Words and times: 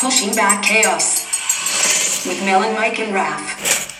Pushing 0.00 0.34
Back 0.34 0.64
Chaos 0.64 1.26
with 2.26 2.42
Mel 2.42 2.62
and 2.62 2.74
Mike, 2.74 2.98
and 2.98 3.12
Raf. 3.12 3.92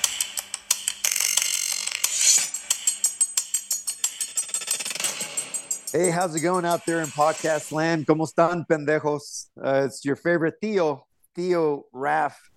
Hey, 5.93 6.09
how's 6.11 6.35
it 6.35 6.41
going 6.41 6.65
out 6.65 6.87
there 6.87 7.03
in 7.03 7.09
podcast 7.09 7.71
land? 7.71 8.07
¿Cómo 8.07 8.27
están, 8.27 8.67
pendejos? 8.67 9.51
Uh, 9.63 9.83
it's 9.85 10.03
your 10.03 10.17
favorite 10.17 10.55
Theo, 10.63 11.07
Theo 11.35 11.85
Raf, 11.93 12.51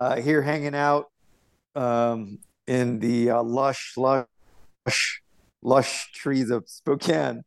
uh, 0.00 0.16
here 0.16 0.40
hanging 0.40 0.74
out 0.74 1.10
um, 1.74 2.38
in 2.66 3.00
the 3.00 3.32
uh, 3.32 3.42
lush, 3.42 3.98
lush, 3.98 5.20
lush 5.62 6.10
trees 6.12 6.48
of 6.48 6.64
Spokane. 6.66 7.42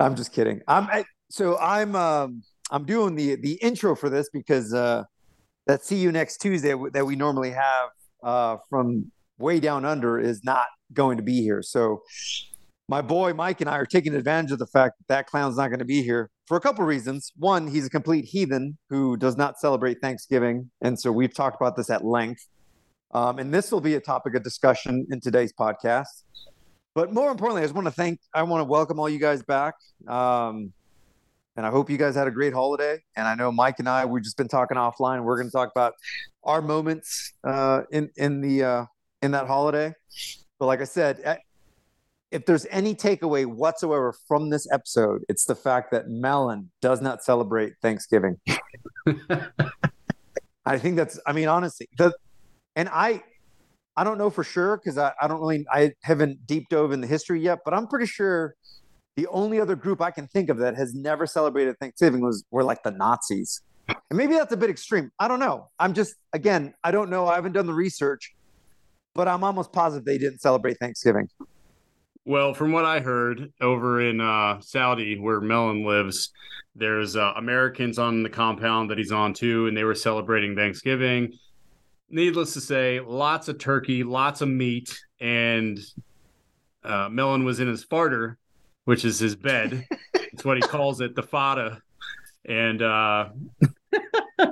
I'm 0.00 0.16
just 0.16 0.32
kidding. 0.32 0.62
I'm 0.66 0.88
I, 0.88 1.04
so 1.30 1.56
I'm 1.58 1.94
um, 1.94 2.42
I'm 2.70 2.84
doing 2.84 3.14
the 3.14 3.36
the 3.36 3.54
intro 3.54 3.94
for 3.94 4.08
this 4.08 4.28
because 4.32 4.74
uh, 4.74 5.04
that 5.66 5.84
see 5.84 5.96
you 5.96 6.12
next 6.12 6.38
Tuesday 6.38 6.74
that 6.92 7.06
we 7.06 7.16
normally 7.16 7.50
have 7.50 7.88
uh, 8.22 8.56
from 8.68 9.10
way 9.38 9.60
down 9.60 9.84
under 9.84 10.18
is 10.18 10.42
not 10.44 10.66
going 10.92 11.16
to 11.16 11.22
be 11.22 11.42
here. 11.42 11.62
So 11.62 12.02
my 12.88 13.02
boy 13.02 13.34
Mike 13.34 13.60
and 13.60 13.68
I 13.68 13.76
are 13.76 13.86
taking 13.86 14.14
advantage 14.14 14.52
of 14.52 14.58
the 14.58 14.66
fact 14.66 14.94
that 14.98 15.08
that 15.08 15.26
clown's 15.26 15.56
not 15.56 15.68
going 15.68 15.80
to 15.80 15.84
be 15.84 16.02
here 16.02 16.30
for 16.46 16.56
a 16.56 16.60
couple 16.60 16.82
of 16.82 16.88
reasons. 16.88 17.32
One, 17.36 17.66
he's 17.66 17.86
a 17.86 17.90
complete 17.90 18.24
heathen 18.24 18.78
who 18.88 19.16
does 19.16 19.36
not 19.36 19.58
celebrate 19.58 20.00
Thanksgiving, 20.00 20.70
and 20.82 20.98
so 20.98 21.12
we've 21.12 21.34
talked 21.34 21.56
about 21.60 21.76
this 21.76 21.90
at 21.90 22.04
length. 22.04 22.46
Um, 23.12 23.38
and 23.38 23.54
this 23.54 23.70
will 23.70 23.80
be 23.80 23.94
a 23.94 24.00
topic 24.00 24.34
of 24.34 24.42
discussion 24.42 25.06
in 25.10 25.20
today's 25.20 25.52
podcast. 25.52 26.24
But 26.94 27.12
more 27.12 27.30
importantly, 27.30 27.62
I 27.62 27.64
just 27.64 27.74
want 27.74 27.86
to 27.86 27.92
thank, 27.92 28.18
I 28.34 28.42
want 28.42 28.60
to 28.60 28.64
welcome 28.64 28.98
all 28.98 29.08
you 29.08 29.20
guys 29.20 29.42
back. 29.42 29.74
Um, 30.08 30.72
and 31.56 31.66
I 31.66 31.70
hope 31.70 31.90
you 31.90 31.96
guys 31.96 32.14
had 32.14 32.26
a 32.26 32.30
great 32.30 32.52
holiday. 32.52 32.98
And 33.16 33.26
I 33.26 33.34
know 33.34 33.50
Mike 33.50 33.78
and 33.78 33.88
I, 33.88 34.04
we've 34.04 34.22
just 34.22 34.36
been 34.36 34.48
talking 34.48 34.76
offline. 34.76 35.24
We're 35.24 35.36
going 35.36 35.48
to 35.48 35.52
talk 35.52 35.70
about 35.70 35.94
our 36.44 36.62
moments 36.62 37.32
uh, 37.44 37.82
in 37.90 38.10
in 38.16 38.40
the 38.40 38.64
uh, 38.64 38.84
in 39.22 39.30
that 39.32 39.46
holiday. 39.46 39.94
But 40.58 40.66
like 40.66 40.80
I 40.80 40.84
said, 40.84 41.40
if 42.30 42.44
there's 42.44 42.66
any 42.70 42.94
takeaway 42.94 43.46
whatsoever 43.46 44.14
from 44.26 44.50
this 44.50 44.66
episode, 44.72 45.22
it's 45.28 45.44
the 45.44 45.54
fact 45.54 45.90
that 45.92 46.08
Melon 46.08 46.70
does 46.80 47.00
not 47.00 47.22
celebrate 47.22 47.74
Thanksgiving. 47.82 48.38
I 50.66 50.78
think 50.78 50.96
that's, 50.96 51.20
I 51.26 51.32
mean, 51.32 51.48
honestly, 51.48 51.88
the, 51.96 52.12
and 52.74 52.88
I, 52.92 53.22
I 53.96 54.04
don't 54.04 54.18
know 54.18 54.30
for 54.30 54.42
sure 54.42 54.76
because 54.76 54.98
I, 54.98 55.12
I 55.20 55.28
don't 55.28 55.40
really, 55.40 55.64
I 55.70 55.92
haven't 56.02 56.46
deep 56.46 56.68
dove 56.68 56.92
in 56.92 57.00
the 57.00 57.06
history 57.06 57.40
yet, 57.40 57.60
but 57.64 57.72
I'm 57.72 57.86
pretty 57.86 58.06
sure 58.06 58.56
the 59.16 59.26
only 59.28 59.60
other 59.60 59.74
group 59.74 60.00
I 60.00 60.10
can 60.10 60.28
think 60.28 60.50
of 60.50 60.58
that 60.58 60.76
has 60.76 60.94
never 60.94 61.26
celebrated 61.26 61.78
Thanksgiving 61.78 62.20
was 62.20 62.44
were 62.50 62.62
like 62.62 62.82
the 62.82 62.90
Nazis. 62.90 63.62
And 63.88 64.16
maybe 64.16 64.34
that's 64.34 64.52
a 64.52 64.56
bit 64.56 64.68
extreme. 64.68 65.10
I 65.18 65.26
don't 65.26 65.40
know. 65.40 65.70
I'm 65.78 65.94
just, 65.94 66.14
again, 66.32 66.74
I 66.84 66.90
don't 66.90 67.08
know. 67.08 67.26
I 67.26 67.36
haven't 67.36 67.52
done 67.52 67.66
the 67.66 67.74
research, 67.74 68.34
but 69.14 69.26
I'm 69.26 69.42
almost 69.42 69.72
positive 69.72 70.04
they 70.04 70.18
didn't 70.18 70.40
celebrate 70.40 70.78
Thanksgiving. 70.78 71.28
Well, 72.24 72.52
from 72.52 72.72
what 72.72 72.84
I 72.84 73.00
heard 73.00 73.52
over 73.60 74.00
in 74.00 74.20
uh, 74.20 74.60
Saudi, 74.60 75.18
where 75.18 75.40
Melon 75.40 75.84
lives, 75.84 76.32
there's 76.74 77.16
uh, 77.16 77.32
Americans 77.36 77.98
on 77.98 78.24
the 78.24 78.28
compound 78.28 78.90
that 78.90 78.98
he's 78.98 79.12
on 79.12 79.32
too, 79.32 79.68
and 79.68 79.76
they 79.76 79.84
were 79.84 79.94
celebrating 79.94 80.56
Thanksgiving. 80.56 81.32
Needless 82.10 82.52
to 82.54 82.60
say, 82.60 83.00
lots 83.00 83.48
of 83.48 83.58
turkey, 83.58 84.02
lots 84.02 84.40
of 84.40 84.48
meat, 84.48 84.98
and 85.20 85.78
uh, 86.84 87.08
Melon 87.08 87.44
was 87.44 87.60
in 87.60 87.68
his 87.68 87.86
farter, 87.86 88.36
which 88.86 89.04
is 89.04 89.18
his 89.18 89.36
bed. 89.36 89.86
it's 90.14 90.44
what 90.44 90.56
he 90.56 90.62
calls 90.62 91.00
it, 91.00 91.14
the 91.14 91.22
fada. 91.22 91.82
And 92.48 92.80
uh, 92.80 93.28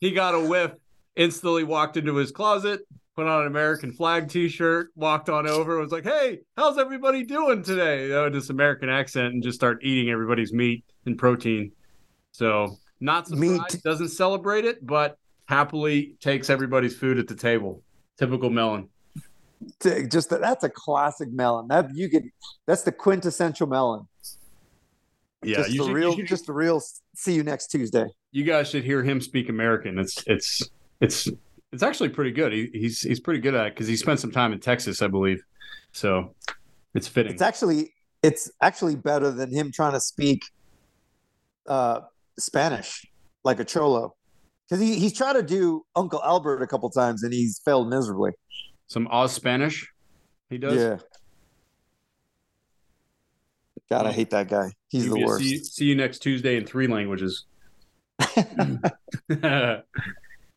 he 0.00 0.10
got 0.10 0.34
a 0.34 0.40
whiff, 0.40 0.72
instantly 1.14 1.62
walked 1.62 1.96
into 1.96 2.16
his 2.16 2.32
closet, 2.32 2.80
put 3.14 3.26
on 3.26 3.42
an 3.42 3.46
American 3.46 3.92
flag 3.92 4.28
T-shirt, 4.28 4.90
walked 4.96 5.28
on 5.28 5.46
over, 5.46 5.78
was 5.78 5.92
like, 5.92 6.04
"Hey, 6.04 6.40
how's 6.56 6.78
everybody 6.78 7.22
doing 7.22 7.62
today?" 7.62 8.04
You 8.04 8.12
know, 8.12 8.30
this 8.30 8.48
American 8.48 8.88
accent, 8.88 9.34
and 9.34 9.42
just 9.42 9.56
start 9.56 9.84
eating 9.84 10.10
everybody's 10.10 10.52
meat 10.52 10.82
and 11.04 11.18
protein. 11.18 11.72
So 12.32 12.78
not 13.00 13.28
surprised, 13.28 13.74
meat. 13.74 13.82
doesn't 13.84 14.08
celebrate 14.08 14.64
it, 14.64 14.84
but 14.84 15.18
happily 15.44 16.16
takes 16.20 16.48
everybody's 16.48 16.96
food 16.96 17.18
at 17.18 17.28
the 17.28 17.36
table. 17.36 17.82
Typical 18.18 18.48
melon. 18.48 18.88
Just 19.80 20.30
that's 20.30 20.64
a 20.64 20.68
classic 20.68 21.32
melon. 21.32 21.68
That 21.68 21.94
you 21.94 22.08
could. 22.08 22.24
That's 22.66 22.82
the 22.82 22.92
quintessential 22.92 23.66
melon. 23.66 24.06
Yeah, 25.42 25.56
just 25.56 25.70
the 25.70 25.76
should, 25.76 25.92
real, 25.92 26.16
should, 26.16 26.26
just 26.26 26.46
the 26.46 26.52
real. 26.52 26.82
See 27.14 27.34
you 27.34 27.42
next 27.42 27.68
Tuesday. 27.68 28.06
You 28.32 28.44
guys 28.44 28.70
should 28.70 28.84
hear 28.84 29.02
him 29.02 29.20
speak 29.20 29.48
American. 29.48 29.98
It's 29.98 30.22
it's 30.26 30.62
it's 31.00 31.28
it's 31.72 31.82
actually 31.82 32.10
pretty 32.10 32.32
good. 32.32 32.52
He, 32.52 32.70
he's 32.72 33.00
he's 33.00 33.20
pretty 33.20 33.40
good 33.40 33.54
at 33.54 33.66
it 33.66 33.74
because 33.74 33.86
he 33.86 33.96
spent 33.96 34.20
some 34.20 34.30
time 34.30 34.52
in 34.52 34.60
Texas, 34.60 35.02
I 35.02 35.08
believe. 35.08 35.42
So 35.92 36.34
it's 36.94 37.08
fitting. 37.08 37.32
It's 37.32 37.42
actually 37.42 37.94
it's 38.22 38.50
actually 38.60 38.96
better 38.96 39.30
than 39.30 39.50
him 39.50 39.70
trying 39.70 39.92
to 39.92 40.00
speak 40.00 40.44
uh, 41.68 42.00
Spanish 42.38 43.04
like 43.44 43.60
a 43.60 43.64
cholo 43.64 44.14
because 44.68 44.80
he, 44.80 44.98
he's 44.98 45.12
tried 45.12 45.34
to 45.34 45.42
do 45.42 45.84
Uncle 45.94 46.22
Albert 46.22 46.62
a 46.62 46.66
couple 46.66 46.88
times 46.90 47.22
and 47.22 47.32
he's 47.32 47.60
failed 47.64 47.88
miserably. 47.88 48.32
Some 48.86 49.08
Oz 49.10 49.32
Spanish, 49.32 49.92
he 50.50 50.58
does. 50.58 50.76
Yeah. 50.76 50.98
God, 53.90 54.06
I 54.06 54.12
hate 54.12 54.30
that 54.30 54.48
guy. 54.48 54.72
He's 54.88 55.08
the 55.08 55.24
worst. 55.24 55.44
See, 55.44 55.58
see 55.58 55.84
you 55.84 55.94
next 55.94 56.20
Tuesday 56.20 56.56
in 56.56 56.64
three 56.64 56.86
languages. 56.86 57.44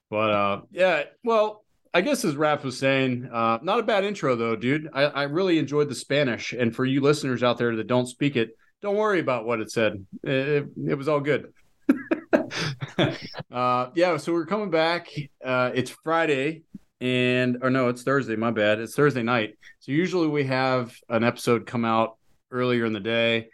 But 0.09 0.31
uh, 0.31 0.61
yeah, 0.71 1.03
well, 1.23 1.63
I 1.93 2.01
guess 2.01 2.23
as 2.23 2.35
Raf 2.35 2.63
was 2.63 2.77
saying, 2.77 3.29
uh, 3.31 3.59
not 3.61 3.79
a 3.79 3.83
bad 3.83 4.03
intro 4.03 4.35
though, 4.35 4.55
dude. 4.55 4.89
I, 4.93 5.03
I 5.03 5.23
really 5.23 5.57
enjoyed 5.57 5.89
the 5.89 5.95
Spanish, 5.95 6.53
and 6.53 6.75
for 6.75 6.85
you 6.85 7.01
listeners 7.01 7.43
out 7.43 7.57
there 7.57 7.75
that 7.75 7.87
don't 7.87 8.07
speak 8.07 8.35
it, 8.35 8.57
don't 8.81 8.95
worry 8.95 9.19
about 9.19 9.45
what 9.45 9.59
it 9.59 9.71
said. 9.71 10.05
It, 10.23 10.67
it 10.87 10.95
was 10.95 11.07
all 11.07 11.19
good. 11.19 11.51
uh, 13.51 13.89
yeah, 13.95 14.17
so 14.17 14.31
we're 14.31 14.45
coming 14.45 14.69
back. 14.69 15.09
Uh, 15.43 15.71
it's 15.73 15.89
Friday, 16.03 16.63
and 16.99 17.57
or 17.61 17.69
no, 17.69 17.89
it's 17.89 18.03
Thursday. 18.03 18.35
My 18.35 18.51
bad. 18.51 18.79
It's 18.79 18.95
Thursday 18.95 19.23
night. 19.23 19.57
So 19.79 19.91
usually 19.91 20.27
we 20.27 20.45
have 20.45 20.95
an 21.09 21.23
episode 21.23 21.65
come 21.65 21.85
out 21.85 22.17
earlier 22.51 22.85
in 22.85 22.93
the 22.93 22.99
day. 22.99 23.49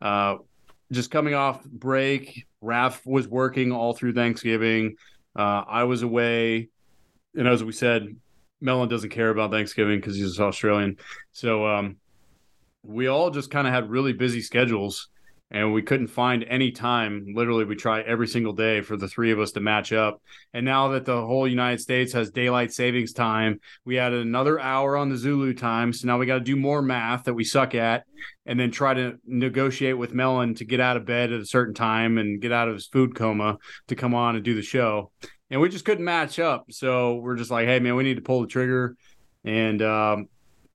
Uh, 0.00 0.36
just 0.92 1.10
coming 1.10 1.34
off 1.34 1.64
break, 1.64 2.46
Raf 2.60 3.04
was 3.04 3.26
working 3.26 3.72
all 3.72 3.94
through 3.94 4.12
Thanksgiving. 4.12 4.96
Uh, 5.34 5.64
I 5.66 5.84
was 5.84 6.02
away, 6.02 6.68
and 7.34 7.48
as 7.48 7.64
we 7.64 7.72
said, 7.72 8.16
Melon 8.60 8.88
doesn't 8.88 9.10
care 9.10 9.30
about 9.30 9.50
Thanksgiving 9.50 9.98
because 9.98 10.16
he's 10.16 10.40
Australian. 10.40 10.96
So 11.32 11.66
um, 11.66 11.96
we 12.82 13.08
all 13.08 13.30
just 13.30 13.50
kind 13.50 13.66
of 13.66 13.74
had 13.74 13.90
really 13.90 14.12
busy 14.12 14.40
schedules, 14.40 15.08
and 15.50 15.72
we 15.72 15.82
couldn't 15.82 16.08
find 16.08 16.44
any 16.44 16.72
time. 16.72 17.26
Literally, 17.34 17.64
we 17.64 17.76
try 17.76 18.00
every 18.00 18.26
single 18.26 18.52
day 18.52 18.80
for 18.80 18.96
the 18.96 19.06
three 19.06 19.30
of 19.30 19.38
us 19.38 19.52
to 19.52 19.60
match 19.60 19.92
up. 19.92 20.20
And 20.52 20.64
now 20.64 20.88
that 20.88 21.04
the 21.04 21.24
whole 21.24 21.46
United 21.46 21.80
States 21.80 22.12
has 22.14 22.30
daylight 22.30 22.72
savings 22.72 23.12
time, 23.12 23.60
we 23.84 23.98
added 23.98 24.26
another 24.26 24.58
hour 24.58 24.96
on 24.96 25.08
the 25.08 25.16
Zulu 25.16 25.54
time. 25.54 25.92
So 25.92 26.08
now 26.08 26.18
we 26.18 26.26
got 26.26 26.38
to 26.38 26.40
do 26.40 26.56
more 26.56 26.82
math 26.82 27.24
that 27.24 27.34
we 27.34 27.44
suck 27.44 27.74
at, 27.74 28.04
and 28.44 28.58
then 28.58 28.70
try 28.70 28.94
to 28.94 29.18
negotiate 29.24 29.96
with 29.96 30.14
Melon 30.14 30.54
to 30.56 30.64
get 30.64 30.80
out 30.80 30.96
of 30.96 31.06
bed 31.06 31.32
at 31.32 31.40
a 31.40 31.46
certain 31.46 31.74
time 31.74 32.18
and 32.18 32.40
get 32.40 32.52
out 32.52 32.68
of 32.68 32.74
his 32.74 32.86
food 32.86 33.14
coma 33.14 33.58
to 33.88 33.94
come 33.94 34.14
on 34.14 34.34
and 34.34 34.44
do 34.44 34.54
the 34.54 34.62
show. 34.62 35.12
And 35.48 35.60
we 35.60 35.68
just 35.68 35.84
couldn't 35.84 36.04
match 36.04 36.40
up. 36.40 36.66
So 36.70 37.16
we're 37.16 37.36
just 37.36 37.52
like, 37.52 37.66
hey 37.66 37.78
man, 37.78 37.94
we 37.94 38.02
need 38.02 38.16
to 38.16 38.22
pull 38.22 38.40
the 38.40 38.48
trigger 38.48 38.96
and 39.44 39.80
um, 39.80 40.28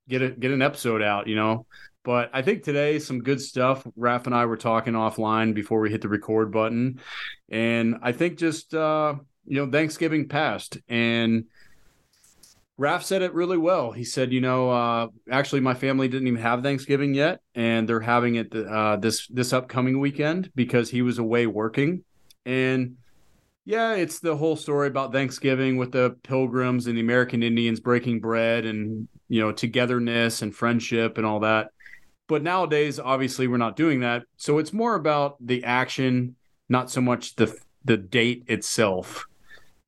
get 0.08 0.22
a 0.22 0.30
get 0.30 0.50
an 0.50 0.62
episode 0.62 1.02
out, 1.02 1.26
you 1.26 1.36
know. 1.36 1.66
But 2.04 2.30
I 2.32 2.42
think 2.42 2.64
today 2.64 2.98
some 2.98 3.20
good 3.20 3.40
stuff. 3.40 3.86
Raf 3.96 4.26
and 4.26 4.34
I 4.34 4.46
were 4.46 4.56
talking 4.56 4.94
offline 4.94 5.54
before 5.54 5.80
we 5.80 5.90
hit 5.90 6.00
the 6.00 6.08
record 6.08 6.52
button, 6.52 7.00
and 7.48 7.96
I 8.02 8.12
think 8.12 8.38
just 8.38 8.74
uh, 8.74 9.14
you 9.46 9.64
know 9.64 9.70
Thanksgiving 9.70 10.28
passed, 10.28 10.78
and 10.88 11.44
Raf 12.78 13.04
said 13.04 13.22
it 13.22 13.34
really 13.34 13.58
well. 13.58 13.92
He 13.92 14.02
said, 14.02 14.32
you 14.32 14.40
know, 14.40 14.70
uh, 14.70 15.08
actually, 15.30 15.60
my 15.60 15.74
family 15.74 16.08
didn't 16.08 16.26
even 16.26 16.40
have 16.40 16.62
Thanksgiving 16.62 17.14
yet, 17.14 17.40
and 17.54 17.88
they're 17.88 18.00
having 18.00 18.36
it 18.36 18.54
uh, 18.54 18.96
this 18.96 19.28
this 19.28 19.52
upcoming 19.52 20.00
weekend 20.00 20.50
because 20.54 20.90
he 20.90 21.02
was 21.02 21.18
away 21.18 21.46
working. 21.46 22.02
And 22.44 22.96
yeah, 23.64 23.94
it's 23.94 24.18
the 24.18 24.36
whole 24.36 24.56
story 24.56 24.88
about 24.88 25.12
Thanksgiving 25.12 25.76
with 25.76 25.92
the 25.92 26.16
Pilgrims 26.24 26.88
and 26.88 26.96
the 26.96 27.02
American 27.02 27.42
Indians 27.42 27.78
breaking 27.78 28.20
bread 28.20 28.64
and 28.64 29.06
you 29.28 29.40
know 29.40 29.52
togetherness 29.52 30.42
and 30.42 30.54
friendship 30.54 31.18
and 31.18 31.26
all 31.26 31.40
that. 31.40 31.68
But 32.32 32.42
nowadays, 32.42 32.98
obviously, 32.98 33.46
we're 33.46 33.58
not 33.58 33.76
doing 33.76 34.00
that. 34.00 34.22
So 34.38 34.56
it's 34.56 34.72
more 34.72 34.94
about 34.94 35.36
the 35.38 35.64
action, 35.64 36.34
not 36.66 36.90
so 36.90 37.02
much 37.02 37.36
the 37.36 37.54
the 37.84 37.98
date 37.98 38.44
itself. 38.46 39.26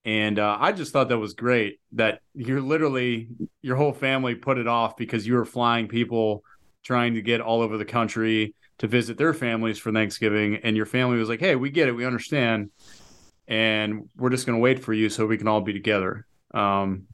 And 0.05 0.39
uh, 0.39 0.59
I 0.61 0.73
just 0.73 0.93
thought 0.93 1.09
that 1.09 1.17
was 1.17 1.33
great 1.33 1.81
that 1.93 2.21
you're 2.35 2.61
literally 2.61 3.29
your 3.63 3.77
whole 3.77 3.95
family 3.95 4.35
put 4.35 4.59
it 4.59 4.67
off 4.67 4.95
because 4.95 5.27
you 5.27 5.33
were 5.33 5.47
flying 5.47 5.89
people 5.89 6.45
trying 6.83 7.15
to 7.15 7.23
get 7.23 7.41
all 7.41 7.63
over 7.63 7.79
the 7.79 7.85
country 7.87 8.55
to 8.77 8.87
visit 8.87 9.17
their 9.17 9.33
families 9.33 9.79
for 9.79 9.91
Thanksgiving, 9.91 10.57
and 10.57 10.77
your 10.77 10.85
family 10.85 11.17
was 11.17 11.31
like, 11.31 11.41
"Hey, 11.41 11.57
we 11.57 11.71
get 11.71 11.89
it, 11.89 11.93
we 11.93 12.05
understand." 12.05 12.71
and 13.49 14.09
we're 14.17 14.31
just 14.31 14.47
gonna 14.47 14.59
wait 14.59 14.83
for 14.83 14.93
you 14.93 15.09
so 15.09 15.27
we 15.27 15.39
can 15.39 15.49
all 15.49 15.61
be 15.61 15.73
together. 15.73 16.27
Um, 16.53 17.07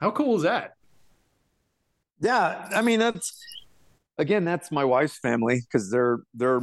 how 0.00 0.10
cool 0.10 0.36
is 0.36 0.42
that? 0.42 0.74
Yeah, 2.20 2.68
I 2.74 2.82
mean 2.82 2.98
that's 2.98 3.42
again 4.18 4.44
that's 4.44 4.70
my 4.70 4.84
wife's 4.84 5.18
family 5.18 5.60
because 5.60 5.90
they're 5.90 6.18
they're 6.34 6.60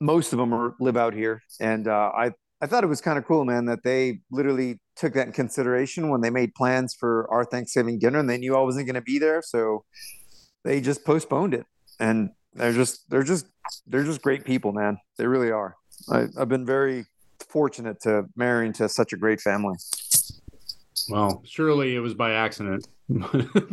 most 0.00 0.32
of 0.32 0.38
them 0.38 0.52
are 0.52 0.74
live 0.80 0.96
out 0.96 1.14
here, 1.14 1.42
and 1.60 1.88
uh, 1.88 2.10
I 2.14 2.32
I 2.62 2.66
thought 2.66 2.84
it 2.84 2.88
was 2.88 3.00
kind 3.00 3.18
of 3.18 3.24
cool, 3.24 3.44
man, 3.44 3.64
that 3.66 3.82
they 3.84 4.20
literally 4.30 4.80
took 4.96 5.14
that 5.14 5.26
in 5.26 5.32
consideration 5.32 6.10
when 6.10 6.20
they 6.20 6.30
made 6.30 6.54
plans 6.54 6.94
for 6.98 7.26
our 7.30 7.44
Thanksgiving 7.44 7.98
dinner, 7.98 8.18
and 8.18 8.28
they 8.28 8.36
knew 8.36 8.54
I 8.54 8.60
wasn't 8.60 8.86
going 8.86 8.94
to 8.96 9.00
be 9.00 9.18
there, 9.18 9.40
so 9.42 9.84
they 10.64 10.80
just 10.80 11.04
postponed 11.04 11.54
it. 11.54 11.64
And 11.98 12.30
they're 12.52 12.72
just 12.72 13.08
they're 13.08 13.22
just 13.22 13.46
they're 13.86 14.04
just 14.04 14.22
great 14.22 14.44
people, 14.44 14.72
man. 14.72 14.98
They 15.16 15.26
really 15.26 15.50
are. 15.50 15.76
I, 16.10 16.26
I've 16.38 16.48
been 16.48 16.66
very 16.66 17.06
fortunate 17.48 18.00
to 18.02 18.24
marry 18.36 18.66
into 18.66 18.88
such 18.88 19.12
a 19.12 19.16
great 19.16 19.40
family. 19.40 19.76
Well, 21.08 21.42
surely 21.46 21.94
it 21.94 22.00
was 22.00 22.14
by 22.14 22.32
accident. 22.32 22.86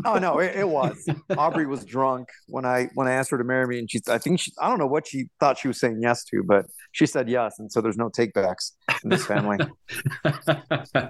oh 0.05 0.17
no, 0.19 0.39
it, 0.39 0.55
it, 0.55 0.67
was. 0.67 1.07
Aubrey 1.37 1.67
was 1.67 1.85
drunk 1.85 2.29
when 2.47 2.65
I 2.65 2.89
when 2.95 3.07
I 3.07 3.13
asked 3.13 3.29
her 3.31 3.37
to 3.37 3.43
marry 3.43 3.67
me, 3.67 3.79
and 3.79 3.91
she 3.91 3.99
I 4.09 4.17
think 4.17 4.39
she 4.39 4.51
I 4.59 4.67
don't 4.67 4.79
know 4.79 4.87
what 4.87 5.07
she 5.07 5.29
thought 5.39 5.59
she 5.59 5.67
was 5.67 5.79
saying 5.79 5.99
yes 6.01 6.23
to, 6.25 6.43
but 6.43 6.65
she 6.91 7.05
said 7.05 7.29
yes, 7.29 7.59
and 7.59 7.71
so 7.71 7.81
there's 7.81 7.97
no 7.97 8.09
takebacks 8.09 8.71
in 9.03 9.09
this 9.09 9.25
family. 9.25 9.57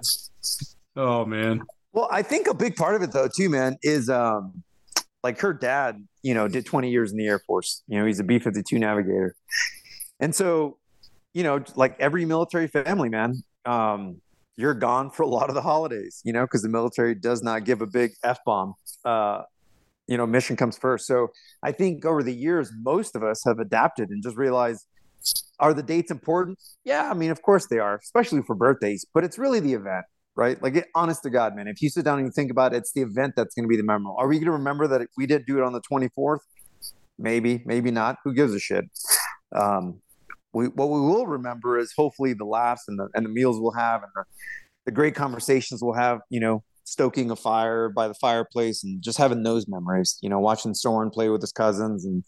oh 0.95 1.25
man. 1.25 1.61
Well, 1.93 2.09
I 2.11 2.21
think 2.21 2.47
a 2.47 2.53
big 2.53 2.75
part 2.75 2.95
of 2.95 3.01
it 3.01 3.11
though 3.11 3.29
too, 3.33 3.49
man, 3.49 3.77
is 3.81 4.09
um 4.09 4.63
like 5.23 5.39
her 5.39 5.53
dad, 5.53 6.05
you 6.21 6.33
know, 6.33 6.47
did 6.47 6.65
20 6.65 6.89
years 6.89 7.11
in 7.11 7.17
the 7.17 7.25
Air 7.25 7.39
Force. 7.39 7.83
You 7.87 7.99
know, 7.99 8.05
he's 8.05 8.19
a 8.19 8.23
B 8.23 8.39
52 8.39 8.79
navigator. 8.79 9.35
And 10.19 10.33
so, 10.33 10.77
you 11.33 11.43
know, 11.43 11.63
like 11.75 11.99
every 11.99 12.25
military 12.25 12.67
family, 12.67 13.09
man, 13.09 13.43
um, 13.65 14.21
you're 14.57 14.74
gone 14.74 15.12
for 15.12 15.24
a 15.24 15.27
lot 15.27 15.50
of 15.50 15.56
the 15.56 15.62
holidays, 15.62 16.21
you 16.25 16.33
know, 16.33 16.42
because 16.42 16.63
the 16.63 16.69
military 16.69 17.15
does 17.15 17.44
not 17.44 17.63
give 17.63 17.81
a 17.81 17.88
big 17.88 18.12
F 18.24 18.39
bomb. 18.45 18.74
Uh, 19.06 19.44
you 20.07 20.18
know, 20.18 20.25
mission 20.25 20.56
comes 20.56 20.77
first. 20.77 21.06
So 21.06 21.27
I 21.63 21.71
think 21.71 22.06
over 22.06 22.24
the 22.24 22.33
years, 22.33 22.71
most 22.81 23.15
of 23.15 23.24
us 23.24 23.44
have 23.45 23.59
adapted 23.59 24.09
and 24.09 24.24
just 24.24 24.36
realized 24.36 24.86
are 25.59 25.74
the 25.74 25.83
dates 25.83 26.12
important? 26.12 26.59
Yeah, 26.86 27.09
I 27.09 27.13
mean, 27.13 27.31
of 27.31 27.42
course 27.42 27.68
they 27.68 27.80
are, 27.80 28.00
especially 28.01 28.42
for 28.44 28.56
birthdays, 28.56 29.06
but 29.13 29.24
it's 29.24 29.38
really 29.38 29.59
the 29.59 29.74
event, 29.74 30.06
right? 30.36 30.62
Like, 30.62 30.88
honest 30.95 31.24
to 31.24 31.30
God, 31.30 31.56
man, 31.56 31.68
if 31.68 31.81
you 31.81 31.89
sit 31.89 32.06
down 32.06 32.19
and 32.19 32.27
you 32.27 32.31
think 32.31 32.51
about 32.51 32.74
it, 32.74 32.77
it's 32.77 32.94
the 32.94 33.01
event 33.01 33.33
that's 33.36 33.53
going 33.56 33.65
to 33.65 33.68
be 33.68 33.77
the 33.77 33.83
memorable. 33.83 34.15
Are 34.18 34.27
we 34.27 34.36
going 34.36 34.45
to 34.45 34.51
remember 34.51 34.88
that 34.88 35.07
we 35.18 35.25
didn't 35.25 35.48
do 35.48 35.57
it 35.57 35.63
on 35.63 35.74
the 35.74 35.81
24th? 35.81 36.39
Maybe, 37.19 37.63
maybe 37.65 37.92
not. 37.92 38.18
Who 38.24 38.33
gives 38.33 38.53
a 38.53 38.60
shit? 38.60 38.86
Um, 39.56 40.01
we, 40.53 40.67
what 40.67 40.89
we 40.89 40.99
will 40.99 41.27
remember 41.27 41.77
is 41.77 41.94
hopefully 41.95 42.33
the 42.33 42.45
laughs 42.45 42.83
and 42.88 42.97
the, 42.99 43.09
and 43.13 43.25
the 43.25 43.29
meals 43.29 43.59
we'll 43.59 43.71
have 43.71 44.03
and 44.03 44.11
the, 44.15 44.23
the 44.85 44.91
great 44.91 45.15
conversations 45.15 45.81
we'll 45.83 45.94
have, 45.94 46.19
you 46.29 46.39
know, 46.39 46.63
stoking 46.88 47.29
a 47.31 47.35
fire 47.35 47.89
by 47.89 48.07
the 48.07 48.13
fireplace 48.13 48.83
and 48.83 49.01
just 49.01 49.17
having 49.17 49.44
those 49.44 49.67
memories, 49.67 50.17
you 50.21 50.29
know, 50.29 50.39
watching 50.39 50.73
Soren 50.73 51.09
play 51.09 51.27
with 51.29 51.41
his 51.41 51.51
cousins. 51.51 52.05
And 52.05 52.23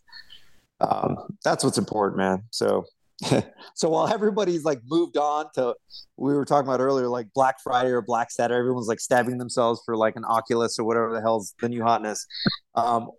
um, 0.81 1.15
that's 1.45 1.63
what's 1.63 1.77
important, 1.77 2.17
man. 2.17 2.43
So, 2.51 2.85
so 3.73 3.89
while 3.89 4.07
everybody's 4.07 4.65
like 4.65 4.81
moved 4.85 5.15
on 5.15 5.45
to, 5.55 5.75
we 6.17 6.33
were 6.33 6.43
talking 6.43 6.67
about 6.67 6.81
earlier, 6.81 7.07
like 7.07 7.27
Black 7.33 7.61
Friday 7.63 7.89
or 7.89 8.01
Black 8.01 8.31
Saturday, 8.31 8.59
everyone's 8.59 8.87
like 8.87 8.99
stabbing 8.99 9.37
themselves 9.37 9.81
for 9.85 9.95
like 9.95 10.17
an 10.17 10.25
Oculus 10.25 10.77
or 10.77 10.83
whatever 10.83 11.13
the 11.13 11.21
hell's 11.21 11.55
the 11.61 11.69
new 11.69 11.81
hotness. 11.81 12.27
Um, 12.75 13.11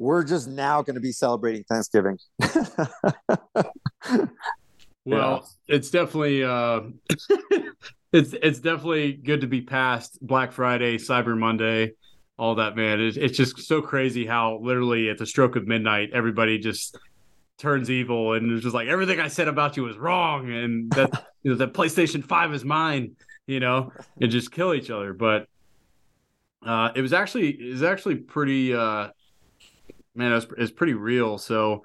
we're 0.00 0.24
just 0.24 0.48
now 0.48 0.80
going 0.80 0.94
to 0.94 1.00
be 1.00 1.12
celebrating 1.12 1.62
Thanksgiving. 1.64 2.18
well, 2.48 4.24
yeah. 5.04 5.38
it's 5.68 5.90
definitely 5.90 6.42
uh, 6.42 6.80
it's 8.12 8.32
it's 8.32 8.60
definitely 8.60 9.12
good 9.12 9.42
to 9.42 9.46
be 9.46 9.60
past 9.60 10.18
Black 10.26 10.52
Friday, 10.52 10.96
Cyber 10.96 11.38
Monday, 11.38 11.92
all 12.38 12.54
that. 12.54 12.76
Man, 12.76 12.98
it's, 12.98 13.18
it's 13.18 13.36
just 13.36 13.58
so 13.58 13.82
crazy 13.82 14.24
how 14.24 14.58
literally 14.62 15.10
at 15.10 15.18
the 15.18 15.26
stroke 15.26 15.56
of 15.56 15.66
midnight, 15.66 16.08
everybody 16.14 16.58
just 16.58 16.96
turns 17.58 17.90
evil 17.90 18.32
and 18.32 18.50
it's 18.52 18.62
just 18.62 18.74
like 18.74 18.88
everything 18.88 19.20
I 19.20 19.28
said 19.28 19.48
about 19.48 19.76
you 19.76 19.82
was 19.82 19.98
wrong, 19.98 20.50
and 20.50 20.90
that 20.92 21.26
you 21.42 21.50
know 21.50 21.58
that 21.58 21.74
PlayStation 21.74 22.24
Five 22.24 22.54
is 22.54 22.64
mine, 22.64 23.16
you 23.46 23.60
know, 23.60 23.92
and 24.18 24.30
just 24.30 24.50
kill 24.50 24.72
each 24.72 24.88
other. 24.88 25.12
But 25.12 25.46
uh, 26.64 26.90
it 26.94 27.02
was 27.02 27.12
actually 27.12 27.50
it 27.50 27.72
was 27.72 27.82
actually 27.82 28.16
pretty. 28.16 28.74
Uh, 28.74 29.08
man, 30.14 30.32
it's 30.32 30.46
it 30.56 30.76
pretty 30.76 30.94
real. 30.94 31.38
So 31.38 31.84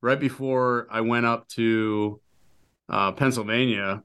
right 0.00 0.18
before 0.18 0.86
I 0.90 1.00
went 1.00 1.26
up 1.26 1.48
to 1.50 2.20
uh, 2.88 3.12
Pennsylvania, 3.12 4.02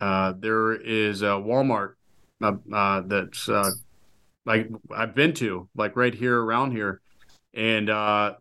uh, 0.00 0.34
there 0.38 0.74
is 0.74 1.22
a 1.22 1.26
Walmart 1.26 1.94
uh, 2.42 2.54
uh 2.72 3.02
that's 3.02 3.48
uh, 3.48 3.70
like 4.44 4.68
I've 4.94 5.14
been 5.14 5.32
to, 5.34 5.68
like 5.76 5.96
right 5.96 6.14
here 6.14 6.40
around 6.40 6.72
here, 6.72 7.00
and 7.54 7.88
uh, 7.88 8.34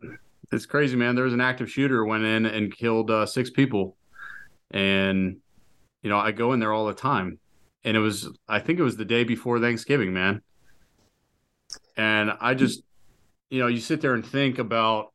it's 0.51 0.65
crazy, 0.65 0.95
man. 0.95 1.15
There 1.15 1.25
was 1.25 1.33
an 1.33 1.41
active 1.41 1.69
shooter 1.69 2.03
went 2.03 2.23
in 2.23 2.45
and 2.45 2.75
killed 2.75 3.11
six 3.29 3.49
people, 3.49 3.95
and 4.71 5.37
you 6.01 6.09
know 6.09 6.17
I 6.17 6.31
go 6.31 6.53
in 6.53 6.59
there 6.59 6.73
all 6.73 6.87
the 6.87 6.93
time, 6.93 7.39
and 7.83 7.95
it 7.95 7.99
was 7.99 8.29
I 8.47 8.59
think 8.59 8.79
it 8.79 8.83
was 8.83 8.97
the 8.97 9.05
day 9.05 9.23
before 9.23 9.59
Thanksgiving, 9.59 10.13
man, 10.13 10.41
and 11.95 12.31
I 12.41 12.55
just 12.55 12.81
you 13.51 13.59
know, 13.59 13.67
you 13.67 13.79
sit 13.79 14.01
there 14.01 14.15
and 14.15 14.25
think 14.25 14.57
about 14.57 15.13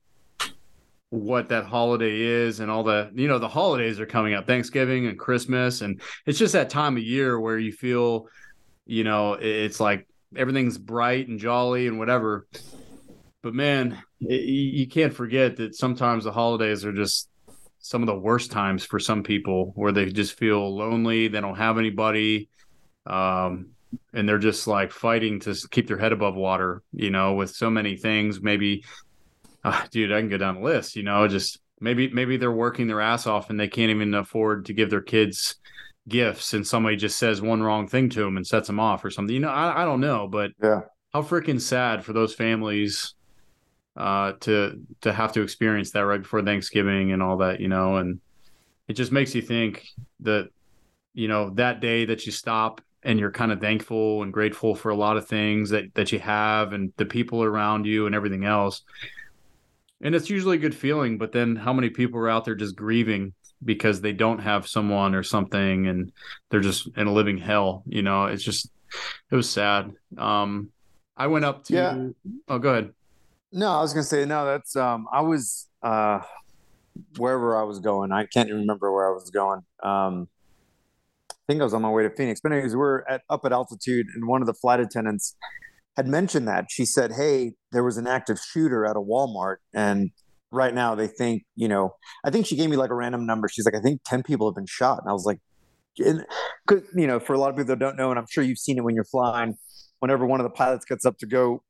what 1.11 1.49
that 1.49 1.65
holiday 1.65 2.21
is 2.21 2.61
and 2.61 2.71
all 2.71 2.83
the 2.83 3.11
you 3.15 3.29
know 3.29 3.39
the 3.39 3.49
holidays 3.49 4.01
are 4.01 4.07
coming 4.07 4.35
up 4.35 4.45
thanksgiving 4.45 5.07
and 5.07 5.17
christmas 5.17 5.81
and 5.81 6.01
it's 6.27 6.39
just 6.39 6.53
that 6.53 6.69
time 6.69 6.97
of 6.97 7.03
year 7.03 7.39
where 7.39 7.57
you 7.57 7.71
feel 7.71 8.27
you 8.87 9.05
know 9.05 9.35
it's 9.35 9.79
like 9.79 10.07
everything's 10.35 10.77
bright 10.77 11.29
and 11.29 11.39
jolly 11.39 11.87
and 11.87 11.99
whatever. 11.99 12.47
But 13.43 13.55
man 13.55 14.03
it, 14.21 14.43
you 14.43 14.89
can't 14.89 15.15
forget 15.15 15.57
that 15.57 15.77
sometimes 15.77 16.25
the 16.25 16.33
holidays 16.33 16.85
are 16.85 16.93
just 16.93 17.29
some 17.79 18.03
of 18.03 18.07
the 18.07 18.19
worst 18.19 18.51
times 18.51 18.85
for 18.85 18.99
some 18.99 19.23
people 19.23 19.73
where 19.77 19.93
they 19.93 20.07
just 20.07 20.37
feel 20.37 20.77
lonely 20.77 21.29
they 21.29 21.41
don't 21.41 21.57
have 21.57 21.79
anybody 21.79 22.49
um, 23.07 23.76
and 24.13 24.29
they're 24.29 24.39
just 24.39 24.67
like 24.67 24.93
fighting 24.93 25.41
to 25.41 25.55
keep 25.71 25.87
their 25.87 25.99
head 25.99 26.13
above 26.13 26.35
water, 26.35 26.83
you 26.93 27.11
know, 27.11 27.35
with 27.35 27.51
so 27.51 27.71
many 27.71 27.97
things. 27.97 28.41
Maybe, 28.41 28.85
uh, 29.65 29.85
dude, 29.91 30.13
I 30.13 30.21
can 30.21 30.29
go 30.29 30.39
down 30.39 30.57
the 30.57 30.61
list, 30.61 30.97
you 30.97 31.03
know, 31.03 31.27
just 31.29 31.59
maybe, 31.81 32.09
maybe 32.09 32.37
they're 32.37 32.53
working 32.53 32.87
their 32.87 33.01
ass 33.01 33.27
off 33.27 33.51
and 33.51 33.59
they 33.59 33.69
can't 33.69 33.91
even 33.91 34.15
afford 34.15 34.67
to 34.67 34.73
give 34.73 34.91
their 34.91 35.01
kids 35.01 35.57
gifts 36.09 36.55
and 36.55 36.67
somebody 36.67 36.97
just 36.97 37.19
says 37.19 37.43
one 37.43 37.63
wrong 37.63 37.89
thing 37.89 38.09
to 38.09 38.21
them 38.21 38.37
and 38.37 38.47
sets 38.47 38.67
them 38.67 38.81
off 38.81 39.05
or 39.05 39.11
something. 39.11 39.35
You 39.35 39.41
know, 39.41 39.51
I, 39.51 39.83
I 39.83 39.85
don't 39.85 40.01
know, 40.01 40.29
but 40.29 40.53
yeah, 40.63 40.83
how 41.13 41.23
freaking 41.23 41.61
sad 41.61 42.05
for 42.05 42.13
those 42.13 42.35
families 42.35 43.15
uh, 43.97 44.33
to 44.41 44.81
to 45.01 45.13
have 45.13 45.33
to 45.33 45.43
experience 45.43 45.91
that 45.93 46.01
right 46.01 46.23
before 46.23 46.43
Thanksgiving 46.43 47.13
and 47.13 47.23
all 47.23 47.39
that, 47.39 47.61
you 47.61 47.69
know, 47.69 47.97
and 47.97 48.21
it 48.89 48.95
just 48.95 49.13
makes 49.13 49.35
you 49.35 49.43
think 49.43 49.87
that 50.21 50.49
you 51.15 51.29
know 51.29 51.51
that 51.55 51.81
day 51.81 52.05
that 52.05 52.27
you 52.27 52.33
stop 52.33 52.81
and 53.07 53.21
you're 53.21 53.31
kind 53.31 53.53
of 53.53 53.61
thankful 53.61 54.25
and 54.25 54.33
grateful 54.33 54.75
for 54.75 54.91
a 54.91 54.97
lot 54.97 55.17
of 55.17 55.29
things 55.29 55.71
that 55.71 55.95
that 55.95 56.11
you 56.11 56.19
have 56.19 56.73
and 56.73 56.93
the 56.97 57.07
people 57.07 57.43
around 57.43 57.87
you 57.87 58.05
and 58.05 58.15
everything 58.15 58.45
else. 58.45 58.83
And 60.03 60.15
it's 60.15 60.29
usually 60.29 60.57
a 60.57 60.61
good 60.61 60.75
feeling 60.75 61.17
but 61.17 61.33
then 61.33 61.57
how 61.57 61.73
many 61.73 61.89
people 61.89 62.19
are 62.19 62.29
out 62.29 62.45
there 62.45 62.57
just 62.57 62.77
grieving 62.77 63.33
because 63.65 64.01
they 64.01 64.13
don't 64.13 64.41
have 64.41 64.69
someone 64.69 65.15
or 65.15 65.23
something 65.23 65.87
and 65.87 66.13
they're 66.51 66.61
just 66.61 66.89
in 66.97 67.07
a 67.07 67.13
living 67.13 67.39
hell 67.39 67.85
you 67.87 68.03
know? 68.03 68.27
It's 68.27 68.43
just 68.43 68.69
it 69.31 69.37
was 69.37 69.49
sad. 69.49 69.93
Um 70.19 70.71
i 71.17 71.29
went 71.29 71.45
up 71.45 71.65
to 71.65 71.75
yeah. 71.75 72.09
oh 72.49 72.59
go 72.59 72.71
ahead. 72.71 72.93
No 73.53 73.71
i 73.71 73.81
was 73.81 73.95
gonna 73.95 74.03
say 74.03 74.25
no 74.25 74.45
that's 74.45 74.75
um 74.75 75.07
i 75.13 75.21
was 75.21 75.69
uh 75.81 76.21
wherever 77.19 77.57
i 77.59 77.63
was 77.63 77.79
going 77.79 78.11
i 78.11 78.25
can't 78.25 78.49
even 78.49 78.63
remember 78.63 78.93
where 78.93 79.09
i 79.09 79.15
was 79.15 79.31
going. 79.31 79.63
Um 79.81 80.29
think 81.47 81.61
I 81.61 81.65
was 81.65 81.75
on 81.75 81.83
my 81.83 81.91
way 81.91 82.03
to 82.03 82.11
Phoenix. 82.11 82.41
But 82.43 82.53
anyways, 82.53 82.77
we're 82.77 83.03
at 83.09 83.23
up 83.31 83.45
at 83.45 83.53
altitude, 83.53 84.07
and 84.15 84.27
one 84.27 84.43
of 84.43 84.47
the 84.47 84.55
flight 84.55 84.81
attendants 84.81 85.37
had 85.97 86.07
mentioned 86.07 86.47
that. 86.49 86.67
She 86.71 86.85
said, 86.85 87.13
"Hey, 87.13 87.53
there 87.73 87.85
was 87.85 87.97
an 87.97 88.07
active 88.07 88.39
shooter 88.39 88.85
at 88.87 88.97
a 88.97 89.01
Walmart, 89.01 89.57
and 89.75 90.11
right 90.51 90.75
now 90.75 90.95
they 90.95 91.07
think, 91.07 91.45
you 91.55 91.69
know, 91.69 91.95
I 92.25 92.31
think 92.31 92.47
she 92.47 92.57
gave 92.57 92.71
me 92.71 92.77
like 92.77 92.91
a 92.91 92.95
random 92.95 93.27
number. 93.27 93.49
She's 93.49 93.65
like, 93.65 93.75
I 93.75 93.81
think 93.81 94.01
ten 94.05 94.23
people 94.23 94.49
have 94.49 94.55
been 94.55 94.67
shot, 94.67 95.01
and 95.01 95.09
I 95.09 95.13
was 95.13 95.25
like, 95.25 95.39
because 95.97 96.83
you 96.95 97.07
know, 97.07 97.21
for 97.21 97.35
a 97.35 97.39
lot 97.39 97.51
of 97.51 97.57
people 97.57 97.69
that 97.69 97.79
don't 97.79 97.97
know, 97.97 98.11
and 98.11 98.19
I'm 98.19 98.27
sure 98.31 98.45
you've 98.45 98.59
seen 98.59 98.79
it 98.79 98.85
when 98.85 98.95
you're 98.95 99.05
flying. 99.05 99.55
Whenever 100.01 100.27
one 100.27 100.41
of 100.41 100.45
the 100.45 100.51
pilots 100.51 100.85
gets 100.85 101.07
up 101.07 101.17
to 101.19 101.27
go 101.27 101.63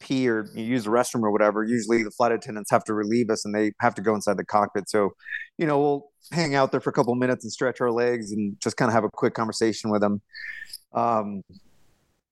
pee 0.00 0.28
or 0.28 0.46
use 0.54 0.84
the 0.84 0.90
restroom 0.90 1.22
or 1.22 1.30
whatever, 1.30 1.62
usually 1.62 2.02
the 2.02 2.10
flight 2.10 2.32
attendants 2.32 2.70
have 2.70 2.84
to 2.84 2.94
relieve 2.94 3.30
us 3.30 3.44
and 3.44 3.54
they 3.54 3.72
have 3.80 3.94
to 3.94 4.02
go 4.02 4.14
inside 4.14 4.36
the 4.36 4.44
cockpit. 4.44 4.88
So, 4.88 5.10
you 5.58 5.66
know, 5.66 5.78
we'll 5.78 6.10
hang 6.32 6.54
out 6.54 6.70
there 6.70 6.80
for 6.80 6.90
a 6.90 6.92
couple 6.92 7.14
minutes 7.14 7.44
and 7.44 7.52
stretch 7.52 7.80
our 7.80 7.90
legs 7.90 8.32
and 8.32 8.58
just 8.60 8.76
kind 8.76 8.88
of 8.88 8.94
have 8.94 9.04
a 9.04 9.10
quick 9.10 9.34
conversation 9.34 9.90
with 9.90 10.00
them. 10.00 10.20
Um, 10.92 11.42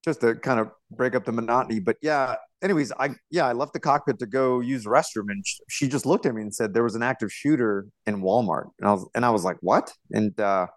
just 0.05 0.21
to 0.21 0.35
kind 0.35 0.59
of 0.59 0.69
break 0.91 1.15
up 1.15 1.25
the 1.25 1.31
monotony. 1.31 1.79
But 1.79 1.97
yeah, 2.01 2.35
anyways, 2.61 2.91
I 2.99 3.09
yeah, 3.31 3.47
I 3.47 3.53
left 3.53 3.73
the 3.73 3.79
cockpit 3.79 4.19
to 4.19 4.27
go 4.27 4.59
use 4.59 4.83
the 4.83 4.89
restroom, 4.89 5.29
and 5.29 5.43
she 5.67 5.87
just 5.87 6.05
looked 6.05 6.27
at 6.27 6.35
me 6.35 6.43
and 6.43 6.53
said 6.53 6.73
there 6.73 6.83
was 6.83 6.95
an 6.95 7.03
active 7.03 7.33
shooter 7.33 7.87
in 8.05 8.21
Walmart, 8.21 8.69
and 8.79 8.87
I 8.87 8.93
was 8.93 9.09
and 9.15 9.25
I 9.25 9.31
was 9.31 9.43
like, 9.43 9.57
what? 9.61 9.91
And 10.11 10.39
uh, 10.39 10.67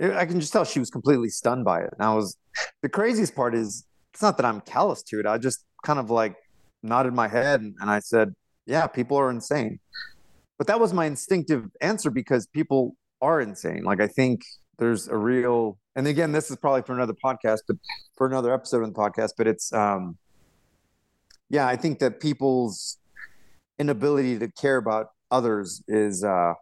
I 0.00 0.24
can 0.26 0.40
just 0.40 0.52
tell 0.52 0.64
she 0.64 0.78
was 0.78 0.90
completely 0.90 1.28
stunned 1.28 1.64
by 1.64 1.80
it. 1.80 1.90
And 1.98 2.06
I 2.06 2.14
was 2.14 2.36
the 2.82 2.88
craziest 2.88 3.34
part 3.34 3.54
is 3.54 3.84
it's 4.14 4.22
not 4.22 4.36
that 4.36 4.46
I'm 4.46 4.60
callous 4.60 5.02
to 5.04 5.20
it. 5.20 5.26
I 5.26 5.38
just 5.38 5.64
kind 5.84 5.98
of 5.98 6.10
like 6.10 6.36
nodded 6.82 7.14
my 7.14 7.28
head 7.28 7.60
and, 7.60 7.74
and 7.80 7.90
I 7.90 7.98
said, 7.98 8.32
"Yeah, 8.64 8.86
people 8.86 9.16
are 9.18 9.30
insane." 9.30 9.80
But 10.58 10.66
that 10.68 10.80
was 10.80 10.92
my 10.92 11.04
instinctive 11.06 11.66
answer 11.80 12.10
because 12.10 12.46
people 12.46 12.96
are 13.20 13.40
insane. 13.40 13.84
Like 13.84 14.00
I 14.00 14.06
think 14.06 14.42
there's 14.78 15.08
a 15.08 15.16
real 15.16 15.78
and 15.94 16.06
again, 16.06 16.32
this 16.32 16.50
is 16.50 16.56
probably 16.56 16.82
for 16.82 16.92
another 16.92 17.14
podcast, 17.24 17.60
but 17.66 17.76
for 18.16 18.26
another 18.26 18.52
episode 18.52 18.82
of 18.82 18.92
the 18.92 18.98
podcast, 18.98 19.32
but 19.36 19.46
it's 19.46 19.72
um 19.72 20.16
yeah, 21.48 21.66
I 21.66 21.76
think 21.76 22.00
that 22.00 22.20
people's 22.20 22.98
inability 23.78 24.38
to 24.38 24.50
care 24.52 24.76
about 24.76 25.08
others 25.30 25.82
is 25.88 26.24
uh 26.24 26.54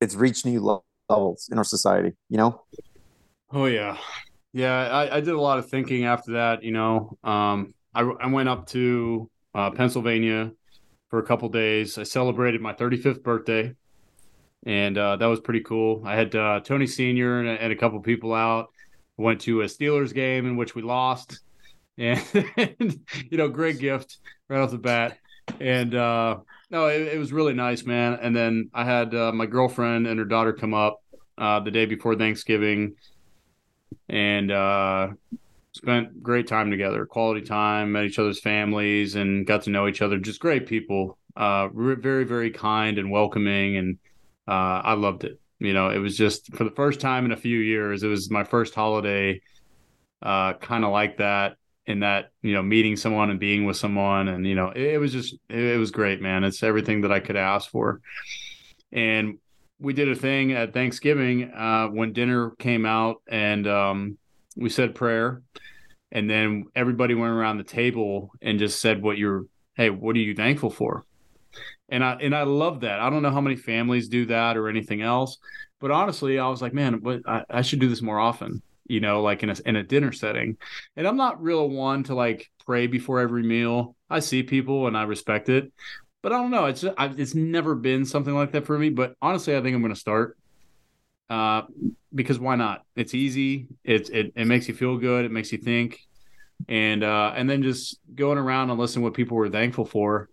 it's 0.00 0.14
reached 0.14 0.46
new 0.46 0.82
levels 1.08 1.48
in 1.50 1.58
our 1.58 1.64
society, 1.64 2.12
you 2.28 2.36
know? 2.36 2.62
Oh 3.52 3.66
yeah. 3.66 3.96
Yeah, 4.52 4.88
I, 4.88 5.16
I 5.16 5.20
did 5.20 5.34
a 5.34 5.40
lot 5.40 5.58
of 5.58 5.68
thinking 5.68 6.04
after 6.04 6.32
that, 6.32 6.62
you 6.62 6.72
know. 6.72 7.16
Um 7.22 7.74
I 7.94 8.02
I 8.02 8.26
went 8.26 8.48
up 8.48 8.66
to 8.68 9.30
uh, 9.54 9.70
Pennsylvania 9.70 10.52
for 11.08 11.18
a 11.18 11.22
couple 11.22 11.48
days. 11.48 11.98
I 11.98 12.02
celebrated 12.02 12.60
my 12.60 12.72
35th 12.72 13.22
birthday 13.22 13.74
and 14.66 14.98
uh, 14.98 15.16
that 15.16 15.26
was 15.26 15.40
pretty 15.40 15.60
cool. 15.60 16.02
I 16.04 16.16
had 16.16 16.34
uh, 16.34 16.60
Tony 16.60 16.86
Senior 16.86 17.40
and, 17.40 17.48
and, 17.48 17.72
a 17.72 17.76
couple 17.76 18.00
people 18.00 18.34
out. 18.34 18.70
Went 19.16 19.40
to 19.42 19.62
a 19.62 19.64
Steelers 19.64 20.14
game 20.14 20.46
in 20.46 20.56
which 20.56 20.74
we 20.74 20.82
lost, 20.82 21.40
and, 21.98 22.22
you 23.30 23.36
know, 23.36 23.48
great 23.48 23.80
gift 23.80 24.18
right 24.48 24.60
off 24.60 24.70
the 24.70 24.78
bat. 24.78 25.18
And 25.60 25.94
uh, 25.94 26.38
no, 26.70 26.86
it, 26.86 27.14
it, 27.14 27.18
was 27.18 27.32
really 27.32 27.54
nice, 27.54 27.84
man. 27.84 28.18
And 28.22 28.36
then 28.36 28.70
I 28.72 28.84
had 28.84 29.14
uh, 29.14 29.32
my 29.32 29.46
girlfriend 29.46 30.06
and 30.06 30.18
her 30.20 30.24
daughter 30.24 30.52
come 30.52 30.72
up 30.72 31.02
uh, 31.36 31.58
the 31.60 31.72
day 31.72 31.86
before 31.86 32.14
Thanksgiving, 32.14 32.94
and 34.08 34.52
uh, 34.52 35.08
spent 35.78 36.22
great 36.22 36.46
time 36.46 36.70
together, 36.70 37.06
quality 37.06 37.40
time, 37.40 37.92
met 37.92 38.04
each 38.04 38.18
other's 38.18 38.40
families, 38.40 39.14
and 39.14 39.46
got 39.46 39.62
to 39.62 39.70
know 39.70 39.88
each 39.88 40.02
other. 40.02 40.18
Just 40.18 40.40
great 40.40 40.66
people, 40.66 41.16
very 41.36 42.24
very 42.24 42.50
kind 42.50 42.98
and 42.98 43.10
welcoming, 43.10 43.76
and 43.76 43.98
uh, 44.46 44.82
I 44.84 44.94
loved 44.94 45.24
it. 45.24 45.40
You 45.58 45.72
know, 45.72 45.90
it 45.90 45.98
was 45.98 46.16
just 46.16 46.54
for 46.54 46.64
the 46.64 46.70
first 46.70 47.00
time 47.00 47.24
in 47.24 47.32
a 47.32 47.36
few 47.36 47.58
years, 47.58 48.02
it 48.02 48.08
was 48.08 48.30
my 48.30 48.44
first 48.44 48.74
holiday 48.74 49.40
uh, 50.22 50.54
kind 50.54 50.84
of 50.84 50.90
like 50.90 51.18
that 51.18 51.56
in 51.86 52.00
that, 52.00 52.30
you 52.42 52.52
know, 52.52 52.62
meeting 52.62 52.96
someone 52.96 53.30
and 53.30 53.40
being 53.40 53.64
with 53.64 53.76
someone. 53.76 54.28
And, 54.28 54.46
you 54.46 54.54
know, 54.54 54.70
it, 54.70 54.94
it 54.94 54.98
was 54.98 55.12
just, 55.12 55.34
it, 55.48 55.58
it, 55.58 55.78
was 55.78 55.90
great, 55.90 56.20
man. 56.20 56.44
It's 56.44 56.62
everything 56.62 57.00
that 57.02 57.12
I 57.12 57.20
could 57.20 57.36
ask 57.36 57.70
for. 57.70 58.00
And 58.92 59.38
we 59.78 59.92
did 59.94 60.08
a 60.08 60.14
thing 60.14 60.52
at 60.52 60.74
Thanksgiving 60.74 61.52
uh, 61.52 61.88
when 61.88 62.12
dinner 62.12 62.50
came 62.58 62.84
out 62.84 63.22
and 63.28 63.66
um, 63.66 64.18
we 64.58 64.68
said 64.68 64.94
prayer. 64.94 65.42
And 66.10 66.28
then 66.28 66.64
everybody 66.74 67.14
went 67.14 67.32
around 67.32 67.58
the 67.58 67.64
table 67.64 68.32
and 68.40 68.58
just 68.58 68.80
said 68.80 69.02
what 69.02 69.18
you're, 69.18 69.44
hey, 69.74 69.90
what 69.90 70.16
are 70.16 70.20
you 70.20 70.34
thankful 70.34 70.70
for? 70.70 71.04
and 71.88 72.04
I 72.04 72.12
and 72.14 72.34
I 72.34 72.42
love 72.42 72.80
that. 72.80 73.00
I 73.00 73.10
don't 73.10 73.22
know 73.22 73.30
how 73.30 73.40
many 73.40 73.56
families 73.56 74.08
do 74.08 74.26
that 74.26 74.56
or 74.56 74.68
anything 74.68 75.02
else, 75.02 75.38
but 75.80 75.90
honestly, 75.90 76.38
I 76.38 76.48
was 76.48 76.60
like, 76.60 76.74
man, 76.74 77.00
I, 77.26 77.44
I 77.48 77.62
should 77.62 77.80
do 77.80 77.88
this 77.88 78.02
more 78.02 78.18
often. 78.18 78.62
You 78.86 79.00
know, 79.00 79.22
like 79.22 79.42
in 79.42 79.50
a 79.50 79.56
in 79.66 79.76
a 79.76 79.82
dinner 79.82 80.12
setting. 80.12 80.56
And 80.96 81.06
I'm 81.06 81.16
not 81.16 81.42
real 81.42 81.68
one 81.68 82.04
to 82.04 82.14
like 82.14 82.50
pray 82.64 82.86
before 82.86 83.20
every 83.20 83.42
meal. 83.42 83.96
I 84.08 84.20
see 84.20 84.42
people 84.42 84.86
and 84.86 84.96
I 84.96 85.02
respect 85.02 85.50
it, 85.50 85.70
but 86.22 86.32
I 86.32 86.36
don't 86.36 86.50
know. 86.50 86.66
It's 86.66 86.84
I, 86.84 87.12
it's 87.16 87.34
never 87.34 87.74
been 87.74 88.06
something 88.06 88.34
like 88.34 88.52
that 88.52 88.66
for 88.66 88.78
me. 88.78 88.88
But 88.88 89.14
honestly, 89.20 89.56
I 89.56 89.60
think 89.60 89.74
I'm 89.74 89.82
going 89.82 89.94
to 89.94 90.00
start. 90.00 90.38
Uh, 91.28 91.62
because 92.14 92.38
why 92.38 92.56
not? 92.56 92.84
It's 92.96 93.14
easy. 93.14 93.68
It's 93.84 94.10
it 94.10 94.32
it 94.34 94.46
makes 94.46 94.68
you 94.68 94.74
feel 94.74 94.96
good. 94.96 95.24
It 95.24 95.32
makes 95.32 95.52
you 95.52 95.58
think, 95.58 96.00
and 96.68 97.04
uh, 97.04 97.32
and 97.34 97.48
then 97.48 97.62
just 97.62 97.98
going 98.14 98.38
around 98.38 98.70
and 98.70 98.78
listening 98.78 99.04
what 99.04 99.14
people 99.14 99.36
were 99.36 99.48
thankful 99.48 99.84
for 99.84 100.28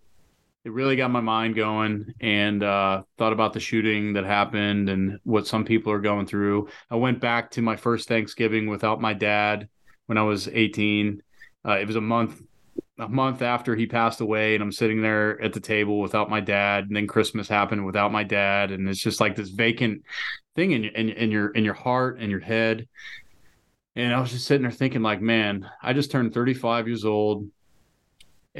it 0.65 0.71
really 0.71 0.95
got 0.95 1.11
my 1.11 1.21
mind 1.21 1.55
going 1.55 2.11
and 2.19 2.63
uh, 2.63 3.03
thought 3.19 3.33
about 3.33 3.53
the 3.53 3.59
shooting 3.59 4.13
that 4.13 4.25
happened 4.25 4.89
and 4.89 5.19
what 5.23 5.45
some 5.45 5.63
people 5.63 5.93
are 5.93 5.99
going 5.99 6.25
through. 6.25 6.67
I 6.89 6.95
went 6.95 7.21
back 7.21 7.51
to 7.51 7.61
my 7.61 7.75
first 7.75 8.07
Thanksgiving 8.07 8.67
without 8.67 8.99
my 8.99 9.13
dad 9.13 9.69
when 10.07 10.17
I 10.17 10.23
was 10.23 10.47
18. 10.47 11.21
Uh, 11.63 11.77
it 11.77 11.85
was 11.85 11.95
a 11.95 12.01
month 12.01 12.41
a 12.97 13.09
month 13.09 13.41
after 13.41 13.75
he 13.75 13.85
passed 13.85 14.21
away 14.21 14.55
and 14.55 14.63
I'm 14.63 14.71
sitting 14.71 15.01
there 15.01 15.41
at 15.41 15.53
the 15.53 15.59
table 15.59 15.99
without 15.99 16.29
my 16.29 16.39
dad 16.39 16.85
and 16.85 16.95
then 16.95 17.07
Christmas 17.07 17.47
happened 17.47 17.85
without 17.85 18.11
my 18.11 18.23
dad 18.23 18.71
and 18.71 18.87
it's 18.87 19.01
just 19.01 19.19
like 19.19 19.35
this 19.35 19.49
vacant 19.49 20.03
thing 20.55 20.71
in, 20.71 20.85
in, 20.85 21.09
in 21.09 21.31
your 21.31 21.49
in 21.49 21.65
your 21.65 21.73
heart 21.73 22.19
and 22.19 22.31
your 22.31 22.39
head 22.39 22.87
and 23.97 24.13
I 24.13 24.21
was 24.21 24.31
just 24.31 24.47
sitting 24.47 24.61
there 24.61 24.71
thinking 24.71 25.01
like 25.01 25.21
man 25.21 25.69
I 25.83 25.91
just 25.91 26.09
turned 26.09 26.33
35 26.33 26.87
years 26.87 27.03
old 27.03 27.49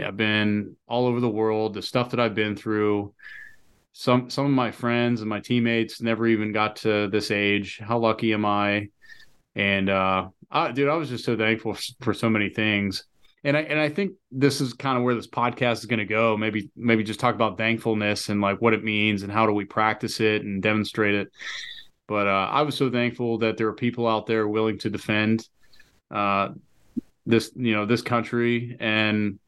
I've 0.04 0.18
been 0.18 0.76
all 0.88 1.06
over 1.06 1.20
the 1.20 1.30
world. 1.30 1.74
The 1.74 1.82
stuff 1.82 2.10
that 2.12 2.20
I've 2.20 2.36
been 2.36 2.56
through, 2.56 3.14
some 3.94 4.30
some 4.30 4.46
of 4.46 4.52
my 4.52 4.72
friends 4.72 5.22
and 5.22 5.30
my 5.30 5.40
teammates 5.40 6.02
never 6.02 6.28
even 6.28 6.52
got 6.52 6.78
to 6.78 7.08
this 7.08 7.32
age. 7.32 7.80
How 7.80 7.98
lucky 7.98 8.34
am 8.34 8.46
I? 8.46 8.90
And 9.56 9.90
uh, 9.90 10.30
I, 10.52 10.72
dude, 10.72 10.90
I 10.90 10.96
was 10.96 11.10
just 11.10 11.24
so 11.24 11.38
thankful 11.38 11.78
for 12.02 12.14
so 12.14 12.30
many 12.30 12.50
things. 12.50 13.06
And 13.46 13.56
I 13.56 13.62
and 13.62 13.80
I 13.80 13.90
think 13.90 14.14
this 14.32 14.60
is 14.60 14.74
kind 14.74 14.98
of 14.98 15.04
where 15.04 15.14
this 15.14 15.28
podcast 15.28 15.74
is 15.74 15.86
going 15.86 16.00
to 16.00 16.06
go. 16.06 16.36
Maybe 16.36 16.72
maybe 16.76 17.04
just 17.04 17.20
talk 17.20 17.36
about 17.36 17.58
thankfulness 17.58 18.30
and 18.30 18.42
like 18.42 18.60
what 18.60 18.74
it 18.74 18.84
means 18.84 19.22
and 19.22 19.32
how 19.32 19.46
do 19.46 19.54
we 19.54 19.66
practice 19.66 20.20
it 20.20 20.42
and 20.42 20.62
demonstrate 20.64 21.14
it. 21.14 21.32
But 22.08 22.28
uh, 22.28 22.50
I 22.52 22.64
was 22.64 22.76
so 22.76 22.90
thankful 22.90 23.38
that 23.40 23.56
there 23.56 23.68
are 23.68 23.74
people 23.74 24.08
out 24.08 24.26
there 24.26 24.48
willing 24.48 24.80
to 24.80 24.90
defend 24.90 25.48
uh, 26.12 26.50
this, 27.26 27.52
you 27.56 27.74
know, 27.74 27.86
this 27.86 28.02
country 28.02 28.76
and 28.80 29.40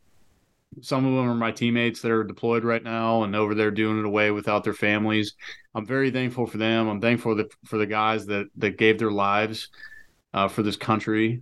some 0.81 1.05
of 1.05 1.13
them 1.13 1.29
are 1.29 1.35
my 1.35 1.51
teammates 1.51 2.01
that 2.01 2.11
are 2.11 2.23
deployed 2.23 2.63
right 2.63 2.83
now 2.83 3.23
and 3.23 3.35
over 3.35 3.55
there 3.55 3.71
doing 3.71 3.97
it 3.99 4.05
away 4.05 4.29
without 4.29 4.63
their 4.63 4.73
families. 4.73 5.33
I'm 5.73 5.87
very 5.87 6.11
thankful 6.11 6.45
for 6.45 6.57
them. 6.57 6.87
I'm 6.87 7.01
thankful 7.01 7.35
for 7.35 7.43
the, 7.43 7.49
for 7.65 7.77
the 7.77 7.87
guys 7.87 8.27
that 8.27 8.47
that 8.57 8.77
gave 8.77 8.99
their 8.99 9.11
lives 9.11 9.69
uh, 10.33 10.47
for 10.47 10.61
this 10.61 10.75
country, 10.75 11.41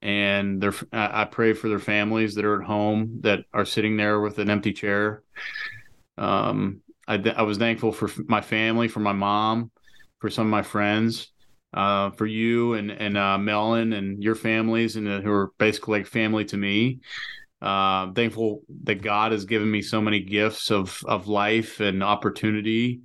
and 0.00 0.60
their 0.60 0.74
I 0.92 1.24
pray 1.24 1.52
for 1.52 1.68
their 1.68 1.78
families 1.78 2.34
that 2.34 2.44
are 2.44 2.60
at 2.60 2.66
home 2.66 3.20
that 3.22 3.40
are 3.52 3.64
sitting 3.64 3.96
there 3.96 4.20
with 4.20 4.38
an 4.38 4.50
empty 4.50 4.72
chair. 4.72 5.22
Um, 6.16 6.80
I, 7.06 7.14
I 7.36 7.42
was 7.42 7.58
thankful 7.58 7.92
for 7.92 8.10
my 8.26 8.40
family, 8.40 8.88
for 8.88 9.00
my 9.00 9.12
mom, 9.12 9.70
for 10.20 10.30
some 10.30 10.46
of 10.46 10.50
my 10.50 10.62
friends, 10.62 11.32
uh, 11.74 12.10
for 12.10 12.26
you 12.26 12.74
and 12.74 12.90
and 12.90 13.16
uh, 13.16 13.38
Melon 13.38 13.92
and 13.92 14.22
your 14.22 14.34
families, 14.34 14.96
and 14.96 15.08
uh, 15.08 15.20
who 15.20 15.32
are 15.32 15.52
basically 15.58 16.00
like 16.00 16.06
family 16.06 16.44
to 16.46 16.56
me. 16.56 17.00
Uh, 17.60 18.12
thankful 18.12 18.62
that 18.84 19.02
God 19.02 19.32
has 19.32 19.44
given 19.44 19.68
me 19.68 19.82
so 19.82 20.00
many 20.00 20.20
gifts 20.20 20.70
of 20.70 21.02
of 21.06 21.26
life 21.26 21.80
and 21.80 22.04
opportunity, 22.04 23.00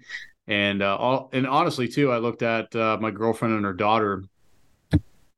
and 0.47 0.83
uh, 0.83 0.95
all, 0.95 1.29
and 1.33 1.47
honestly 1.47 1.87
too, 1.87 2.11
I 2.11 2.19
looked 2.19 2.43
at 2.43 2.75
uh, 2.75 2.97
my 3.01 3.09
girlfriend 3.09 3.55
and 3.55 3.65
her 3.65 3.73
daughter, 3.73 4.23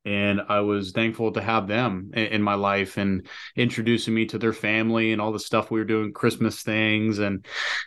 and 0.06 0.42
I 0.48 0.60
was 0.62 0.92
thankful 0.92 1.32
to 1.34 1.42
have 1.42 1.68
them 1.68 2.12
in, 2.14 2.42
my 2.42 2.54
life 2.54 2.98
and 2.98 3.28
introducing 3.56 4.14
me 4.14 4.26
to 4.28 4.38
their 4.38 4.54
family 4.54 5.12
and 5.12 5.22
all 5.22 5.32
the 5.32 5.40
stuff 5.40 5.72
we 5.72 5.80
were 5.80 5.86
doing, 5.86 6.14
Christmas 6.14 6.62
things, 6.62 7.20
and 7.20 7.46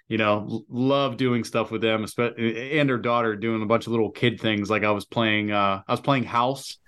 you 0.08 0.18
know, 0.18 0.64
love 0.68 1.16
doing 1.16 1.44
stuff 1.44 1.70
with 1.70 1.80
them, 1.80 2.04
and 2.18 2.90
her 2.90 2.98
daughter 2.98 3.36
doing 3.36 3.62
a 3.62 3.66
bunch 3.66 3.86
of 3.86 3.92
little 3.92 4.10
kid 4.10 4.40
things. 4.40 4.68
Like 4.68 4.84
I 4.84 4.90
was 4.90 5.04
playing, 5.04 5.52
uh, 5.52 5.82
I 5.86 5.92
was 5.92 6.00
playing 6.00 6.24
house 6.24 6.78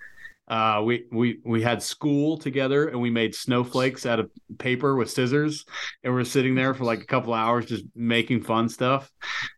uh, 0.51 0.81
we 0.83 1.05
we 1.13 1.39
we 1.45 1.61
had 1.61 1.81
school 1.81 2.37
together 2.37 2.89
and 2.89 2.99
we 2.99 3.09
made 3.09 3.33
snowflakes 3.33 4.05
out 4.05 4.19
of 4.19 4.29
paper 4.57 4.97
with 4.97 5.09
scissors, 5.09 5.63
and 6.03 6.13
we 6.13 6.19
are 6.19 6.25
sitting 6.25 6.55
there 6.55 6.73
for 6.73 6.83
like 6.83 6.99
a 6.99 7.05
couple 7.05 7.33
hours 7.33 7.65
just 7.65 7.85
making 7.95 8.43
fun 8.43 8.67
stuff. 8.67 9.09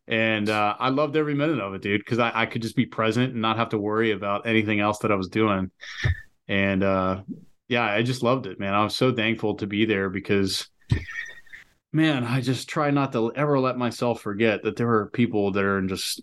And 0.07 0.49
uh, 0.49 0.75
I 0.79 0.89
loved 0.89 1.17
every 1.17 1.33
minute 1.33 1.59
of 1.59 1.73
it, 1.73 1.81
dude, 1.81 2.01
because 2.01 2.19
I, 2.19 2.31
I 2.35 2.45
could 2.45 2.61
just 2.61 2.75
be 2.75 2.85
present 2.85 3.33
and 3.33 3.41
not 3.41 3.57
have 3.57 3.69
to 3.69 3.79
worry 3.79 4.11
about 4.11 4.45
anything 4.45 4.81
else 4.81 4.99
that 4.99 5.11
I 5.11 5.15
was 5.15 5.29
doing. 5.29 5.71
And 6.47 6.83
uh, 6.83 7.23
yeah, 7.67 7.85
I 7.85 8.03
just 8.03 8.21
loved 8.21 8.45
it, 8.45 8.59
man. 8.59 8.75
I 8.75 8.83
was 8.83 8.93
so 8.93 9.11
thankful 9.11 9.55
to 9.55 9.65
be 9.65 9.85
there 9.85 10.11
because 10.11 10.69
man, 11.91 12.23
I 12.23 12.39
just 12.39 12.69
try 12.69 12.91
not 12.91 13.11
to 13.13 13.33
ever 13.35 13.59
let 13.59 13.79
myself 13.79 14.21
forget 14.21 14.61
that 14.61 14.75
there 14.75 14.91
are 14.91 15.07
people 15.07 15.53
that 15.53 15.63
are 15.63 15.79
in 15.79 15.87
just 15.87 16.21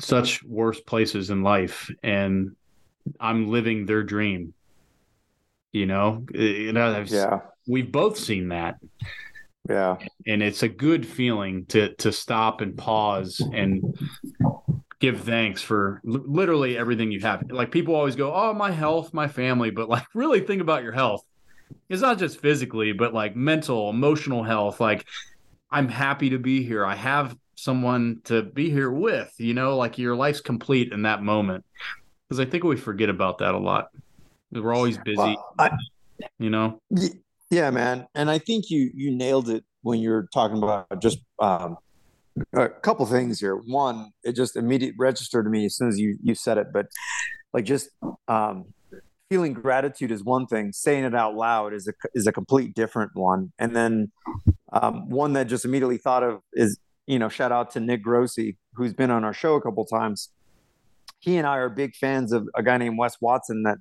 such 0.00 0.42
worse 0.44 0.80
places 0.80 1.28
in 1.28 1.42
life 1.42 1.90
and 2.02 2.56
I'm 3.20 3.48
living 3.48 3.86
their 3.86 4.02
dream. 4.02 4.54
You 5.72 5.86
know, 5.86 6.26
you 6.32 6.72
know, 6.72 7.04
yeah, 7.06 7.40
we've 7.66 7.92
both 7.92 8.18
seen 8.18 8.48
that. 8.48 8.76
Yeah, 9.68 9.98
and 10.26 10.42
it's 10.42 10.62
a 10.62 10.68
good 10.68 11.06
feeling 11.06 11.66
to 11.66 11.94
to 11.96 12.10
stop 12.10 12.60
and 12.60 12.76
pause 12.76 13.42
and 13.52 13.96
give 15.00 15.20
thanks 15.20 15.62
for 15.62 16.00
literally 16.04 16.76
everything 16.76 17.12
you 17.12 17.20
have. 17.20 17.44
Like 17.50 17.70
people 17.70 17.94
always 17.94 18.16
go, 18.16 18.32
"Oh, 18.34 18.54
my 18.54 18.70
health, 18.70 19.12
my 19.12 19.28
family," 19.28 19.70
but 19.70 19.88
like 19.88 20.04
really 20.14 20.40
think 20.40 20.62
about 20.62 20.82
your 20.82 20.92
health. 20.92 21.22
It's 21.88 22.02
not 22.02 22.18
just 22.18 22.40
physically, 22.40 22.92
but 22.92 23.12
like 23.12 23.36
mental, 23.36 23.90
emotional 23.90 24.42
health. 24.42 24.80
Like 24.80 25.06
I'm 25.70 25.88
happy 25.88 26.30
to 26.30 26.38
be 26.38 26.64
here. 26.64 26.84
I 26.84 26.94
have 26.94 27.36
someone 27.54 28.20
to 28.24 28.42
be 28.42 28.70
here 28.70 28.90
with, 28.90 29.32
you 29.38 29.52
know, 29.52 29.76
like 29.76 29.98
your 29.98 30.16
life's 30.16 30.40
complete 30.40 30.92
in 30.92 31.02
that 31.02 31.22
moment. 31.22 31.64
Because 32.28 32.40
I 32.40 32.48
think 32.48 32.64
we 32.64 32.76
forget 32.76 33.08
about 33.08 33.38
that 33.38 33.54
a 33.54 33.58
lot. 33.58 33.88
We're 34.50 34.74
always 34.74 34.98
busy, 34.98 35.16
well, 35.16 35.54
I, 35.58 35.70
you 36.38 36.50
know. 36.50 36.80
Yeah, 37.50 37.70
man, 37.70 38.06
and 38.14 38.30
I 38.30 38.38
think 38.38 38.70
you 38.70 38.90
you 38.94 39.10
nailed 39.10 39.48
it 39.48 39.64
when 39.82 40.00
you're 40.00 40.28
talking 40.34 40.58
about 40.58 41.00
just 41.00 41.18
um, 41.38 41.76
a 42.52 42.68
couple 42.68 43.06
things 43.06 43.40
here. 43.40 43.56
One, 43.56 44.10
it 44.22 44.32
just 44.32 44.56
immediately 44.56 44.96
registered 44.98 45.44
to 45.44 45.50
me 45.50 45.66
as 45.66 45.76
soon 45.76 45.88
as 45.88 45.98
you 45.98 46.18
you 46.22 46.34
said 46.34 46.58
it, 46.58 46.68
but 46.72 46.86
like 47.52 47.64
just 47.64 47.90
um, 48.26 48.66
feeling 49.30 49.52
gratitude 49.52 50.10
is 50.10 50.22
one 50.22 50.46
thing. 50.46 50.72
Saying 50.72 51.04
it 51.04 51.14
out 51.14 51.34
loud 51.34 51.72
is 51.74 51.88
a 51.88 51.92
is 52.14 52.26
a 52.26 52.32
complete 52.32 52.74
different 52.74 53.12
one. 53.14 53.52
And 53.58 53.74
then 53.74 54.12
um, 54.72 55.08
one 55.08 55.32
that 55.34 55.46
just 55.46 55.64
immediately 55.64 55.98
thought 55.98 56.22
of 56.22 56.40
is 56.52 56.78
you 57.06 57.18
know 57.18 57.28
shout 57.28 57.52
out 57.52 57.70
to 57.72 57.80
Nick 57.80 58.02
Grossi 58.02 58.56
who's 58.74 58.94
been 58.94 59.10
on 59.10 59.24
our 59.24 59.34
show 59.34 59.54
a 59.54 59.60
couple 59.60 59.84
times. 59.84 60.30
He 61.20 61.36
and 61.36 61.46
I 61.46 61.56
are 61.56 61.68
big 61.68 61.94
fans 61.96 62.32
of 62.32 62.48
a 62.54 62.62
guy 62.62 62.76
named 62.76 62.98
Wes 62.98 63.16
Watson. 63.20 63.62
That 63.64 63.78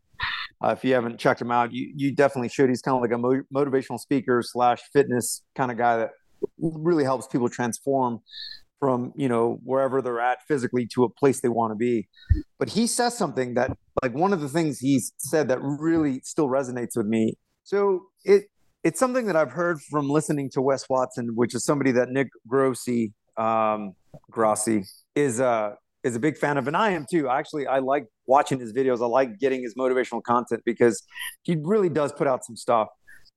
uh, 0.63 0.69
if 0.69 0.83
you 0.83 0.93
haven't 0.93 1.19
checked 1.19 1.41
him 1.41 1.51
out, 1.51 1.73
you 1.73 1.91
you 1.95 2.13
definitely 2.13 2.49
should. 2.49 2.69
He's 2.69 2.81
kind 2.81 2.95
of 2.95 3.01
like 3.01 3.11
a 3.11 3.17
mo- 3.17 3.43
motivational 3.53 3.99
speaker 3.99 4.41
slash 4.43 4.81
fitness 4.93 5.43
kind 5.55 5.71
of 5.71 5.77
guy 5.77 5.97
that 5.97 6.11
really 6.59 7.03
helps 7.03 7.27
people 7.27 7.49
transform 7.49 8.21
from 8.79 9.11
you 9.15 9.27
know 9.27 9.59
wherever 9.63 10.01
they're 10.01 10.19
at 10.19 10.41
physically 10.47 10.85
to 10.85 11.03
a 11.03 11.09
place 11.09 11.41
they 11.41 11.49
want 11.49 11.71
to 11.71 11.75
be 11.75 12.07
but 12.59 12.69
he 12.69 12.85
says 12.85 13.17
something 13.17 13.53
that 13.55 13.75
like 14.03 14.13
one 14.13 14.33
of 14.33 14.41
the 14.41 14.49
things 14.49 14.79
he's 14.79 15.13
said 15.17 15.47
that 15.47 15.59
really 15.61 16.19
still 16.23 16.47
resonates 16.47 16.95
with 16.95 17.07
me 17.07 17.33
so 17.63 18.01
it 18.23 18.43
it's 18.83 18.99
something 18.99 19.25
that 19.25 19.35
i've 19.35 19.51
heard 19.51 19.81
from 19.81 20.09
listening 20.09 20.49
to 20.49 20.61
wes 20.61 20.87
watson 20.89 21.29
which 21.35 21.55
is 21.55 21.63
somebody 21.65 21.91
that 21.91 22.09
nick 22.09 22.27
grossi 22.47 23.13
um 23.37 23.93
grossi 24.29 24.83
is 25.15 25.39
uh 25.39 25.71
is 26.03 26.15
a 26.15 26.19
big 26.19 26.37
fan 26.37 26.57
of 26.57 26.67
and 26.67 26.77
i 26.77 26.91
am 26.91 27.05
too 27.09 27.27
actually 27.27 27.67
i 27.67 27.79
like 27.79 28.05
watching 28.25 28.59
his 28.59 28.73
videos 28.73 29.01
i 29.01 29.05
like 29.05 29.39
getting 29.39 29.61
his 29.61 29.75
motivational 29.75 30.21
content 30.23 30.61
because 30.65 31.03
he 31.43 31.57
really 31.61 31.89
does 31.89 32.11
put 32.11 32.27
out 32.27 32.45
some 32.45 32.55
stuff 32.55 32.87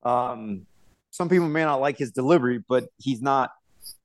um 0.05 0.67
some 1.11 1.29
people 1.29 1.49
may 1.49 1.65
not 1.65 1.81
like 1.81 1.99
his 1.99 2.11
delivery 2.11 2.63
but 2.69 2.85
he's 2.99 3.21
not 3.21 3.51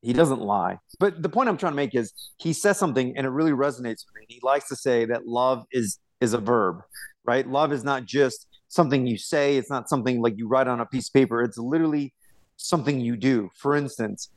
he 0.06 0.14
doesn't 0.14 0.42
lie. 0.42 0.78
But 1.00 1.24
the 1.24 1.30
point 1.30 1.50
I'm 1.50 1.58
trying 1.58 1.74
to 1.74 1.78
make 1.78 1.96
is 1.96 2.14
he 2.38 2.54
says 2.54 2.78
something 2.78 3.18
and 3.18 3.26
it 3.26 3.30
really 3.30 3.52
resonates 3.52 4.06
with 4.06 4.16
me. 4.20 4.26
He 4.28 4.40
likes 4.44 4.68
to 4.70 4.76
say 4.76 5.06
that 5.06 5.28
love 5.28 5.66
is 5.72 6.00
is 6.22 6.34
a 6.34 6.38
verb, 6.38 6.82
right? 7.26 7.48
Love 7.48 7.74
is 7.74 7.84
not 7.84 8.06
just 8.06 8.48
something 8.68 9.08
you 9.08 9.18
say, 9.18 9.58
it's 9.58 9.70
not 9.70 9.90
something 9.90 10.22
like 10.22 10.38
you 10.38 10.48
write 10.48 10.68
on 10.68 10.80
a 10.80 10.86
piece 10.86 11.08
of 11.10 11.14
paper. 11.14 11.42
It's 11.42 11.58
literally 11.58 12.14
something 12.58 13.00
you 13.00 13.18
do. 13.18 13.50
For 13.56 13.76
instance, 13.76 14.30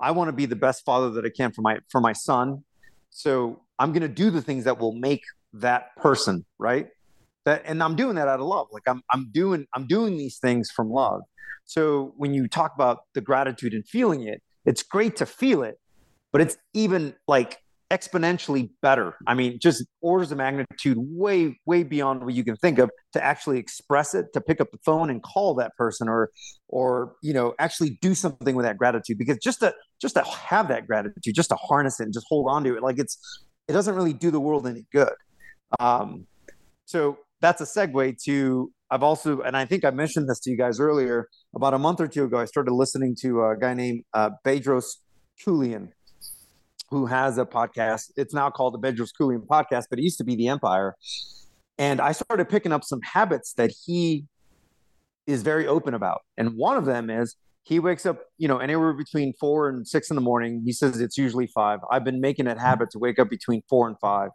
I 0.00 0.10
want 0.12 0.28
to 0.28 0.32
be 0.32 0.46
the 0.46 0.56
best 0.56 0.84
father 0.84 1.10
that 1.10 1.24
I 1.24 1.30
can 1.30 1.52
for 1.52 1.60
my 1.62 1.78
for 1.90 2.00
my 2.00 2.14
son. 2.14 2.64
So 3.10 3.62
I'm 3.78 3.92
going 3.92 4.02
to 4.02 4.08
do 4.08 4.30
the 4.30 4.42
things 4.42 4.64
that 4.64 4.78
will 4.78 4.94
make 4.94 5.22
that 5.54 5.96
person, 5.96 6.44
right? 6.58 6.88
That 7.44 7.62
and 7.64 7.82
I'm 7.82 7.96
doing 7.96 8.16
that 8.16 8.28
out 8.28 8.40
of 8.40 8.46
love. 8.46 8.68
Like 8.72 8.84
I'm 8.86 9.02
I'm 9.10 9.30
doing 9.32 9.66
I'm 9.74 9.86
doing 9.86 10.16
these 10.16 10.38
things 10.38 10.70
from 10.70 10.90
love. 10.90 11.22
So 11.64 12.12
when 12.16 12.34
you 12.34 12.48
talk 12.48 12.72
about 12.74 12.98
the 13.14 13.20
gratitude 13.20 13.72
and 13.74 13.86
feeling 13.86 14.26
it, 14.26 14.42
it's 14.64 14.82
great 14.82 15.16
to 15.16 15.26
feel 15.26 15.62
it, 15.62 15.76
but 16.32 16.40
it's 16.40 16.56
even 16.74 17.14
like 17.26 17.58
exponentially 17.90 18.70
better. 18.82 19.14
I 19.26 19.34
mean, 19.34 19.58
just 19.60 19.84
orders 20.00 20.30
of 20.30 20.38
magnitude 20.38 20.96
way, 20.98 21.58
way 21.66 21.82
beyond 21.82 22.24
what 22.24 22.34
you 22.34 22.44
can 22.44 22.56
think 22.56 22.78
of 22.78 22.90
to 23.12 23.24
actually 23.24 23.58
express 23.58 24.14
it, 24.14 24.32
to 24.32 24.40
pick 24.40 24.60
up 24.60 24.70
the 24.70 24.78
phone 24.84 25.10
and 25.10 25.22
call 25.22 25.54
that 25.56 25.72
person 25.76 26.08
or, 26.08 26.30
or, 26.68 27.14
you 27.22 27.32
know, 27.32 27.54
actually 27.58 27.98
do 28.00 28.14
something 28.14 28.54
with 28.54 28.64
that 28.64 28.78
gratitude 28.78 29.18
because 29.18 29.38
just 29.38 29.60
to, 29.60 29.74
just 30.00 30.14
to 30.14 30.22
have 30.22 30.68
that 30.68 30.86
gratitude, 30.86 31.34
just 31.34 31.50
to 31.50 31.56
harness 31.56 31.98
it 32.00 32.04
and 32.04 32.14
just 32.14 32.26
hold 32.28 32.46
on 32.48 32.62
to 32.64 32.76
it, 32.76 32.82
like 32.82 32.98
it's, 32.98 33.18
it 33.66 33.72
doesn't 33.72 33.94
really 33.94 34.12
do 34.12 34.30
the 34.30 34.40
world 34.40 34.66
any 34.66 34.86
good. 34.92 35.12
Um, 35.80 36.26
so 36.84 37.18
that's 37.40 37.60
a 37.60 37.64
segue 37.64 38.22
to 38.24 38.72
I've 38.90 39.04
also, 39.04 39.40
and 39.42 39.56
I 39.56 39.64
think 39.66 39.84
I 39.84 39.90
mentioned 39.90 40.28
this 40.28 40.40
to 40.40 40.50
you 40.50 40.56
guys 40.56 40.80
earlier, 40.80 41.28
about 41.54 41.74
a 41.74 41.78
month 41.78 42.00
or 42.00 42.08
two 42.08 42.24
ago, 42.24 42.38
I 42.38 42.44
started 42.44 42.72
listening 42.72 43.14
to 43.20 43.44
a 43.44 43.56
guy 43.56 43.72
named 43.72 44.02
uh, 44.12 44.30
Bedros 44.44 44.96
Keuilian, 45.40 45.90
who 46.90 47.06
has 47.06 47.38
a 47.38 47.44
podcast. 47.44 48.10
It's 48.16 48.34
now 48.34 48.50
called 48.50 48.74
the 48.74 48.78
Bedros 48.78 49.10
Keuilian 49.18 49.46
Podcast, 49.46 49.84
but 49.90 49.98
it 49.98 50.02
used 50.02 50.18
to 50.18 50.24
be 50.24 50.36
The 50.36 50.48
Empire. 50.48 50.96
And 51.78 52.00
I 52.00 52.12
started 52.12 52.48
picking 52.48 52.72
up 52.72 52.84
some 52.84 53.00
habits 53.02 53.54
that 53.54 53.72
he 53.86 54.26
is 55.26 55.42
very 55.42 55.66
open 55.66 55.94
about. 55.94 56.22
And 56.36 56.56
one 56.56 56.76
of 56.76 56.84
them 56.84 57.08
is 57.08 57.36
he 57.62 57.78
wakes 57.78 58.04
up, 58.06 58.22
you 58.38 58.48
know, 58.48 58.58
anywhere 58.58 58.92
between 58.92 59.32
four 59.38 59.68
and 59.68 59.86
six 59.86 60.10
in 60.10 60.16
the 60.16 60.20
morning. 60.22 60.62
He 60.64 60.72
says 60.72 61.00
it's 61.00 61.16
usually 61.16 61.46
five. 61.46 61.78
I've 61.90 62.04
been 62.04 62.20
making 62.20 62.46
it 62.46 62.58
habit 62.58 62.90
to 62.90 62.98
wake 62.98 63.18
up 63.18 63.30
between 63.30 63.62
four 63.68 63.86
and 63.86 63.96
five. 64.00 64.30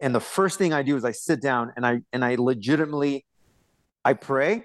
And 0.00 0.14
the 0.14 0.20
first 0.20 0.58
thing 0.58 0.72
I 0.72 0.82
do 0.82 0.96
is 0.96 1.04
I 1.04 1.12
sit 1.12 1.42
down 1.42 1.72
and 1.76 1.86
I 1.86 2.00
and 2.12 2.24
I 2.24 2.36
legitimately 2.36 3.24
I 4.04 4.14
pray 4.14 4.64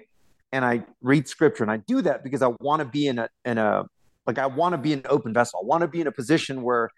and 0.52 0.64
I 0.64 0.84
read 1.02 1.28
scripture. 1.28 1.64
And 1.64 1.70
I 1.70 1.78
do 1.78 2.02
that 2.02 2.24
because 2.24 2.42
I 2.42 2.52
want 2.60 2.80
to 2.80 2.86
be 2.86 3.06
in 3.06 3.18
a, 3.18 3.28
in 3.44 3.58
a, 3.58 3.84
like, 4.26 4.38
I 4.38 4.46
want 4.46 4.72
to 4.72 4.78
be 4.78 4.92
an 4.92 5.02
open 5.08 5.32
vessel. 5.32 5.60
I 5.62 5.66
want 5.66 5.82
to 5.82 5.88
be 5.88 6.00
in 6.00 6.06
a 6.06 6.12
position 6.12 6.62
where 6.62 6.90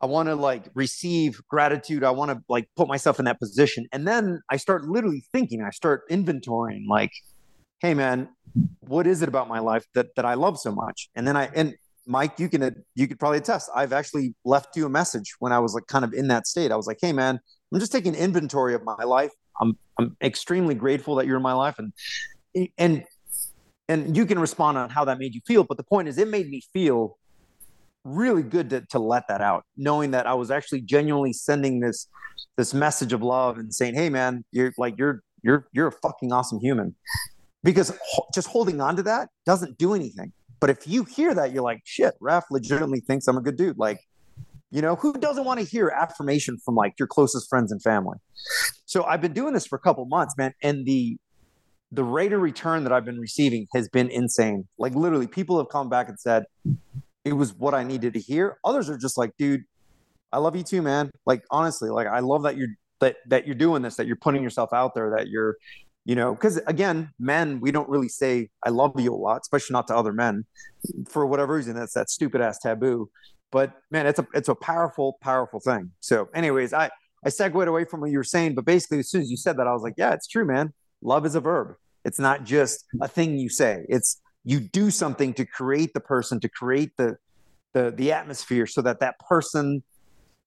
I 0.00 0.06
want 0.06 0.28
to 0.28 0.34
like 0.34 0.64
receive 0.74 1.40
gratitude. 1.48 2.04
I 2.04 2.10
want 2.10 2.30
to 2.30 2.42
like 2.48 2.68
put 2.76 2.88
myself 2.88 3.18
in 3.18 3.24
that 3.24 3.40
position. 3.40 3.86
And 3.92 4.06
then 4.06 4.40
I 4.50 4.56
start 4.56 4.84
literally 4.84 5.24
thinking, 5.32 5.62
I 5.62 5.70
start 5.70 6.08
inventorying 6.08 6.86
like, 6.88 7.10
hey 7.80 7.94
man, 7.94 8.28
what 8.80 9.06
is 9.06 9.22
it 9.22 9.28
about 9.28 9.48
my 9.48 9.58
life 9.58 9.86
that 9.94 10.14
that 10.16 10.24
I 10.24 10.34
love 10.34 10.58
so 10.58 10.72
much? 10.72 11.10
And 11.14 11.26
then 11.26 11.36
I 11.36 11.50
and 11.54 11.74
Mike, 12.06 12.38
you 12.38 12.48
can 12.48 12.84
you 12.94 13.08
could 13.08 13.18
probably 13.18 13.38
attest. 13.38 13.70
I've 13.74 13.92
actually 13.92 14.34
left 14.44 14.76
you 14.76 14.86
a 14.86 14.88
message 14.88 15.34
when 15.40 15.52
I 15.52 15.58
was 15.58 15.74
like 15.74 15.86
kind 15.86 16.04
of 16.04 16.12
in 16.14 16.28
that 16.28 16.46
state. 16.46 16.70
I 16.70 16.76
was 16.76 16.86
like, 16.86 16.98
hey 17.00 17.12
man, 17.12 17.40
I'm 17.72 17.80
just 17.80 17.92
taking 17.92 18.14
inventory 18.14 18.74
of 18.74 18.84
my 18.84 19.04
life. 19.04 19.32
I'm 19.60 19.76
I'm 19.98 20.16
extremely 20.22 20.74
grateful 20.74 21.16
that 21.16 21.26
you're 21.26 21.36
in 21.36 21.42
my 21.42 21.54
life 21.54 21.76
and 21.78 21.92
and 22.78 23.04
and 23.88 24.16
you 24.16 24.26
can 24.26 24.38
respond 24.38 24.78
on 24.78 24.90
how 24.90 25.04
that 25.04 25.18
made 25.18 25.34
you 25.34 25.40
feel 25.46 25.64
but 25.64 25.76
the 25.76 25.82
point 25.82 26.08
is 26.08 26.18
it 26.18 26.28
made 26.28 26.48
me 26.48 26.62
feel 26.72 27.18
really 28.08 28.42
good 28.42 28.70
to, 28.70 28.80
to 28.90 28.98
let 28.98 29.26
that 29.28 29.40
out 29.40 29.64
knowing 29.76 30.10
that 30.10 30.26
i 30.26 30.34
was 30.34 30.50
actually 30.50 30.80
genuinely 30.80 31.32
sending 31.32 31.80
this 31.80 32.08
this 32.56 32.74
message 32.74 33.12
of 33.12 33.22
love 33.22 33.58
and 33.58 33.74
saying 33.74 33.94
hey 33.94 34.08
man 34.08 34.44
you're 34.52 34.72
like 34.78 34.94
you're 34.98 35.22
you're 35.42 35.66
you're 35.72 35.88
a 35.88 35.92
fucking 35.92 36.32
awesome 36.32 36.58
human 36.60 36.94
because 37.62 37.96
just 38.34 38.48
holding 38.48 38.80
on 38.80 38.96
to 38.96 39.02
that 39.02 39.28
doesn't 39.46 39.78
do 39.78 39.94
anything 39.94 40.32
but 40.60 40.70
if 40.70 40.88
you 40.88 41.04
hear 41.04 41.34
that 41.34 41.52
you're 41.52 41.62
like 41.62 41.80
shit 41.84 42.14
Raf 42.20 42.44
legitimately 42.50 43.00
thinks 43.00 43.28
i'm 43.28 43.36
a 43.36 43.42
good 43.42 43.56
dude 43.56 43.78
like 43.78 44.00
you 44.70 44.82
know, 44.82 44.96
who 44.96 45.14
doesn't 45.14 45.44
want 45.44 45.60
to 45.60 45.66
hear 45.66 45.88
affirmation 45.88 46.58
from 46.58 46.74
like 46.74 46.94
your 46.98 47.08
closest 47.08 47.48
friends 47.48 47.72
and 47.72 47.82
family? 47.82 48.18
So 48.84 49.04
I've 49.04 49.20
been 49.20 49.32
doing 49.32 49.54
this 49.54 49.66
for 49.66 49.76
a 49.76 49.80
couple 49.80 50.04
months, 50.06 50.36
man, 50.36 50.52
and 50.62 50.84
the 50.86 51.16
the 51.90 52.04
rate 52.04 52.34
of 52.34 52.42
return 52.42 52.84
that 52.84 52.92
I've 52.92 53.06
been 53.06 53.18
receiving 53.18 53.66
has 53.74 53.88
been 53.88 54.10
insane. 54.10 54.68
Like 54.78 54.94
literally, 54.94 55.26
people 55.26 55.56
have 55.56 55.70
come 55.70 55.88
back 55.88 56.08
and 56.08 56.20
said 56.20 56.44
it 57.28 57.34
was 57.34 57.54
what 57.54 57.74
I 57.74 57.84
needed 57.84 58.14
to 58.14 58.20
hear. 58.20 58.58
Others 58.64 58.90
are 58.90 58.98
just 58.98 59.18
like, 59.18 59.32
dude, 59.38 59.64
I 60.32 60.38
love 60.38 60.56
you 60.56 60.62
too, 60.62 60.82
man. 60.82 61.10
Like 61.26 61.42
honestly, 61.50 61.90
like 61.90 62.06
I 62.06 62.20
love 62.20 62.42
that 62.42 62.56
you're 62.56 62.68
that 63.00 63.16
that 63.26 63.46
you're 63.46 63.54
doing 63.54 63.82
this, 63.82 63.96
that 63.96 64.06
you're 64.06 64.16
putting 64.16 64.42
yourself 64.42 64.72
out 64.72 64.94
there, 64.94 65.10
that 65.16 65.28
you're, 65.28 65.56
you 66.04 66.14
know, 66.14 66.34
because 66.34 66.56
again, 66.66 67.10
men, 67.18 67.60
we 67.60 67.70
don't 67.70 67.88
really 67.88 68.08
say 68.08 68.48
I 68.64 68.70
love 68.70 68.98
you 68.98 69.14
a 69.14 69.16
lot, 69.16 69.40
especially 69.42 69.74
not 69.74 69.86
to 69.88 69.96
other 69.96 70.12
men, 70.12 70.44
for 71.08 71.26
whatever 71.26 71.54
reason. 71.54 71.74
That's 71.74 71.94
that 71.94 72.10
stupid 72.10 72.40
ass 72.40 72.58
taboo. 72.58 73.10
But 73.50 73.72
man, 73.90 74.06
it's 74.06 74.18
a 74.18 74.26
it's 74.34 74.48
a 74.48 74.54
powerful, 74.54 75.18
powerful 75.22 75.60
thing. 75.60 75.92
So, 76.00 76.28
anyways, 76.34 76.72
I 76.72 76.90
I 77.24 77.30
segued 77.30 77.68
away 77.68 77.84
from 77.84 78.00
what 78.00 78.10
you 78.10 78.18
were 78.18 78.24
saying, 78.24 78.54
but 78.54 78.64
basically, 78.64 78.98
as 78.98 79.10
soon 79.10 79.22
as 79.22 79.30
you 79.30 79.36
said 79.36 79.56
that, 79.58 79.66
I 79.66 79.72
was 79.72 79.82
like, 79.82 79.94
yeah, 79.96 80.12
it's 80.12 80.26
true, 80.26 80.44
man. 80.44 80.72
Love 81.02 81.24
is 81.24 81.34
a 81.34 81.40
verb. 81.40 81.76
It's 82.04 82.18
not 82.18 82.44
just 82.44 82.84
a 83.00 83.08
thing 83.08 83.38
you 83.38 83.48
say. 83.48 83.84
It's 83.88 84.20
you 84.48 84.60
do 84.60 84.90
something 84.90 85.34
to 85.34 85.44
create 85.44 85.92
the 85.92 86.00
person, 86.00 86.40
to 86.40 86.48
create 86.48 86.96
the 86.96 87.18
the 87.74 87.90
the 87.94 88.12
atmosphere, 88.12 88.66
so 88.66 88.80
that 88.80 88.98
that 89.00 89.18
person, 89.18 89.82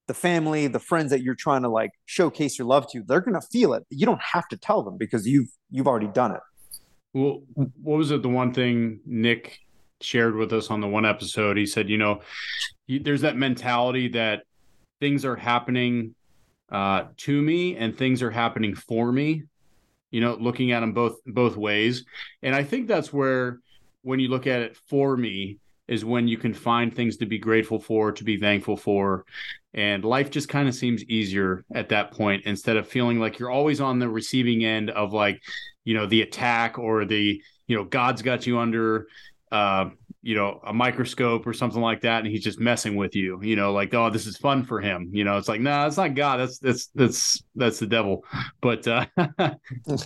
the 0.08 0.14
family, 0.14 0.66
the 0.66 0.80
friends 0.80 1.10
that 1.10 1.22
you're 1.22 1.36
trying 1.36 1.62
to 1.62 1.68
like 1.68 1.92
showcase 2.04 2.58
your 2.58 2.66
love 2.66 2.90
to, 2.90 3.04
they're 3.06 3.20
gonna 3.20 3.40
feel 3.40 3.74
it. 3.74 3.84
You 3.90 4.04
don't 4.04 4.20
have 4.20 4.48
to 4.48 4.56
tell 4.56 4.82
them 4.82 4.98
because 4.98 5.24
you've 5.24 5.50
you've 5.70 5.86
already 5.86 6.08
done 6.08 6.32
it. 6.32 6.40
Well, 7.14 7.42
what 7.54 7.98
was 7.98 8.10
it? 8.10 8.22
The 8.22 8.28
one 8.28 8.52
thing 8.52 8.98
Nick 9.06 9.60
shared 10.00 10.34
with 10.34 10.52
us 10.52 10.68
on 10.68 10.80
the 10.80 10.88
one 10.88 11.06
episode. 11.06 11.56
He 11.56 11.66
said, 11.66 11.88
you 11.88 11.98
know, 11.98 12.22
there's 12.88 13.20
that 13.20 13.36
mentality 13.36 14.08
that 14.08 14.42
things 14.98 15.24
are 15.24 15.36
happening 15.36 16.16
uh, 16.72 17.04
to 17.18 17.40
me 17.40 17.76
and 17.76 17.96
things 17.96 18.20
are 18.20 18.32
happening 18.32 18.74
for 18.74 19.12
me. 19.12 19.44
You 20.10 20.20
know, 20.20 20.36
looking 20.40 20.72
at 20.72 20.80
them 20.80 20.92
both 20.92 21.18
both 21.24 21.56
ways, 21.56 22.04
and 22.42 22.52
I 22.52 22.64
think 22.64 22.88
that's 22.88 23.12
where 23.12 23.60
when 24.02 24.20
you 24.20 24.28
look 24.28 24.46
at 24.46 24.60
it 24.60 24.76
for 24.76 25.16
me 25.16 25.58
is 25.88 26.04
when 26.04 26.28
you 26.28 26.38
can 26.38 26.54
find 26.54 26.94
things 26.94 27.16
to 27.18 27.26
be 27.26 27.38
grateful 27.38 27.78
for, 27.78 28.12
to 28.12 28.24
be 28.24 28.36
thankful 28.36 28.76
for. 28.76 29.24
And 29.74 30.04
life 30.04 30.30
just 30.30 30.48
kind 30.48 30.68
of 30.68 30.74
seems 30.74 31.02
easier 31.04 31.64
at 31.74 31.88
that 31.88 32.12
point 32.12 32.44
instead 32.46 32.76
of 32.76 32.86
feeling 32.86 33.18
like 33.18 33.38
you're 33.38 33.50
always 33.50 33.80
on 33.80 33.98
the 33.98 34.08
receiving 34.08 34.64
end 34.64 34.90
of 34.90 35.12
like, 35.12 35.42
you 35.84 35.94
know, 35.94 36.06
the 36.06 36.22
attack 36.22 36.78
or 36.78 37.04
the, 37.04 37.42
you 37.66 37.76
know, 37.76 37.84
God's 37.84 38.22
got 38.22 38.46
you 38.46 38.58
under 38.58 39.06
uh, 39.52 39.90
you 40.22 40.34
know, 40.34 40.60
a 40.64 40.72
microscope 40.72 41.46
or 41.46 41.52
something 41.52 41.82
like 41.82 42.00
that, 42.00 42.20
and 42.20 42.28
he's 42.28 42.42
just 42.42 42.58
messing 42.58 42.96
with 42.96 43.14
you, 43.14 43.40
you 43.42 43.56
know, 43.56 43.72
like, 43.72 43.92
oh, 43.92 44.08
this 44.08 44.26
is 44.26 44.36
fun 44.36 44.64
for 44.64 44.80
him. 44.80 45.10
You 45.12 45.24
know, 45.24 45.36
it's 45.36 45.48
like, 45.48 45.60
no, 45.60 45.70
nah, 45.70 45.86
it's 45.86 45.96
not 45.96 46.14
God. 46.14 46.38
That's 46.38 46.58
that's 46.58 46.86
that's 46.94 47.42
that's 47.54 47.78
the 47.78 47.86
devil. 47.86 48.24
But 48.60 48.86
uh 48.86 49.06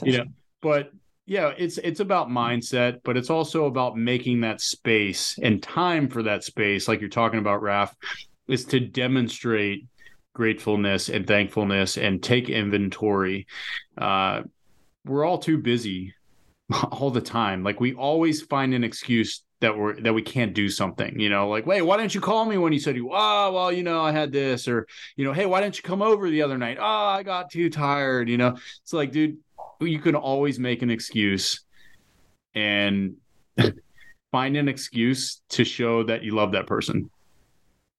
you 0.03 0.19
know, 0.19 0.25
but 0.63 0.91
yeah, 1.27 1.53
it's 1.59 1.79
it's 1.79 1.99
about 1.99 2.29
mindset, 2.29 3.01
but 3.03 3.17
it's 3.17 3.31
also 3.31 3.67
about 3.67 3.97
making 3.97 4.41
that 4.43 4.61
space 4.61 5.37
and 5.43 5.61
time 5.61 6.09
for 6.09 6.23
that 6.23 6.45
space, 6.45 6.87
like 6.87 7.01
you're 7.01 7.11
talking 7.11 7.41
about, 7.41 7.63
Raf, 7.63 7.95
is 8.47 8.65
to 8.67 8.79
demonstrate 8.79 9.87
gratefulness 10.35 11.09
and 11.09 11.27
thankfulness 11.27 11.99
and 11.99 12.23
take 12.23 12.49
inventory. 12.49 13.47
Uh, 13.99 14.43
we're 15.05 15.25
all 15.25 15.39
too 15.39 15.59
busy 15.59 16.15
all 16.93 17.11
the 17.11 17.21
time. 17.21 17.65
Like 17.65 17.81
we 17.81 17.95
always 17.95 18.43
find 18.43 18.73
an 18.73 18.85
excuse 18.85 19.43
that 19.61 19.77
we're 19.77 20.01
that 20.03 20.13
we 20.13 20.23
can't 20.23 20.55
do 20.55 20.69
something. 20.69 21.19
You 21.19 21.29
know, 21.29 21.49
like, 21.49 21.67
wait, 21.67 21.83
why 21.83 21.97
didn't 21.97 22.15
you 22.15 22.21
call 22.21 22.45
me 22.45 22.57
when 22.57 22.73
you 22.73 22.79
said 22.79 22.95
you? 22.95 23.11
Oh, 23.13 23.53
well, 23.53 23.73
you 23.73 23.83
know, 23.83 24.01
I 24.01 24.13
had 24.13 24.31
this, 24.31 24.69
or 24.69 24.87
you 25.17 25.25
know, 25.25 25.33
hey, 25.33 25.47
why 25.47 25.61
didn't 25.61 25.77
you 25.77 25.83
come 25.83 26.03
over 26.03 26.31
the 26.31 26.43
other 26.43 26.57
night? 26.59 26.79
Oh, 26.81 26.85
I 26.85 27.25
got 27.25 27.51
too 27.51 27.69
tired. 27.69 28.29
You 28.29 28.37
know, 28.37 28.57
it's 28.83 28.93
like, 28.93 29.11
dude, 29.11 29.39
you 29.81 29.99
can 29.99 30.15
always 30.15 30.59
make 30.59 30.83
an 30.83 30.91
excuse 30.91 31.65
and 32.55 33.17
find 34.33 34.57
an 34.57 34.69
excuse 34.69 35.43
to 35.51 35.65
show 35.65 36.03
that 36.05 36.23
you 36.23 36.35
love 36.35 36.53
that 36.53 36.67
person 36.67 37.11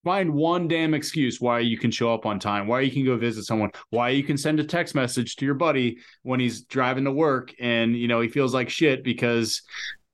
find 0.08 0.34
one 0.34 0.70
damn 0.70 0.94
excuse 0.94 1.42
why 1.42 1.60
you 1.60 1.78
can 1.78 1.92
show 1.92 2.14
up 2.14 2.26
on 2.26 2.40
time, 2.40 2.66
why 2.66 2.80
you 2.80 2.90
can 2.90 3.04
go 3.04 3.18
visit 3.18 3.44
someone, 3.44 3.70
why 3.90 4.08
you 4.08 4.24
can 4.24 4.38
send 4.38 4.58
a 4.58 4.64
text 4.64 4.96
message 4.96 5.36
to 5.36 5.44
your 5.44 5.54
buddy 5.54 5.98
when 6.24 6.40
he's 6.40 6.62
driving 6.62 7.04
to 7.04 7.12
work 7.12 7.54
and 7.60 7.94
you 7.94 8.08
know 8.08 8.22
he 8.22 8.30
feels 8.30 8.54
like 8.54 8.70
shit 8.70 9.04
because 9.04 9.64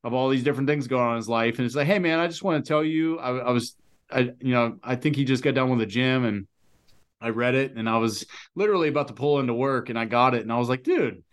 of 0.03 0.15
all 0.15 0.29
these 0.29 0.43
different 0.43 0.67
things 0.67 0.87
going 0.87 1.03
on 1.03 1.11
in 1.11 1.17
his 1.17 1.29
life. 1.29 1.59
And 1.59 1.65
it's 1.67 1.75
like, 1.75 1.85
hey 1.85 1.99
man, 1.99 2.17
I 2.17 2.25
just 2.25 2.43
want 2.43 2.65
to 2.65 2.67
tell 2.67 2.83
you, 2.83 3.19
I, 3.19 3.37
I 3.37 3.51
was, 3.51 3.75
I 4.11 4.31
you 4.41 4.53
know, 4.53 4.79
I 4.83 4.95
think 4.95 5.15
he 5.15 5.25
just 5.25 5.43
got 5.43 5.53
done 5.53 5.69
with 5.69 5.79
the 5.79 5.85
gym 5.85 6.25
and 6.25 6.47
I 7.21 7.29
read 7.29 7.53
it 7.53 7.75
and 7.75 7.87
I 7.87 7.97
was 7.97 8.25
literally 8.55 8.89
about 8.89 9.09
to 9.09 9.13
pull 9.13 9.39
into 9.39 9.53
work 9.53 9.89
and 9.89 9.99
I 9.99 10.05
got 10.05 10.33
it 10.33 10.41
and 10.41 10.51
I 10.51 10.57
was 10.57 10.69
like, 10.69 10.81
dude. 10.81 11.23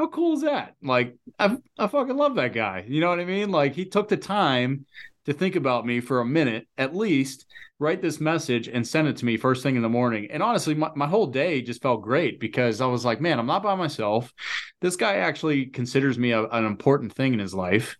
How 0.00 0.06
cool 0.06 0.32
is 0.32 0.40
that? 0.40 0.76
Like, 0.82 1.14
I, 1.38 1.58
I 1.78 1.86
fucking 1.86 2.16
love 2.16 2.36
that 2.36 2.54
guy. 2.54 2.86
You 2.88 3.02
know 3.02 3.10
what 3.10 3.20
I 3.20 3.26
mean? 3.26 3.50
Like, 3.50 3.74
he 3.74 3.84
took 3.84 4.08
the 4.08 4.16
time 4.16 4.86
to 5.26 5.34
think 5.34 5.56
about 5.56 5.84
me 5.84 6.00
for 6.00 6.20
a 6.20 6.24
minute 6.24 6.66
at 6.78 6.96
least 6.96 7.44
write 7.78 8.00
this 8.00 8.18
message 8.18 8.66
and 8.66 8.88
send 8.88 9.08
it 9.08 9.18
to 9.18 9.26
me 9.26 9.36
first 9.36 9.62
thing 9.62 9.76
in 9.76 9.82
the 9.82 9.90
morning. 9.90 10.28
And 10.30 10.42
honestly, 10.42 10.74
my, 10.74 10.90
my 10.96 11.06
whole 11.06 11.26
day 11.26 11.60
just 11.60 11.82
felt 11.82 12.00
great 12.00 12.40
because 12.40 12.80
I 12.80 12.86
was 12.86 13.04
like, 13.04 13.20
man, 13.20 13.38
I'm 13.38 13.44
not 13.44 13.62
by 13.62 13.74
myself. 13.74 14.32
This 14.80 14.96
guy 14.96 15.16
actually 15.16 15.66
considers 15.66 16.18
me 16.18 16.30
a, 16.30 16.44
an 16.46 16.64
important 16.64 17.12
thing 17.12 17.34
in 17.34 17.38
his 17.38 17.52
life. 17.52 17.98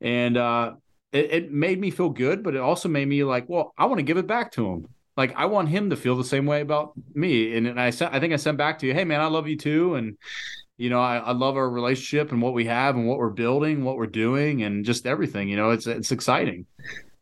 And 0.00 0.36
uh, 0.36 0.74
it, 1.10 1.32
it 1.32 1.52
made 1.52 1.80
me 1.80 1.90
feel 1.90 2.10
good, 2.10 2.44
but 2.44 2.54
it 2.54 2.60
also 2.60 2.88
made 2.88 3.08
me 3.08 3.24
like, 3.24 3.48
well, 3.48 3.74
I 3.76 3.86
want 3.86 3.98
to 3.98 4.04
give 4.04 4.16
it 4.16 4.28
back 4.28 4.52
to 4.52 4.68
him. 4.70 4.86
Like 5.16 5.34
I 5.36 5.46
want 5.46 5.70
him 5.70 5.90
to 5.90 5.96
feel 5.96 6.16
the 6.16 6.22
same 6.22 6.46
way 6.46 6.60
about 6.60 6.92
me. 7.14 7.56
And, 7.56 7.66
and 7.66 7.80
I 7.80 7.90
sent, 7.90 8.14
I 8.14 8.20
think 8.20 8.32
I 8.32 8.36
sent 8.36 8.58
back 8.58 8.78
to 8.78 8.86
you, 8.86 8.94
hey 8.94 9.02
man, 9.02 9.20
I 9.20 9.26
love 9.26 9.48
you 9.48 9.56
too. 9.56 9.96
And 9.96 10.16
you 10.82 10.90
know, 10.90 11.00
I, 11.00 11.18
I 11.18 11.30
love 11.30 11.56
our 11.56 11.70
relationship 11.70 12.32
and 12.32 12.42
what 12.42 12.54
we 12.54 12.64
have 12.64 12.96
and 12.96 13.06
what 13.06 13.18
we're 13.18 13.30
building, 13.30 13.84
what 13.84 13.96
we're 13.96 14.06
doing, 14.06 14.64
and 14.64 14.84
just 14.84 15.06
everything. 15.06 15.48
You 15.48 15.56
know, 15.56 15.70
it's 15.70 15.86
it's 15.86 16.10
exciting. 16.10 16.66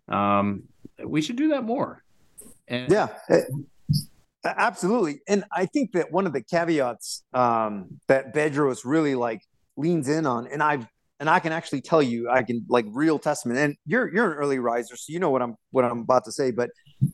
Um, 0.09 0.63
we 1.05 1.21
should 1.21 1.37
do 1.37 1.49
that 1.49 1.63
more. 1.63 2.03
And 2.69 2.91
yeah, 2.91 3.09
eh, 3.29 3.43
absolutely. 4.45 5.21
And 5.29 5.45
I 5.55 5.67
think 5.67 5.93
that 5.93 6.11
one 6.11 6.27
of 6.27 6.33
the 6.33 6.41
caveats 6.41 7.23
um, 7.35 8.01
that 8.09 8.35
Bedros 8.35 8.81
really 8.87 9.15
like 9.15 9.43
leans 9.77 10.09
in 10.09 10.25
on, 10.25 10.47
and 10.47 10.63
I've 10.63 10.87
and 11.19 11.29
I 11.29 11.39
can 11.39 11.53
actually 11.53 11.83
tell 11.83 12.03
you, 12.03 12.31
I 12.31 12.43
can 12.43 12.65
like 12.71 12.87
real 12.89 13.19
testament. 13.19 13.59
And 13.59 13.77
you're 13.85 14.11
you're 14.11 14.33
an 14.33 14.39
early 14.39 14.59
riser, 14.59 14.97
so 14.97 15.13
you 15.13 15.21
know 15.21 15.29
what 15.29 15.43
I'm 15.43 15.55
what 15.71 15.85
I'm 15.85 15.99
about 15.99 16.25
to 16.25 16.33
say. 16.33 16.51
But 16.51 16.71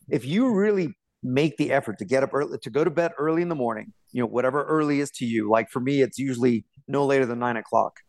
if 0.07 0.23
you 0.23 0.53
really 0.53 0.95
make 1.27 1.57
the 1.57 1.71
effort 1.71 1.97
to 1.99 2.05
get 2.05 2.23
up 2.23 2.33
early, 2.33 2.57
to 2.59 2.69
go 2.69 2.83
to 2.83 2.89
bed 2.89 3.11
early 3.17 3.41
in 3.41 3.49
the 3.49 3.55
morning, 3.55 3.93
you 4.11 4.21
know, 4.21 4.27
whatever 4.27 4.63
early 4.63 4.99
is 4.99 5.11
to 5.11 5.25
you. 5.25 5.49
Like 5.49 5.69
for 5.69 5.79
me, 5.79 6.01
it's 6.01 6.17
usually 6.17 6.65
no 6.87 7.05
later 7.05 7.25
than 7.25 7.39
nine 7.39 7.57
o'clock. 7.57 7.99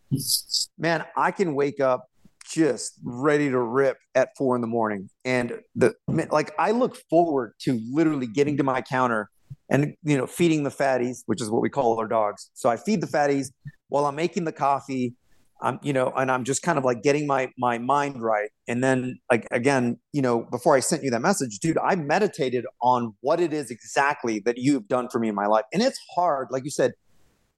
Man, 0.78 1.04
I 1.16 1.31
can 1.31 1.54
wake 1.54 1.81
up 1.81 2.09
just 2.48 2.98
ready 3.04 3.50
to 3.50 3.61
rip 3.61 3.98
at 4.14 4.31
four 4.37 4.54
in 4.54 4.62
the 4.62 4.66
morning. 4.66 5.11
And 5.24 5.61
the 5.74 5.94
like 6.07 6.52
I 6.59 6.70
look 6.70 6.96
forward 7.11 7.54
to 7.61 7.81
literally 7.90 8.26
getting 8.26 8.57
to 8.57 8.62
my 8.62 8.81
counter 8.81 9.31
and 9.70 9.94
you 10.02 10.16
know 10.16 10.26
feeding 10.26 10.62
the 10.62 10.70
fatties, 10.70 11.22
which 11.26 11.42
is 11.42 11.50
what 11.50 11.61
we 11.61 11.68
call 11.68 11.98
our 11.98 12.09
dogs. 12.09 12.50
So 12.54 12.68
I 12.68 12.76
feed 12.76 13.00
the 13.00 13.07
fatties 13.07 13.48
while 13.88 14.07
I'm 14.07 14.16
making 14.16 14.44
the 14.44 14.52
coffee. 14.52 15.14
I'm 15.61 15.81
you 15.83 15.92
know, 15.92 16.12
and 16.16 16.31
I'm 16.31 16.44
just 16.44 16.62
kind 16.62 16.79
of 16.79 16.85
like 16.85 17.03
getting 17.03 17.27
my 17.27 17.51
my 17.59 17.79
mind 17.79 18.23
right. 18.23 18.51
And 18.66 18.83
then 18.83 19.18
like 19.31 19.47
again, 19.51 19.99
you 20.12 20.23
know, 20.23 20.42
before 20.42 20.77
I 20.77 20.81
sent 20.81 21.03
you 21.03 21.11
that 21.11 21.23
message, 21.23 21.59
dude, 21.59 21.79
I 21.79 21.97
meditated 21.97 22.64
on 22.83 23.14
what 23.21 23.40
it 23.40 23.53
is 23.53 23.71
exactly 23.71 24.40
that 24.40 24.59
you've 24.59 24.88
done 24.88 25.09
for 25.09 25.18
me 25.18 25.29
in 25.29 25.35
my 25.35 25.47
life. 25.47 25.64
And 25.73 25.83
it's 25.83 25.99
hard, 26.14 26.49
like 26.51 26.64
you 26.64 26.71
said, 26.71 26.92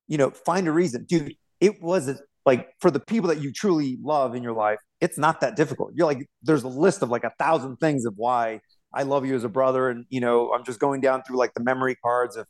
you 0.08 0.18
know, 0.18 0.30
find 0.30 0.66
a 0.66 0.72
reason. 0.72 1.04
Dude, 1.04 1.34
it 1.60 1.82
wasn't 1.82 2.20
like 2.46 2.68
for 2.80 2.90
the 2.90 3.00
people 3.00 3.28
that 3.28 3.40
you 3.40 3.52
truly 3.52 3.98
love 4.02 4.34
in 4.34 4.42
your 4.42 4.54
life, 4.54 4.78
it's 5.00 5.18
not 5.18 5.40
that 5.40 5.56
difficult. 5.56 5.92
You're 5.94 6.06
like, 6.06 6.26
there's 6.42 6.62
a 6.62 6.68
list 6.68 7.02
of 7.02 7.10
like 7.10 7.24
a 7.24 7.32
thousand 7.38 7.76
things 7.76 8.04
of 8.06 8.14
why 8.16 8.60
I 8.94 9.02
love 9.02 9.26
you 9.26 9.34
as 9.34 9.44
a 9.44 9.48
brother. 9.48 9.88
And, 9.88 10.06
you 10.08 10.20
know, 10.20 10.52
I'm 10.52 10.64
just 10.64 10.80
going 10.80 11.00
down 11.00 11.22
through 11.22 11.36
like 11.36 11.54
the 11.54 11.62
memory 11.62 11.96
cards 11.96 12.36
of 12.36 12.46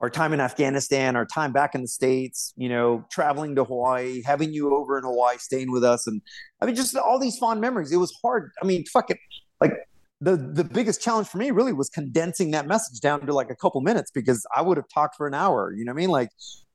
our 0.00 0.10
time 0.10 0.32
in 0.32 0.40
Afghanistan, 0.40 1.16
our 1.16 1.24
time 1.24 1.52
back 1.52 1.74
in 1.74 1.82
the 1.82 1.88
States, 1.88 2.52
you 2.56 2.68
know, 2.68 3.04
traveling 3.10 3.54
to 3.54 3.64
Hawaii, 3.64 4.22
having 4.24 4.52
you 4.52 4.74
over 4.74 4.98
in 4.98 5.04
Hawaii, 5.04 5.38
staying 5.38 5.70
with 5.70 5.84
us. 5.84 6.06
And 6.06 6.20
I 6.60 6.66
mean, 6.66 6.74
just 6.74 6.96
all 6.96 7.18
these 7.18 7.38
fond 7.38 7.60
memories. 7.60 7.92
It 7.92 7.96
was 7.96 8.12
hard. 8.22 8.50
I 8.62 8.66
mean, 8.66 8.84
fuck 8.86 9.10
it. 9.10 9.18
Like 9.60 9.72
the, 10.20 10.36
the 10.36 10.64
biggest 10.64 11.00
challenge 11.00 11.28
for 11.28 11.38
me 11.38 11.50
really 11.52 11.72
was 11.72 11.88
condensing 11.88 12.50
that 12.52 12.66
message 12.66 13.00
down 13.00 13.24
to 13.26 13.32
like 13.32 13.50
a 13.50 13.56
couple 13.56 13.80
minutes 13.80 14.10
because 14.10 14.44
I 14.54 14.62
would 14.62 14.76
have 14.76 14.88
talked 14.92 15.16
for 15.16 15.26
an 15.26 15.34
hour. 15.34 15.72
You 15.72 15.84
know 15.84 15.92
what 15.92 15.98
I 15.98 16.02
mean? 16.02 16.10
Like, 16.10 16.30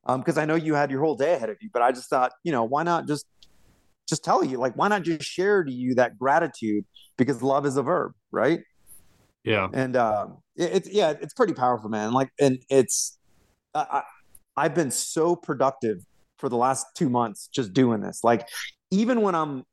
um, 0.06 0.22
because 0.22 0.38
um, 0.38 0.44
I 0.44 0.46
know 0.46 0.56
you 0.56 0.74
had 0.76 0.90
your 0.90 1.02
whole 1.02 1.16
day 1.16 1.34
ahead 1.34 1.50
of 1.50 1.58
you, 1.62 1.70
but 1.74 1.82
I 1.82 1.92
just 1.92 2.10
thought, 2.10 2.32
you 2.44 2.52
know, 2.52 2.64
why 2.64 2.84
not 2.84 3.08
just 3.08 3.26
just 4.08 4.24
tell 4.24 4.44
you 4.44 4.58
like 4.58 4.74
why 4.74 4.88
not 4.88 5.04
just 5.04 5.24
share 5.24 5.64
to 5.64 5.72
you 5.72 5.94
that 5.96 6.18
gratitude 6.18 6.84
because 7.18 7.44
love 7.44 7.66
is 7.66 7.78
a 7.78 7.84
verb, 7.84 8.14
right? 8.32 8.62
Yeah, 9.44 9.68
and 9.72 9.96
um, 9.96 10.40
it, 10.60 10.72
it's 10.74 10.90
yeah, 10.90 11.14
it's 11.22 11.34
pretty 11.34 11.54
powerful, 11.54 11.90
man. 11.90 12.14
Like, 12.14 12.30
and 12.40 12.60
it's 12.70 13.18
I, 13.74 14.04
I've 14.56 14.76
been 14.76 14.92
so 14.92 15.36
productive 15.36 16.06
for 16.38 16.50
the 16.50 16.58
last 16.58 16.86
two 16.96 17.10
months 17.10 17.48
just 17.48 17.74
doing 17.74 18.02
this. 18.02 18.24
Like, 18.24 18.48
even 18.92 19.22
when 19.22 19.36
I'm 19.36 19.64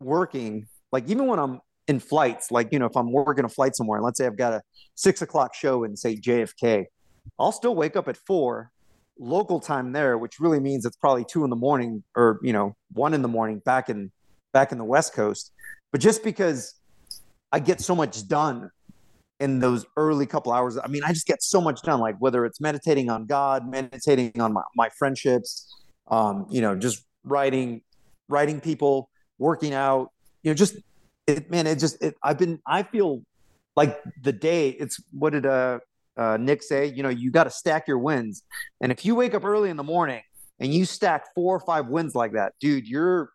working, 0.00 0.68
like 0.92 1.08
even 1.08 1.26
when 1.26 1.38
I'm 1.38 1.60
in 1.88 2.00
flights, 2.00 2.50
like 2.50 2.72
you 2.72 2.78
know, 2.78 2.86
if 2.86 2.96
I'm 2.96 3.12
working 3.12 3.44
a 3.44 3.48
flight 3.48 3.74
somewhere, 3.74 4.00
let's 4.00 4.18
say 4.18 4.26
I've 4.26 4.36
got 4.36 4.52
a 4.52 4.62
six 4.94 5.22
o'clock 5.22 5.54
show 5.54 5.84
in 5.84 5.96
say 5.96 6.16
JFK, 6.16 6.84
I'll 7.38 7.52
still 7.52 7.74
wake 7.74 7.96
up 7.96 8.08
at 8.08 8.16
four 8.16 8.70
local 9.18 9.60
time 9.60 9.92
there, 9.92 10.18
which 10.18 10.38
really 10.38 10.60
means 10.60 10.84
it's 10.84 10.96
probably 10.96 11.24
two 11.24 11.44
in 11.44 11.50
the 11.50 11.56
morning 11.56 12.02
or 12.14 12.38
you 12.42 12.52
know 12.52 12.76
one 12.92 13.14
in 13.14 13.22
the 13.22 13.28
morning 13.28 13.62
back 13.64 13.88
in 13.88 14.10
back 14.52 14.72
in 14.72 14.78
the 14.78 14.84
West 14.84 15.14
Coast. 15.14 15.52
But 15.92 16.00
just 16.00 16.22
because 16.22 16.74
I 17.52 17.60
get 17.60 17.80
so 17.80 17.94
much 17.94 18.26
done 18.28 18.70
in 19.40 19.60
those 19.60 19.84
early 19.96 20.26
couple 20.26 20.52
hours, 20.52 20.78
I 20.78 20.86
mean, 20.88 21.02
I 21.04 21.12
just 21.12 21.26
get 21.26 21.42
so 21.42 21.60
much 21.60 21.82
done. 21.82 22.00
Like 22.00 22.16
whether 22.18 22.44
it's 22.44 22.60
meditating 22.60 23.10
on 23.10 23.26
God, 23.26 23.68
meditating 23.68 24.40
on 24.40 24.52
my, 24.52 24.62
my 24.74 24.88
friendships, 24.98 25.74
um, 26.08 26.46
you 26.50 26.60
know, 26.60 26.76
just 26.76 27.04
writing, 27.24 27.82
writing 28.28 28.60
people, 28.60 29.10
working 29.38 29.74
out, 29.74 30.10
you 30.42 30.50
know, 30.50 30.54
just 30.54 30.76
it, 31.26 31.50
man, 31.50 31.66
it 31.66 31.78
just 31.78 32.02
it, 32.02 32.16
I've 32.22 32.38
been 32.38 32.60
I 32.66 32.82
feel 32.82 33.22
like 33.74 34.00
the 34.22 34.32
day 34.32 34.70
it's 34.70 35.00
what 35.10 35.30
did 35.30 35.44
uh 35.44 35.80
uh, 36.16 36.38
Nick 36.38 36.62
say, 36.62 36.86
you 36.86 37.02
know, 37.02 37.08
you 37.08 37.30
got 37.30 37.44
to 37.44 37.50
stack 37.50 37.86
your 37.86 37.98
wins. 37.98 38.42
And 38.80 38.90
if 38.90 39.04
you 39.04 39.14
wake 39.14 39.34
up 39.34 39.44
early 39.44 39.70
in 39.70 39.76
the 39.76 39.84
morning 39.84 40.22
and 40.58 40.72
you 40.72 40.84
stack 40.84 41.26
four 41.34 41.54
or 41.54 41.60
five 41.60 41.88
wins 41.88 42.14
like 42.14 42.32
that, 42.32 42.54
dude, 42.60 42.88
you're 42.88 43.30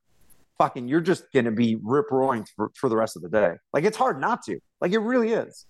fucking, 0.57 0.87
you're 0.87 1.01
just 1.01 1.25
to 1.33 1.51
be 1.51 1.77
rip 1.83 2.09
roaring 2.11 2.45
for, 2.55 2.71
for 2.75 2.89
the 2.89 2.97
rest 2.97 3.15
of 3.15 3.21
the 3.21 3.29
day. 3.29 3.53
Like 3.73 3.83
it's 3.83 3.97
hard 3.97 4.19
not 4.19 4.43
to. 4.45 4.59
Like 4.79 4.93
it 4.93 4.99
really 4.99 5.33
is 5.33 5.65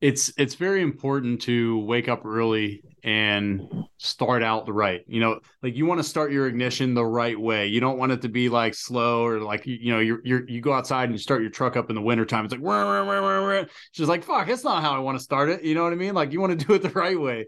it's 0.00 0.30
it's 0.36 0.54
very 0.54 0.82
important 0.82 1.40
to 1.42 1.78
wake 1.78 2.08
up 2.08 2.24
early 2.26 2.82
and 3.02 3.66
start 3.96 4.42
out 4.42 4.66
the 4.66 4.72
right. 4.72 5.02
You 5.06 5.20
know 5.20 5.40
like 5.62 5.74
you 5.74 5.86
want 5.86 6.00
to 6.00 6.04
start 6.04 6.32
your 6.32 6.46
ignition 6.48 6.92
the 6.92 7.04
right 7.04 7.38
way. 7.38 7.68
You 7.68 7.80
don't 7.80 7.98
want 7.98 8.12
it 8.12 8.22
to 8.22 8.28
be 8.28 8.48
like 8.48 8.74
slow 8.74 9.24
or 9.24 9.40
like 9.40 9.64
you 9.66 9.92
know 9.92 10.00
you're, 10.00 10.20
you're 10.24 10.48
you 10.48 10.60
go 10.60 10.72
outside 10.72 11.04
and 11.04 11.12
you 11.12 11.18
start 11.18 11.40
your 11.40 11.50
truck 11.50 11.76
up 11.76 11.88
in 11.88 11.96
the 11.96 12.02
wintertime. 12.02 12.44
It's 12.44 12.52
like 12.52 12.62
wah, 12.62 13.64
she's 13.92 14.08
like 14.08 14.22
fuck 14.22 14.46
that's 14.46 14.64
not 14.64 14.82
how 14.82 14.94
i 14.94 14.98
want 14.98 15.18
to 15.18 15.24
start 15.24 15.48
it. 15.48 15.62
You 15.62 15.74
know 15.74 15.84
what 15.84 15.92
i 15.92 15.96
mean? 15.96 16.14
Like 16.14 16.32
you 16.32 16.40
want 16.40 16.58
to 16.58 16.66
do 16.66 16.74
it 16.74 16.82
the 16.82 16.90
right 16.90 17.18
way. 17.18 17.46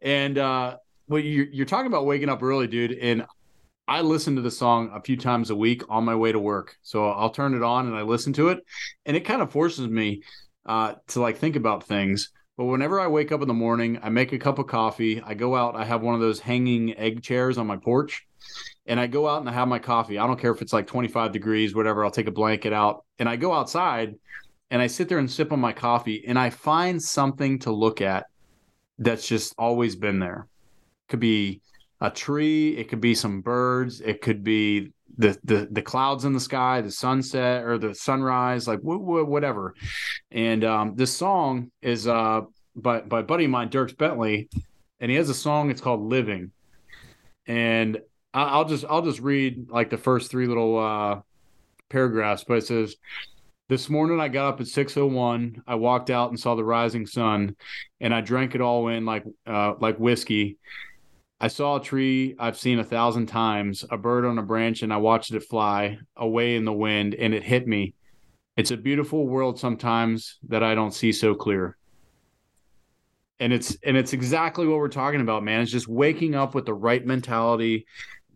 And 0.00 0.36
uh 0.36 0.76
well 1.08 1.20
you're, 1.20 1.46
you're 1.46 1.66
talking 1.66 1.86
about 1.86 2.04
waking 2.04 2.28
up 2.28 2.42
early 2.42 2.66
dude 2.66 2.92
and 2.92 3.24
I 3.88 4.00
listen 4.00 4.34
to 4.34 4.42
the 4.42 4.50
song 4.50 4.90
a 4.92 5.00
few 5.00 5.16
times 5.16 5.50
a 5.50 5.56
week 5.56 5.84
on 5.88 6.04
my 6.04 6.16
way 6.16 6.32
to 6.32 6.40
work. 6.40 6.76
So 6.82 7.08
I'll 7.08 7.30
turn 7.30 7.54
it 7.54 7.62
on 7.62 7.86
and 7.86 7.94
I 7.94 8.02
listen 8.02 8.32
to 8.32 8.48
it. 8.48 8.64
And 9.04 9.16
it 9.16 9.20
kind 9.20 9.40
of 9.40 9.52
forces 9.52 9.86
me 9.86 10.22
uh, 10.66 10.94
to 11.08 11.20
like 11.20 11.38
think 11.38 11.56
about 11.56 11.84
things. 11.84 12.30
But 12.56 12.64
whenever 12.64 13.00
I 13.00 13.06
wake 13.06 13.32
up 13.32 13.42
in 13.42 13.48
the 13.48 13.54
morning, 13.54 13.98
I 14.02 14.08
make 14.08 14.32
a 14.32 14.38
cup 14.38 14.58
of 14.58 14.66
coffee. 14.66 15.22
I 15.22 15.34
go 15.34 15.54
out. 15.54 15.76
I 15.76 15.84
have 15.84 16.02
one 16.02 16.14
of 16.14 16.20
those 16.20 16.40
hanging 16.40 16.96
egg 16.96 17.22
chairs 17.22 17.58
on 17.58 17.66
my 17.66 17.76
porch, 17.76 18.26
and 18.86 18.98
I 18.98 19.06
go 19.06 19.28
out 19.28 19.40
and 19.40 19.48
I 19.48 19.52
have 19.52 19.68
my 19.68 19.78
coffee. 19.78 20.18
I 20.18 20.26
don't 20.26 20.40
care 20.40 20.52
if 20.52 20.62
it's 20.62 20.72
like 20.72 20.86
25 20.86 21.32
degrees, 21.32 21.74
whatever. 21.74 22.04
I'll 22.04 22.10
take 22.10 22.28
a 22.28 22.32
blanket 22.32 22.72
out 22.72 23.04
and 23.18 23.28
I 23.28 23.36
go 23.36 23.52
outside 23.52 24.14
and 24.70 24.80
I 24.80 24.86
sit 24.86 25.08
there 25.08 25.18
and 25.18 25.30
sip 25.30 25.52
on 25.52 25.60
my 25.60 25.72
coffee 25.72 26.24
and 26.26 26.38
I 26.38 26.50
find 26.50 27.02
something 27.02 27.58
to 27.60 27.70
look 27.70 28.00
at 28.00 28.26
that's 28.98 29.28
just 29.28 29.54
always 29.58 29.96
been 29.96 30.18
there. 30.18 30.48
Could 31.08 31.20
be 31.20 31.60
a 32.00 32.10
tree, 32.10 32.76
it 32.76 32.88
could 32.88 33.00
be 33.00 33.14
some 33.14 33.40
birds, 33.40 34.00
it 34.00 34.20
could 34.20 34.42
be 34.42 34.92
the 35.18 35.38
the 35.44 35.68
the 35.70 35.82
clouds 35.82 36.24
in 36.24 36.32
the 36.32 36.40
sky, 36.40 36.80
the 36.80 36.90
sunset 36.90 37.64
or 37.64 37.78
the 37.78 37.94
sunrise, 37.94 38.68
like 38.68 38.80
wh- 38.80 39.00
wh- 39.00 39.28
whatever. 39.28 39.74
And 40.30 40.64
um, 40.64 40.94
this 40.96 41.14
song 41.14 41.70
is 41.82 42.06
uh 42.06 42.42
by 42.74 43.00
by 43.00 43.22
buddy 43.22 43.44
of 43.44 43.50
mine, 43.50 43.70
Dierks 43.70 43.96
Bentley, 43.96 44.48
and 45.00 45.10
he 45.10 45.16
has 45.16 45.30
a 45.30 45.34
song. 45.34 45.70
It's 45.70 45.80
called 45.80 46.02
"Living," 46.02 46.52
and 47.46 47.98
I, 48.34 48.58
will 48.58 48.66
just 48.66 48.84
I'll 48.88 49.02
just 49.02 49.20
read 49.20 49.70
like 49.70 49.90
the 49.90 49.98
first 49.98 50.30
three 50.30 50.46
little 50.46 50.78
uh, 50.78 51.20
paragraphs. 51.88 52.44
But 52.46 52.58
it 52.58 52.66
says, 52.66 52.96
"This 53.68 53.88
morning 53.88 54.20
I 54.20 54.28
got 54.28 54.48
up 54.48 54.60
at 54.60 54.66
six 54.66 54.96
oh 54.96 55.06
one. 55.06 55.62
I 55.66 55.76
walked 55.76 56.10
out 56.10 56.30
and 56.30 56.38
saw 56.38 56.54
the 56.54 56.64
rising 56.64 57.06
sun, 57.06 57.56
and 58.00 58.14
I 58.14 58.20
drank 58.20 58.54
it 58.54 58.60
all 58.60 58.88
in 58.88 59.06
like 59.06 59.24
uh, 59.46 59.74
like 59.80 59.96
whiskey." 59.98 60.58
I 61.38 61.48
saw 61.48 61.76
a 61.76 61.82
tree 61.82 62.34
I've 62.38 62.56
seen 62.56 62.78
a 62.78 62.84
thousand 62.84 63.26
times, 63.26 63.84
a 63.90 63.98
bird 63.98 64.24
on 64.24 64.38
a 64.38 64.42
branch, 64.42 64.82
and 64.82 64.92
I 64.92 64.96
watched 64.96 65.34
it 65.34 65.42
fly 65.42 65.98
away 66.16 66.56
in 66.56 66.64
the 66.64 66.72
wind, 66.72 67.14
and 67.14 67.34
it 67.34 67.42
hit 67.42 67.68
me. 67.68 67.94
It's 68.56 68.70
a 68.70 68.76
beautiful 68.76 69.26
world 69.26 69.58
sometimes 69.58 70.38
that 70.48 70.62
I 70.62 70.74
don't 70.74 70.94
see 70.94 71.12
so 71.12 71.34
clear. 71.34 71.76
And 73.38 73.52
it's 73.52 73.76
and 73.84 73.98
it's 73.98 74.14
exactly 74.14 74.66
what 74.66 74.78
we're 74.78 74.88
talking 74.88 75.20
about, 75.20 75.44
man. 75.44 75.60
It's 75.60 75.70
just 75.70 75.88
waking 75.88 76.34
up 76.34 76.54
with 76.54 76.64
the 76.64 76.72
right 76.72 77.04
mentality 77.04 77.84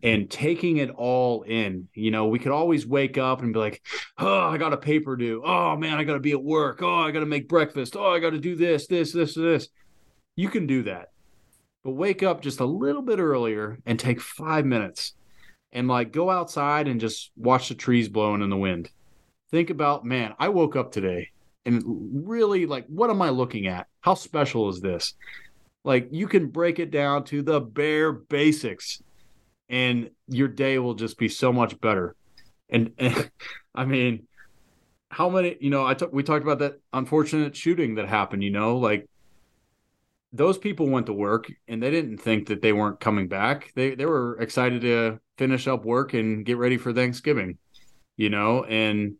and 0.03 0.29
taking 0.29 0.77
it 0.77 0.91
all 0.91 1.41
in. 1.41 1.87
You 1.95 2.11
know, 2.11 2.27
we 2.27 2.37
could 2.37 2.51
always 2.51 2.85
wake 2.85 3.17
up 3.17 3.41
and 3.41 3.51
be 3.51 3.57
like, 3.57 3.81
"Oh, 4.19 4.41
I 4.41 4.59
got 4.59 4.73
a 4.73 4.77
paper 4.77 5.15
due. 5.15 5.41
Oh 5.43 5.75
man, 5.75 5.97
I 5.97 6.03
got 6.03 6.13
to 6.13 6.19
be 6.19 6.33
at 6.33 6.43
work. 6.43 6.83
Oh, 6.83 6.99
I 6.99 7.09
got 7.09 7.21
to 7.21 7.25
make 7.25 7.49
breakfast. 7.49 7.95
Oh, 7.95 8.13
I 8.13 8.19
got 8.19 8.29
to 8.29 8.39
do 8.39 8.55
this, 8.55 8.85
this, 8.85 9.11
this, 9.11 9.33
this." 9.33 9.69
You 10.35 10.49
can 10.49 10.67
do 10.67 10.83
that 10.83 11.10
but 11.83 11.91
wake 11.91 12.23
up 12.23 12.41
just 12.41 12.59
a 12.59 12.65
little 12.65 13.01
bit 13.01 13.19
earlier 13.19 13.79
and 13.85 13.99
take 13.99 14.21
five 14.21 14.65
minutes 14.65 15.13
and 15.71 15.87
like 15.87 16.11
go 16.11 16.29
outside 16.29 16.87
and 16.87 16.99
just 16.99 17.31
watch 17.35 17.69
the 17.69 17.75
trees 17.75 18.09
blowing 18.09 18.41
in 18.41 18.49
the 18.49 18.57
wind. 18.57 18.89
Think 19.51 19.69
about, 19.69 20.05
man, 20.05 20.33
I 20.39 20.49
woke 20.49 20.75
up 20.75 20.91
today 20.91 21.29
and 21.65 21.83
really 22.27 22.65
like, 22.65 22.85
what 22.87 23.09
am 23.09 23.21
I 23.21 23.29
looking 23.29 23.67
at? 23.67 23.87
How 24.01 24.13
special 24.13 24.69
is 24.69 24.81
this? 24.81 25.13
Like, 25.83 26.09
you 26.11 26.27
can 26.27 26.47
break 26.47 26.79
it 26.79 26.91
down 26.91 27.23
to 27.25 27.41
the 27.41 27.59
bare 27.59 28.11
basics 28.11 29.01
and 29.69 30.11
your 30.27 30.47
day 30.47 30.77
will 30.79 30.93
just 30.93 31.17
be 31.17 31.29
so 31.29 31.51
much 31.51 31.79
better. 31.79 32.15
And, 32.69 32.91
and 32.97 33.31
I 33.75 33.85
mean, 33.85 34.27
how 35.09 35.29
many, 35.29 35.57
you 35.59 35.69
know, 35.69 35.85
I 35.85 35.93
took, 35.93 36.13
we 36.13 36.23
talked 36.23 36.43
about 36.43 36.59
that 36.59 36.79
unfortunate 36.93 37.55
shooting 37.55 37.95
that 37.95 38.07
happened, 38.07 38.43
you 38.43 38.51
know, 38.51 38.77
like 38.77 39.09
those 40.33 40.57
people 40.57 40.87
went 40.87 41.07
to 41.07 41.13
work 41.13 41.51
and 41.67 41.83
they 41.83 41.91
didn't 41.91 42.17
think 42.17 42.47
that 42.47 42.61
they 42.61 42.73
weren't 42.73 42.99
coming 42.99 43.27
back. 43.27 43.71
They 43.75 43.95
they 43.95 44.05
were 44.05 44.37
excited 44.39 44.81
to 44.81 45.19
finish 45.37 45.67
up 45.67 45.85
work 45.85 46.13
and 46.13 46.45
get 46.45 46.57
ready 46.57 46.77
for 46.77 46.93
Thanksgiving, 46.93 47.57
you 48.15 48.29
know, 48.29 48.63
and 48.63 49.15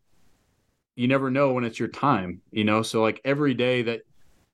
you 0.94 1.08
never 1.08 1.30
know 1.30 1.52
when 1.52 1.64
it's 1.64 1.78
your 1.78 1.88
time, 1.88 2.40
you 2.50 2.64
know. 2.64 2.82
So 2.82 3.02
like 3.02 3.20
every 3.24 3.54
day 3.54 3.82
that 3.82 4.02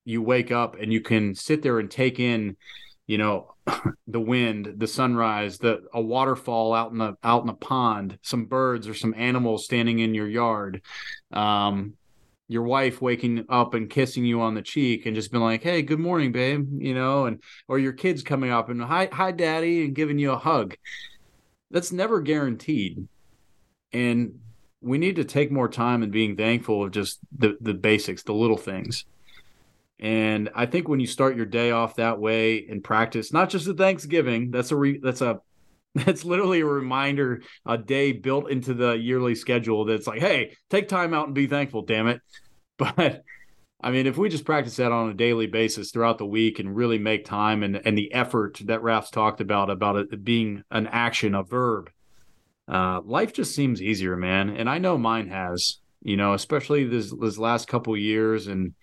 you 0.05 0.23
wake 0.23 0.51
up 0.51 0.77
and 0.81 0.93
you 0.93 1.01
can 1.01 1.35
sit 1.35 1.63
there 1.63 1.79
and 1.79 1.91
take 1.91 2.19
in, 2.19 2.57
you 3.07 3.19
know, 3.19 3.55
the 4.07 4.21
wind, 4.21 4.75
the 4.79 4.87
sunrise, 4.87 5.59
the 5.59 5.83
a 5.93 6.01
waterfall 6.01 6.75
out 6.75 6.91
in 6.91 6.99
the 6.99 7.17
out 7.23 7.43
in 7.43 7.47
the 7.47 7.53
pond, 7.53 8.19
some 8.23 8.47
birds 8.47 8.89
or 8.89 8.95
some 8.95 9.15
animals 9.17 9.65
standing 9.65 10.01
in 10.01 10.15
your 10.15 10.29
yard, 10.29 10.83
um, 11.33 11.95
your 12.49 12.63
wife 12.63 13.01
waking 13.03 13.45
up 13.49 13.75
and 13.75 13.91
kissing 13.91 14.25
you 14.25 14.41
on 14.41 14.55
the 14.55 14.63
cheek 14.63 15.07
and 15.07 15.15
just 15.15 15.31
being 15.31 15.45
like, 15.45 15.63
"Hey, 15.63 15.83
good 15.83 16.01
morning, 16.01 16.33
babe," 16.33 16.67
you 16.79 16.95
know, 16.95 17.27
and 17.27 17.43
or 17.69 17.79
your 17.79 17.93
kids 17.93 18.23
coming 18.23 18.51
up 18.51 18.71
and 18.71 18.83
"Hi, 18.83 19.09
hi, 19.13 19.31
daddy," 19.33 19.85
and 19.85 19.95
giving 19.95 20.19
you 20.19 20.33
a 20.33 20.39
hug. 20.39 20.75
That's 21.71 21.93
never 21.93 22.21
guaranteed, 22.21 23.07
and 23.93 24.41
we 24.81 24.97
need 24.97 25.17
to 25.17 25.25
take 25.25 25.53
more 25.53 25.69
time 25.69 26.03
in 26.03 26.11
being 26.11 26.37
thankful 26.37 26.85
of 26.85 26.91
just 26.91 27.21
the 27.37 27.59
the 27.61 27.75
basics, 27.75 28.23
the 28.23 28.33
little 28.33 28.57
things. 28.57 29.05
And 30.01 30.49
I 30.55 30.67
think 30.67 30.89
when 30.89 31.01
you 31.01 31.07
start 31.07 31.37
your 31.37 31.47
day 31.47 31.73
off 31.73 31.97
that 31.97 32.21
way 32.21 32.57
in 32.57 32.83
practice, 32.83 33.33
not 33.33 33.51
just 33.51 33.67
the 33.67 33.75
Thanksgiving, 33.75 34.51
that's 34.51 34.71
a 34.71 34.77
re, 34.77 34.99
that's 35.03 35.21
a 35.21 35.41
that's 35.95 36.25
literally 36.25 36.61
a 36.61 36.67
reminder, 36.67 37.43
a 37.67 37.79
day 37.79 38.13
built 38.13 38.51
into 38.51 38.75
the 38.75 38.93
yearly 38.93 39.35
schedule 39.35 39.85
that's 39.85 40.07
like, 40.07 40.21
hey, 40.21 40.57
take 40.71 40.89
time 40.89 41.15
out 41.15 41.27
and 41.27 41.35
be 41.35 41.47
thankful, 41.47 41.83
damn 41.83 42.09
it. 42.09 42.21
But 42.79 43.25
I 43.81 43.91
mean, 43.91 44.07
if 44.07 44.17
we 44.17 44.29
just 44.29 44.45
practice 44.45 44.77
that 44.77 44.93
on 44.93 45.11
a 45.11 45.15
daily 45.15 45.49
basis 45.49 45.91
throughout 45.91 46.19
the 46.19 46.25
week 46.25 46.61
and 46.61 46.77
really 46.77 46.99
make 46.99 47.25
time 47.25 47.65
and, 47.65 47.75
and 47.85 47.99
the 47.99 48.13
effort 48.13 48.61
that 48.67 48.85
Raf's 48.85 49.11
talked 49.11 49.41
about, 49.41 49.69
about 49.69 49.97
it 49.97 50.23
being 50.23 50.63
an 50.71 50.87
action, 50.87 51.35
a 51.35 51.43
verb, 51.43 51.91
uh, 52.69 53.01
life 53.05 53.33
just 53.33 53.53
seems 53.53 53.83
easier, 53.83 54.17
man. 54.17 54.51
And 54.51 54.71
I 54.71 54.79
know 54.79 54.97
mine 54.97 55.27
has, 55.27 55.79
you 56.03 56.17
know, 56.17 56.35
especially 56.35 56.85
this, 56.85 57.13
this 57.21 57.37
last 57.37 57.67
couple 57.67 57.97
years 57.97 58.47
and, 58.47 58.75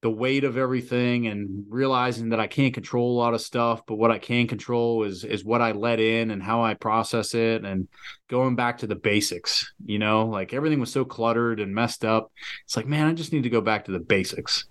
the 0.00 0.10
weight 0.10 0.44
of 0.44 0.56
everything 0.56 1.26
and 1.26 1.64
realizing 1.68 2.28
that 2.28 2.38
I 2.38 2.46
can't 2.46 2.72
control 2.72 3.12
a 3.12 3.18
lot 3.18 3.34
of 3.34 3.40
stuff, 3.40 3.82
but 3.84 3.96
what 3.96 4.12
I 4.12 4.18
can 4.18 4.46
control 4.46 5.02
is 5.02 5.24
is 5.24 5.44
what 5.44 5.60
I 5.60 5.72
let 5.72 5.98
in 5.98 6.30
and 6.30 6.42
how 6.42 6.62
I 6.62 6.74
process 6.74 7.34
it 7.34 7.64
and 7.64 7.88
going 8.28 8.54
back 8.54 8.78
to 8.78 8.86
the 8.86 8.94
basics, 8.94 9.72
you 9.84 9.98
know, 9.98 10.26
like 10.26 10.54
everything 10.54 10.78
was 10.78 10.92
so 10.92 11.04
cluttered 11.04 11.58
and 11.58 11.74
messed 11.74 12.04
up. 12.04 12.30
It's 12.64 12.76
like, 12.76 12.86
man, 12.86 13.08
I 13.08 13.12
just 13.12 13.32
need 13.32 13.42
to 13.42 13.50
go 13.50 13.60
back 13.60 13.86
to 13.86 13.92
the 13.92 13.98
basics. 13.98 14.66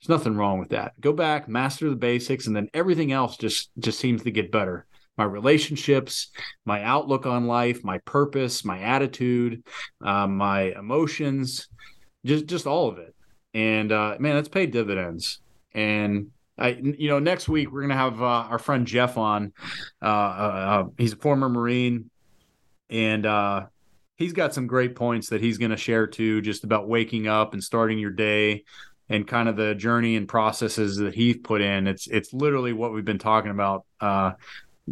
There's 0.00 0.08
nothing 0.08 0.36
wrong 0.36 0.60
with 0.60 0.68
that. 0.68 0.92
Go 1.00 1.12
back, 1.12 1.48
master 1.48 1.90
the 1.90 1.96
basics, 1.96 2.46
and 2.46 2.54
then 2.54 2.68
everything 2.72 3.10
else 3.10 3.36
just 3.36 3.70
just 3.80 3.98
seems 3.98 4.22
to 4.22 4.30
get 4.30 4.52
better. 4.52 4.86
My 5.16 5.24
relationships, 5.24 6.30
my 6.64 6.84
outlook 6.84 7.26
on 7.26 7.48
life, 7.48 7.82
my 7.82 7.98
purpose, 7.98 8.64
my 8.64 8.78
attitude, 8.78 9.64
uh, 10.00 10.28
my 10.28 10.72
emotions, 10.78 11.66
just 12.24 12.46
just 12.46 12.68
all 12.68 12.88
of 12.88 12.98
it 12.98 13.12
and 13.58 13.90
uh, 13.90 14.16
man, 14.20 14.36
it's 14.36 14.48
paid 14.48 14.70
dividends. 14.70 15.40
And 15.74 16.30
I, 16.56 16.68
you 16.68 17.08
know, 17.08 17.18
next 17.18 17.48
week 17.48 17.72
we're 17.72 17.80
gonna 17.82 17.96
have 17.96 18.22
uh, 18.22 18.24
our 18.24 18.58
friend 18.60 18.86
Jeff 18.86 19.18
on. 19.18 19.52
Uh, 20.00 20.06
uh, 20.06 20.08
uh 20.08 20.84
he's 20.96 21.12
a 21.12 21.16
former 21.16 21.48
Marine, 21.48 22.08
and 22.88 23.26
uh, 23.26 23.66
he's 24.14 24.32
got 24.32 24.54
some 24.54 24.68
great 24.68 24.94
points 24.94 25.30
that 25.30 25.40
he's 25.40 25.58
gonna 25.58 25.76
share 25.76 26.06
too, 26.06 26.40
just 26.40 26.62
about 26.62 26.88
waking 26.88 27.26
up 27.26 27.52
and 27.52 27.62
starting 27.62 27.98
your 27.98 28.12
day, 28.12 28.62
and 29.08 29.26
kind 29.26 29.48
of 29.48 29.56
the 29.56 29.74
journey 29.74 30.14
and 30.14 30.28
processes 30.28 30.96
that 30.98 31.16
he's 31.16 31.38
put 31.38 31.60
in. 31.60 31.88
It's 31.88 32.06
it's 32.06 32.32
literally 32.32 32.72
what 32.72 32.92
we've 32.92 33.04
been 33.04 33.18
talking 33.18 33.50
about. 33.50 33.86
Uh, 34.00 34.32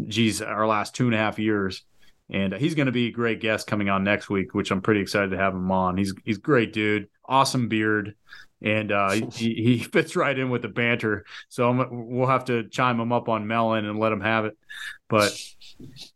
geez, 0.08 0.42
our 0.42 0.66
last 0.66 0.96
two 0.96 1.06
and 1.06 1.14
a 1.14 1.18
half 1.18 1.38
years. 1.38 1.84
And 2.28 2.52
he's 2.52 2.74
going 2.74 2.86
to 2.86 2.92
be 2.92 3.06
a 3.06 3.12
great 3.12 3.38
guest 3.38 3.68
coming 3.68 3.88
on 3.88 4.02
next 4.02 4.28
week, 4.28 4.52
which 4.52 4.72
I'm 4.72 4.80
pretty 4.80 5.00
excited 5.00 5.30
to 5.30 5.36
have 5.36 5.54
him 5.54 5.70
on. 5.70 5.96
He's 5.96 6.12
he's 6.24 6.38
great 6.38 6.72
dude, 6.72 7.08
awesome 7.24 7.68
beard, 7.68 8.16
and 8.62 8.92
uh, 8.92 9.10
he, 9.32 9.54
he 9.54 9.78
fits 9.78 10.16
right 10.16 10.38
in 10.38 10.50
with 10.50 10.62
the 10.62 10.68
banter. 10.68 11.24
So 11.48 11.68
I'm, 11.68 12.10
we'll 12.10 12.28
have 12.28 12.46
to 12.46 12.68
chime 12.68 13.00
him 13.00 13.12
up 13.12 13.28
on 13.28 13.46
Melon 13.46 13.84
and 13.84 13.98
let 13.98 14.12
him 14.12 14.20
have 14.20 14.44
it. 14.44 14.56
But, 15.08 15.38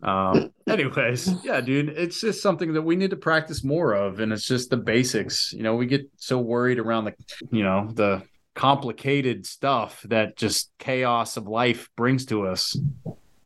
um, 0.03 0.53
anyways, 0.68 1.44
yeah, 1.44 1.61
dude, 1.61 1.90
it's 1.90 2.20
just 2.20 2.42
something 2.42 2.72
that 2.74 2.83
we 2.83 2.96
need 2.96 3.11
to 3.11 3.16
practice 3.16 3.62
more 3.62 3.92
of, 3.92 4.20
and 4.20 4.33
it's 4.33 4.46
just 4.46 4.70
the 4.70 4.76
basics. 4.76 5.53
You 5.53 5.62
know, 5.62 5.76
we 5.76 5.87
get 5.87 6.11
so 6.16 6.38
worried 6.38 6.79
around 6.79 7.05
the, 7.05 7.14
you 7.53 7.62
know, 7.62 7.88
the 7.92 8.22
complicated 8.55 9.46
stuff 9.46 10.03
that 10.09 10.37
just 10.37 10.70
chaos 10.79 11.37
of 11.37 11.46
life 11.46 11.88
brings 11.96 12.26
to 12.26 12.46
us. 12.46 12.76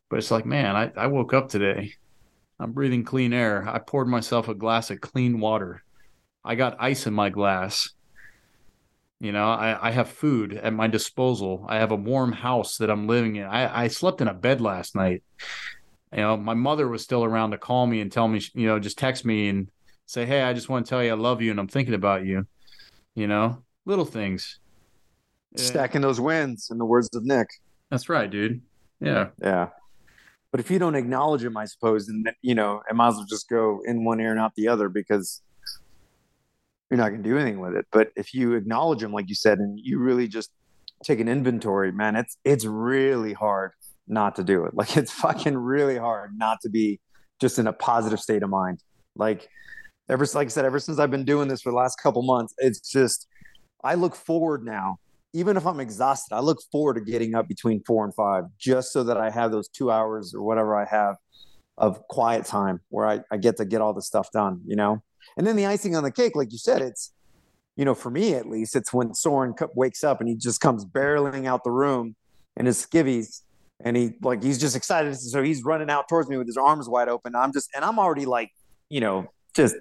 But 0.09 0.17
it's 0.17 0.31
like, 0.31 0.45
man, 0.45 0.75
I, 0.75 0.91
I 0.95 1.07
woke 1.07 1.33
up 1.33 1.49
today. 1.49 1.93
I'm 2.59 2.71
breathing 2.71 3.03
clean 3.03 3.33
air. 3.33 3.67
I 3.67 3.79
poured 3.79 4.07
myself 4.07 4.47
a 4.47 4.55
glass 4.55 4.89
of 4.89 5.01
clean 5.01 5.39
water. 5.39 5.83
I 6.43 6.55
got 6.55 6.77
ice 6.79 7.07
in 7.07 7.13
my 7.13 7.29
glass. 7.29 7.89
You 9.25 9.31
know, 9.31 9.49
I, 9.49 9.87
I 9.87 9.89
have 9.89 10.09
food 10.09 10.53
at 10.53 10.71
my 10.71 10.85
disposal. 10.85 11.65
I 11.67 11.77
have 11.77 11.89
a 11.89 11.95
warm 11.95 12.31
house 12.31 12.77
that 12.77 12.91
I'm 12.91 13.07
living 13.07 13.37
in. 13.37 13.45
I, 13.45 13.85
I 13.85 13.87
slept 13.87 14.21
in 14.21 14.27
a 14.27 14.35
bed 14.35 14.61
last 14.61 14.95
night. 14.95 15.23
You 16.13 16.21
know, 16.21 16.37
my 16.37 16.53
mother 16.53 16.87
was 16.87 17.01
still 17.01 17.23
around 17.23 17.49
to 17.49 17.57
call 17.57 17.87
me 17.87 18.01
and 18.01 18.11
tell 18.11 18.27
me, 18.27 18.39
you 18.53 18.67
know, 18.67 18.77
just 18.77 18.99
text 18.99 19.25
me 19.25 19.49
and 19.49 19.67
say, 20.05 20.27
Hey, 20.27 20.43
I 20.43 20.53
just 20.53 20.69
want 20.69 20.85
to 20.85 20.89
tell 20.91 21.03
you 21.03 21.09
I 21.09 21.15
love 21.15 21.41
you 21.41 21.49
and 21.49 21.59
I'm 21.59 21.67
thinking 21.67 21.95
about 21.95 22.23
you. 22.23 22.45
You 23.15 23.25
know, 23.25 23.63
little 23.85 24.05
things. 24.05 24.59
Eh. 25.57 25.61
Stacking 25.61 26.01
those 26.01 26.21
wins, 26.21 26.69
in 26.69 26.77
the 26.77 26.85
words 26.85 27.09
of 27.15 27.25
Nick. 27.25 27.47
That's 27.89 28.09
right, 28.09 28.29
dude. 28.29 28.61
Yeah. 28.99 29.29
Yeah. 29.41 29.69
But 30.51 30.59
if 30.59 30.69
you 30.69 30.77
don't 30.77 30.93
acknowledge 30.93 31.41
them, 31.41 31.57
I 31.57 31.65
suppose, 31.65 32.05
then, 32.05 32.25
you 32.43 32.53
know, 32.53 32.83
it 32.87 32.95
might 32.95 33.07
as 33.07 33.15
well 33.15 33.25
just 33.27 33.49
go 33.49 33.81
in 33.85 34.05
one 34.05 34.19
ear 34.19 34.29
and 34.29 34.39
out 34.39 34.53
the 34.53 34.67
other 34.67 34.87
because 34.87 35.41
you're 36.89 36.97
not 36.97 37.09
going 37.09 37.23
to 37.23 37.29
do 37.29 37.37
anything 37.37 37.59
with 37.59 37.75
it. 37.75 37.85
But 37.91 38.09
if 38.15 38.33
you 38.33 38.53
acknowledge 38.53 38.99
them, 38.99 39.11
like 39.11 39.29
you 39.29 39.35
said, 39.35 39.59
and 39.59 39.79
you 39.81 39.99
really 39.99 40.27
just 40.27 40.51
take 41.03 41.19
an 41.19 41.27
inventory, 41.27 41.91
man, 41.91 42.15
it's 42.15 42.37
it's 42.43 42.65
really 42.65 43.33
hard 43.33 43.71
not 44.07 44.35
to 44.35 44.43
do 44.43 44.65
it. 44.65 44.73
Like 44.75 44.95
it's 44.97 45.11
fucking 45.11 45.57
really 45.57 45.97
hard 45.97 46.31
not 46.37 46.59
to 46.61 46.69
be 46.69 46.99
just 47.41 47.59
in 47.59 47.67
a 47.67 47.73
positive 47.73 48.19
state 48.19 48.43
of 48.43 48.49
mind. 48.49 48.79
Like 49.15 49.47
ever 50.09 50.25
like 50.33 50.47
I 50.47 50.49
said, 50.49 50.65
ever 50.65 50.79
since 50.79 50.99
I've 50.99 51.11
been 51.11 51.25
doing 51.25 51.47
this 51.47 51.61
for 51.61 51.71
the 51.71 51.77
last 51.77 51.97
couple 52.01 52.21
months, 52.21 52.53
it's 52.57 52.79
just 52.91 53.27
I 53.83 53.95
look 53.95 54.15
forward 54.15 54.63
now. 54.63 54.97
Even 55.33 55.57
if 55.57 55.65
I'm 55.65 55.81
exhausted, 55.81 56.33
I 56.33 56.39
look 56.39 56.59
forward 56.71 56.93
to 56.93 57.01
getting 57.01 57.35
up 57.35 57.47
between 57.49 57.83
four 57.85 58.05
and 58.05 58.13
five 58.15 58.45
just 58.57 58.93
so 58.93 59.03
that 59.03 59.17
I 59.17 59.29
have 59.29 59.51
those 59.51 59.67
two 59.67 59.91
hours 59.91 60.33
or 60.33 60.41
whatever 60.43 60.77
I 60.77 60.85
have 60.85 61.17
of 61.77 62.07
quiet 62.07 62.45
time 62.45 62.79
where 62.87 63.05
I, 63.05 63.19
I 63.29 63.35
get 63.35 63.57
to 63.57 63.65
get 63.65 63.81
all 63.81 63.93
the 63.93 64.01
stuff 64.01 64.29
done, 64.31 64.61
you 64.65 64.77
know? 64.77 65.03
And 65.37 65.45
then 65.45 65.55
the 65.55 65.65
icing 65.65 65.95
on 65.95 66.03
the 66.03 66.11
cake, 66.11 66.35
like 66.35 66.51
you 66.51 66.57
said, 66.57 66.81
it's, 66.81 67.11
you 67.75 67.85
know, 67.85 67.95
for 67.95 68.09
me 68.09 68.33
at 68.33 68.47
least, 68.47 68.75
it's 68.75 68.93
when 68.93 69.13
Soren 69.13 69.53
wakes 69.75 70.03
up 70.03 70.19
and 70.19 70.29
he 70.29 70.35
just 70.35 70.61
comes 70.61 70.85
barreling 70.85 71.45
out 71.45 71.63
the 71.63 71.71
room 71.71 72.15
in 72.55 72.65
his 72.65 72.85
skivvies 72.85 73.41
and 73.83 73.97
he 73.97 74.13
like 74.21 74.41
he's 74.41 74.59
just 74.59 74.75
excited. 74.75 75.15
So 75.15 75.43
he's 75.43 75.63
running 75.63 75.89
out 75.89 76.07
towards 76.07 76.29
me 76.29 76.37
with 76.37 76.47
his 76.47 76.57
arms 76.57 76.87
wide 76.87 77.09
open. 77.09 77.35
I'm 77.35 77.51
just 77.51 77.69
and 77.75 77.83
I'm 77.83 77.99
already 77.99 78.25
like, 78.25 78.51
you 78.89 79.01
know, 79.01 79.27
just 79.53 79.75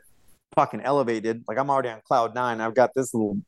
fucking 0.55 0.81
elevated. 0.81 1.45
Like 1.47 1.59
I'm 1.59 1.71
already 1.71 1.91
on 1.91 2.01
cloud 2.07 2.35
nine. 2.35 2.61
I've 2.61 2.75
got 2.75 2.91
this 2.95 3.15
little 3.15 3.39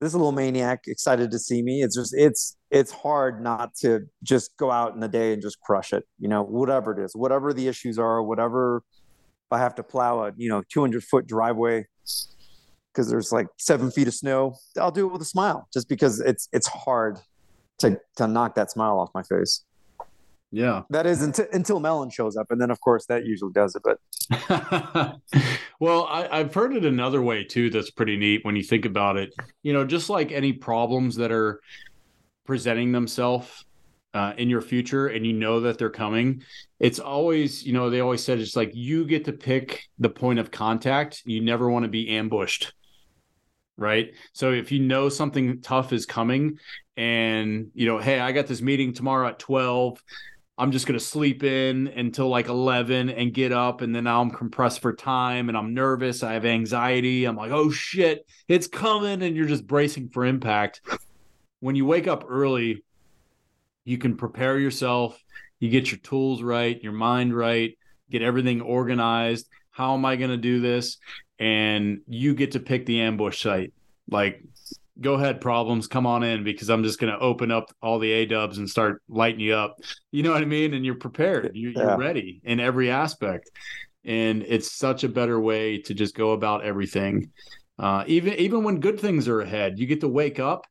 this 0.00 0.12
little 0.12 0.32
maniac 0.32 0.84
excited 0.86 1.30
to 1.30 1.38
see 1.38 1.62
me. 1.62 1.82
It's 1.82 1.94
just 1.94 2.14
it's 2.14 2.56
it's 2.70 2.90
hard 2.90 3.42
not 3.42 3.74
to 3.76 4.06
just 4.22 4.56
go 4.56 4.70
out 4.70 4.94
in 4.94 5.00
the 5.00 5.08
day 5.08 5.32
and 5.32 5.40
just 5.40 5.60
crush 5.60 5.92
it. 5.92 6.04
You 6.18 6.28
know, 6.28 6.42
whatever 6.42 6.92
it 6.98 7.04
is, 7.04 7.14
whatever 7.14 7.52
the 7.52 7.68
issues 7.68 7.98
are, 7.98 8.22
whatever 8.22 8.82
I 9.54 9.58
have 9.58 9.74
to 9.76 9.82
plow 9.82 10.24
a 10.24 10.32
you 10.36 10.48
know 10.48 10.62
200 10.70 11.02
foot 11.04 11.26
driveway 11.26 11.86
because 12.94 13.10
there's 13.10 13.32
like 13.32 13.48
seven 13.58 13.90
feet 13.90 14.06
of 14.06 14.14
snow, 14.14 14.56
I'll 14.80 14.92
do 14.92 15.06
it 15.06 15.12
with 15.12 15.22
a 15.22 15.26
smile, 15.26 15.68
just 15.72 15.88
because 15.88 16.20
it's 16.20 16.48
it's 16.52 16.68
hard 16.68 17.18
to 17.78 18.00
to 18.16 18.26
knock 18.26 18.54
that 18.54 18.70
smile 18.70 18.98
off 18.98 19.10
my 19.14 19.22
face. 19.22 19.64
Yeah. 20.52 20.82
That 20.90 21.04
is 21.06 21.22
until 21.22 21.46
until 21.52 21.80
Melon 21.80 22.10
shows 22.10 22.36
up, 22.36 22.46
and 22.50 22.60
then 22.60 22.70
of 22.70 22.80
course 22.80 23.06
that 23.06 23.26
usually 23.26 23.52
does 23.52 23.74
it. 23.74 23.82
But 23.82 23.98
well, 25.80 26.04
I, 26.04 26.28
I've 26.30 26.54
heard 26.54 26.76
it 26.76 26.84
another 26.84 27.20
way 27.20 27.42
too. 27.42 27.70
That's 27.70 27.90
pretty 27.90 28.16
neat 28.16 28.44
when 28.44 28.54
you 28.54 28.62
think 28.62 28.84
about 28.84 29.16
it. 29.16 29.34
You 29.64 29.72
know, 29.72 29.84
just 29.84 30.08
like 30.08 30.30
any 30.30 30.52
problems 30.52 31.16
that 31.16 31.32
are 31.32 31.60
presenting 32.46 32.92
themselves 32.92 33.64
uh, 34.14 34.32
in 34.38 34.48
your 34.48 34.62
future, 34.62 35.08
and 35.08 35.26
you 35.26 35.32
know 35.32 35.60
that 35.60 35.76
they're 35.76 35.90
coming. 35.90 36.42
It's 36.80 36.98
always, 36.98 37.64
you 37.64 37.72
know, 37.72 37.90
they 37.90 38.00
always 38.00 38.24
said 38.24 38.38
it's 38.38 38.56
like 38.56 38.70
you 38.74 39.04
get 39.04 39.26
to 39.26 39.32
pick 39.32 39.82
the 39.98 40.08
point 40.08 40.38
of 40.38 40.50
contact. 40.50 41.22
You 41.26 41.42
never 41.42 41.68
want 41.68 41.82
to 41.84 41.90
be 41.90 42.08
ambushed 42.10 42.72
right? 43.76 44.12
So 44.32 44.52
if 44.52 44.70
you 44.70 44.80
know 44.80 45.08
something 45.08 45.60
tough 45.60 45.92
is 45.92 46.06
coming 46.06 46.58
and 46.96 47.70
you 47.74 47.86
know, 47.86 47.98
hey, 47.98 48.20
I 48.20 48.32
got 48.32 48.46
this 48.46 48.62
meeting 48.62 48.92
tomorrow 48.92 49.28
at 49.28 49.38
12, 49.38 50.02
I'm 50.56 50.70
just 50.70 50.86
going 50.86 50.98
to 50.98 51.04
sleep 51.04 51.42
in 51.42 51.88
until 51.88 52.28
like 52.28 52.46
11 52.46 53.10
and 53.10 53.34
get 53.34 53.50
up. 53.50 53.80
And 53.80 53.94
then 53.94 54.04
now 54.04 54.20
I'm 54.20 54.30
compressed 54.30 54.80
for 54.80 54.94
time 54.94 55.48
and 55.48 55.58
I'm 55.58 55.74
nervous. 55.74 56.22
I 56.22 56.34
have 56.34 56.44
anxiety. 56.44 57.24
I'm 57.24 57.36
like, 57.36 57.50
oh 57.50 57.70
shit, 57.70 58.24
it's 58.46 58.68
coming. 58.68 59.22
And 59.22 59.36
you're 59.36 59.48
just 59.48 59.66
bracing 59.66 60.10
for 60.10 60.24
impact. 60.24 60.80
When 61.58 61.74
you 61.74 61.86
wake 61.86 62.06
up 62.06 62.24
early, 62.28 62.84
you 63.84 63.98
can 63.98 64.16
prepare 64.16 64.58
yourself. 64.58 65.22
You 65.60 65.70
get 65.70 65.90
your 65.90 66.00
tools 66.00 66.42
right, 66.42 66.82
your 66.82 66.92
mind 66.92 67.34
right, 67.34 67.76
get 68.10 68.22
everything 68.22 68.60
organized. 68.60 69.48
How 69.70 69.94
am 69.94 70.04
I 70.04 70.16
going 70.16 70.30
to 70.30 70.36
do 70.36 70.60
this? 70.60 70.98
And 71.38 72.00
you 72.06 72.34
get 72.34 72.52
to 72.52 72.60
pick 72.60 72.86
the 72.86 73.00
ambush 73.00 73.42
site. 73.42 73.72
Like 74.10 74.42
go 75.00 75.14
ahead 75.14 75.40
problems 75.40 75.86
come 75.86 76.06
on 76.06 76.22
in 76.22 76.44
because 76.44 76.70
i'm 76.70 76.84
just 76.84 77.00
going 77.00 77.12
to 77.12 77.18
open 77.18 77.50
up 77.50 77.72
all 77.82 77.98
the 77.98 78.12
a 78.12 78.26
dubs 78.26 78.58
and 78.58 78.68
start 78.68 79.02
lighting 79.08 79.40
you 79.40 79.54
up 79.54 79.76
you 80.12 80.22
know 80.22 80.30
what 80.30 80.42
i 80.42 80.44
mean 80.44 80.74
and 80.74 80.84
you're 80.84 80.94
prepared 80.94 81.50
you're, 81.54 81.72
yeah. 81.72 81.82
you're, 81.82 81.98
ready 81.98 82.40
in 82.44 82.60
every 82.60 82.90
aspect 82.90 83.50
and 84.04 84.44
it's 84.46 84.72
such 84.72 85.02
a 85.02 85.08
better 85.08 85.40
way 85.40 85.80
to 85.80 85.94
just 85.94 86.14
go 86.14 86.32
about 86.32 86.64
everything 86.64 87.30
uh, 87.78 88.04
even 88.06 88.34
even 88.34 88.62
when 88.62 88.78
good 88.78 89.00
things 89.00 89.26
are 89.26 89.40
ahead 89.40 89.78
you 89.78 89.86
get 89.86 90.00
to 90.00 90.08
wake 90.08 90.38
up 90.38 90.64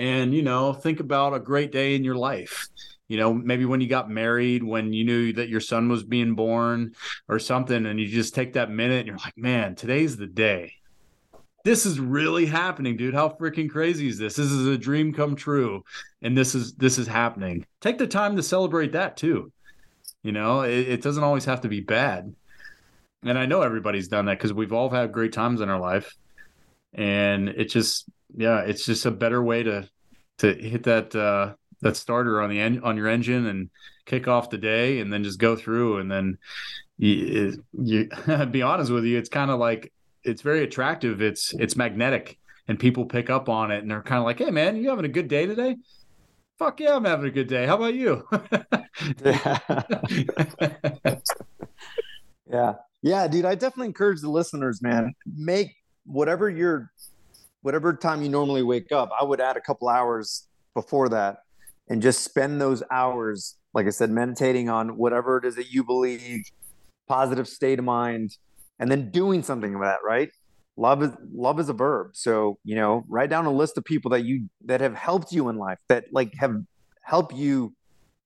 and 0.00 0.34
you 0.34 0.42
know 0.42 0.72
think 0.72 0.98
about 0.98 1.34
a 1.34 1.38
great 1.38 1.70
day 1.70 1.94
in 1.94 2.02
your 2.02 2.16
life 2.16 2.68
you 3.06 3.18
know 3.18 3.32
maybe 3.34 3.66
when 3.66 3.80
you 3.80 3.86
got 3.86 4.10
married 4.10 4.64
when 4.64 4.92
you 4.92 5.04
knew 5.04 5.32
that 5.32 5.50
your 5.50 5.60
son 5.60 5.88
was 5.88 6.02
being 6.02 6.34
born 6.34 6.94
or 7.28 7.38
something 7.38 7.86
and 7.86 8.00
you 8.00 8.08
just 8.08 8.34
take 8.34 8.54
that 8.54 8.70
minute 8.70 9.00
and 9.00 9.06
you're 9.06 9.16
like 9.18 9.36
man 9.36 9.74
today's 9.74 10.16
the 10.16 10.26
day 10.26 10.72
this 11.62 11.84
is 11.84 12.00
really 12.00 12.46
happening, 12.46 12.96
dude. 12.96 13.12
How 13.12 13.28
freaking 13.28 13.68
crazy 13.68 14.08
is 14.08 14.16
this? 14.16 14.36
This 14.36 14.50
is 14.50 14.66
a 14.66 14.78
dream 14.78 15.12
come 15.12 15.36
true, 15.36 15.84
and 16.22 16.34
this 16.34 16.54
is 16.54 16.72
this 16.76 16.96
is 16.96 17.06
happening. 17.06 17.66
Take 17.82 17.98
the 17.98 18.06
time 18.06 18.36
to 18.36 18.42
celebrate 18.42 18.92
that 18.92 19.18
too. 19.18 19.52
You 20.22 20.32
know, 20.32 20.62
it, 20.62 20.88
it 20.88 21.02
doesn't 21.02 21.22
always 21.22 21.44
have 21.44 21.60
to 21.60 21.68
be 21.68 21.80
bad. 21.80 22.34
And 23.22 23.38
I 23.38 23.44
know 23.44 23.60
everybody's 23.60 24.08
done 24.08 24.24
that 24.24 24.38
because 24.38 24.54
we've 24.54 24.72
all 24.72 24.88
had 24.88 25.12
great 25.12 25.34
times 25.34 25.60
in 25.60 25.68
our 25.68 25.78
life, 25.78 26.16
and 26.94 27.50
it 27.50 27.66
just 27.66 28.08
yeah, 28.36 28.60
it's 28.60 28.84
just 28.84 29.06
a 29.06 29.10
better 29.10 29.42
way 29.42 29.62
to 29.62 29.88
to 30.38 30.54
hit 30.54 30.84
that 30.84 31.14
uh, 31.14 31.54
that 31.82 31.96
starter 31.96 32.40
on 32.40 32.50
the 32.50 32.60
en- 32.60 32.82
on 32.82 32.96
your 32.96 33.08
engine 33.08 33.46
and 33.46 33.70
kick 34.06 34.28
off 34.28 34.50
the 34.50 34.58
day, 34.58 35.00
and 35.00 35.12
then 35.12 35.24
just 35.24 35.38
go 35.38 35.56
through, 35.56 35.98
and 35.98 36.10
then 36.10 36.38
you, 36.98 37.62
you 37.72 38.08
be 38.50 38.62
honest 38.62 38.90
with 38.90 39.04
you, 39.04 39.18
it's 39.18 39.28
kind 39.28 39.50
of 39.50 39.58
like 39.58 39.92
it's 40.24 40.42
very 40.42 40.62
attractive. 40.62 41.22
It's 41.22 41.54
it's 41.54 41.76
magnetic, 41.76 42.38
and 42.68 42.78
people 42.78 43.06
pick 43.06 43.30
up 43.30 43.48
on 43.48 43.70
it, 43.70 43.82
and 43.82 43.90
they're 43.90 44.02
kind 44.02 44.18
of 44.18 44.24
like, 44.24 44.38
"Hey, 44.38 44.50
man, 44.50 44.76
you 44.76 44.90
having 44.90 45.04
a 45.04 45.08
good 45.08 45.28
day 45.28 45.46
today?" 45.46 45.76
Fuck 46.58 46.80
yeah, 46.80 46.96
I'm 46.96 47.06
having 47.06 47.26
a 47.26 47.30
good 47.30 47.48
day. 47.48 47.66
How 47.66 47.76
about 47.76 47.94
you? 47.94 48.28
yeah. 49.24 49.58
yeah, 52.50 52.74
yeah, 53.00 53.28
dude. 53.28 53.46
I 53.46 53.54
definitely 53.54 53.86
encourage 53.86 54.20
the 54.20 54.28
listeners, 54.28 54.82
man. 54.82 55.14
Make 55.26 55.74
whatever 56.04 56.50
your 56.50 56.92
whatever 57.62 57.94
time 57.94 58.22
you 58.22 58.28
normally 58.28 58.62
wake 58.62 58.92
up. 58.92 59.10
I 59.18 59.24
would 59.24 59.40
add 59.40 59.56
a 59.56 59.60
couple 59.60 59.88
hours 59.88 60.46
before 60.74 61.08
that, 61.10 61.38
and 61.88 62.00
just 62.00 62.22
spend 62.22 62.60
those 62.60 62.82
hours, 62.90 63.56
like 63.74 63.86
I 63.86 63.90
said, 63.90 64.10
meditating 64.10 64.68
on 64.68 64.96
whatever 64.96 65.38
it 65.38 65.44
is 65.44 65.56
that 65.56 65.70
you 65.70 65.84
believe, 65.84 66.44
positive 67.08 67.48
state 67.48 67.78
of 67.78 67.84
mind 67.84 68.36
and 68.78 68.90
then 68.90 69.10
doing 69.10 69.42
something 69.42 69.74
about 69.74 70.00
that, 70.00 70.06
right? 70.06 70.30
Love 70.76 71.02
is 71.02 71.10
love 71.34 71.60
is 71.60 71.68
a 71.68 71.72
verb. 71.72 72.12
So, 72.14 72.58
you 72.64 72.74
know, 72.74 73.04
write 73.08 73.28
down 73.28 73.44
a 73.46 73.50
list 73.50 73.76
of 73.76 73.84
people 73.84 74.12
that 74.12 74.24
you 74.24 74.48
that 74.64 74.80
have 74.80 74.94
helped 74.94 75.32
you 75.32 75.48
in 75.48 75.56
life, 75.56 75.78
that 75.88 76.04
like 76.12 76.32
have 76.38 76.54
helped 77.02 77.34
you 77.34 77.74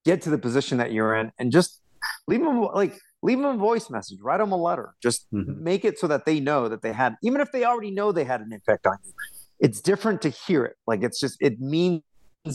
get 0.04 0.22
to 0.22 0.30
the 0.30 0.38
position 0.38 0.78
that 0.78 0.92
you're 0.92 1.16
in 1.16 1.32
and 1.38 1.50
just 1.50 1.80
leave 2.28 2.40
them 2.40 2.60
like 2.74 2.94
leave 3.24 3.38
them 3.38 3.46
a 3.46 3.56
voice 3.56 3.88
message, 3.88 4.20
write 4.20 4.36
them 4.38 4.52
a 4.52 4.56
letter. 4.56 4.94
Just 5.02 5.26
mm-hmm. 5.32 5.64
make 5.64 5.84
it 5.84 5.98
so 5.98 6.06
that 6.08 6.26
they 6.26 6.40
know 6.40 6.68
that 6.68 6.82
they 6.82 6.92
had 6.92 7.16
even 7.22 7.40
if 7.40 7.50
they 7.50 7.64
already 7.64 7.90
know 7.90 8.12
they 8.12 8.22
had 8.24 8.42
an 8.42 8.52
impact 8.52 8.86
on 8.86 8.98
you. 9.04 9.12
It's 9.58 9.80
different 9.80 10.20
to 10.22 10.28
hear 10.28 10.64
it. 10.66 10.76
Like 10.86 11.02
it's 11.02 11.18
just 11.18 11.38
it 11.40 11.58
means 11.58 12.02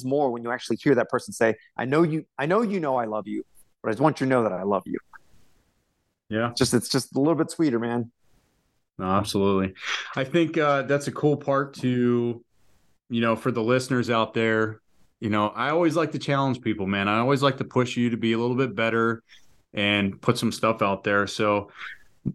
more 0.04 0.32
when 0.32 0.44
you 0.44 0.52
actually 0.52 0.78
hear 0.78 0.94
that 0.96 1.10
person 1.10 1.34
say, 1.34 1.56
I 1.76 1.86
know 1.86 2.04
you 2.04 2.26
I 2.38 2.46
know 2.46 2.62
you 2.62 2.80
know 2.80 2.98
I 2.98 3.06
love 3.06 3.28
you, 3.28 3.44
but 3.82 3.90
I 3.90 3.92
just 3.94 4.02
want 4.02 4.22
you 4.22 4.28
to 4.28 4.30
know 4.30 4.44
that 4.44 4.54
I 4.54 4.62
love 4.62 4.84
you. 4.86 5.00
Yeah. 6.30 6.52
Just 6.56 6.76
it's 6.76 6.88
just 6.88 7.16
a 7.16 7.20
little 7.20 7.36
bit 7.36 7.50
sweeter, 7.50 7.80
man. 7.80 8.12
No, 9.00 9.06
absolutely. 9.06 9.74
I 10.16 10.24
think 10.24 10.58
uh, 10.58 10.84
that's 10.84 11.08
a 11.08 11.12
cool 11.12 11.38
part 11.38 11.74
to, 11.76 12.44
you 13.10 13.22
know, 13.22 13.36
for 13.36 13.50
the 13.50 13.64
listeners 13.64 14.10
out 14.10 14.36
there. 14.36 14.82
You 15.20 15.30
know, 15.30 15.48
I 15.50 15.72
always 15.72 15.96
like 15.96 16.12
to 16.12 16.20
challenge 16.20 16.62
people, 16.62 16.86
man. 16.86 17.08
I 17.08 17.20
always 17.20 17.42
like 17.42 17.58
to 17.58 17.64
push 17.64 17.98
you 17.98 18.10
to 18.12 18.18
be 18.18 18.34
a 18.34 18.38
little 18.38 18.56
bit 18.56 18.76
better 18.76 19.24
and 19.74 20.22
put 20.22 20.38
some 20.38 20.52
stuff 20.52 20.82
out 20.82 21.04
there. 21.04 21.28
So, 21.28 21.72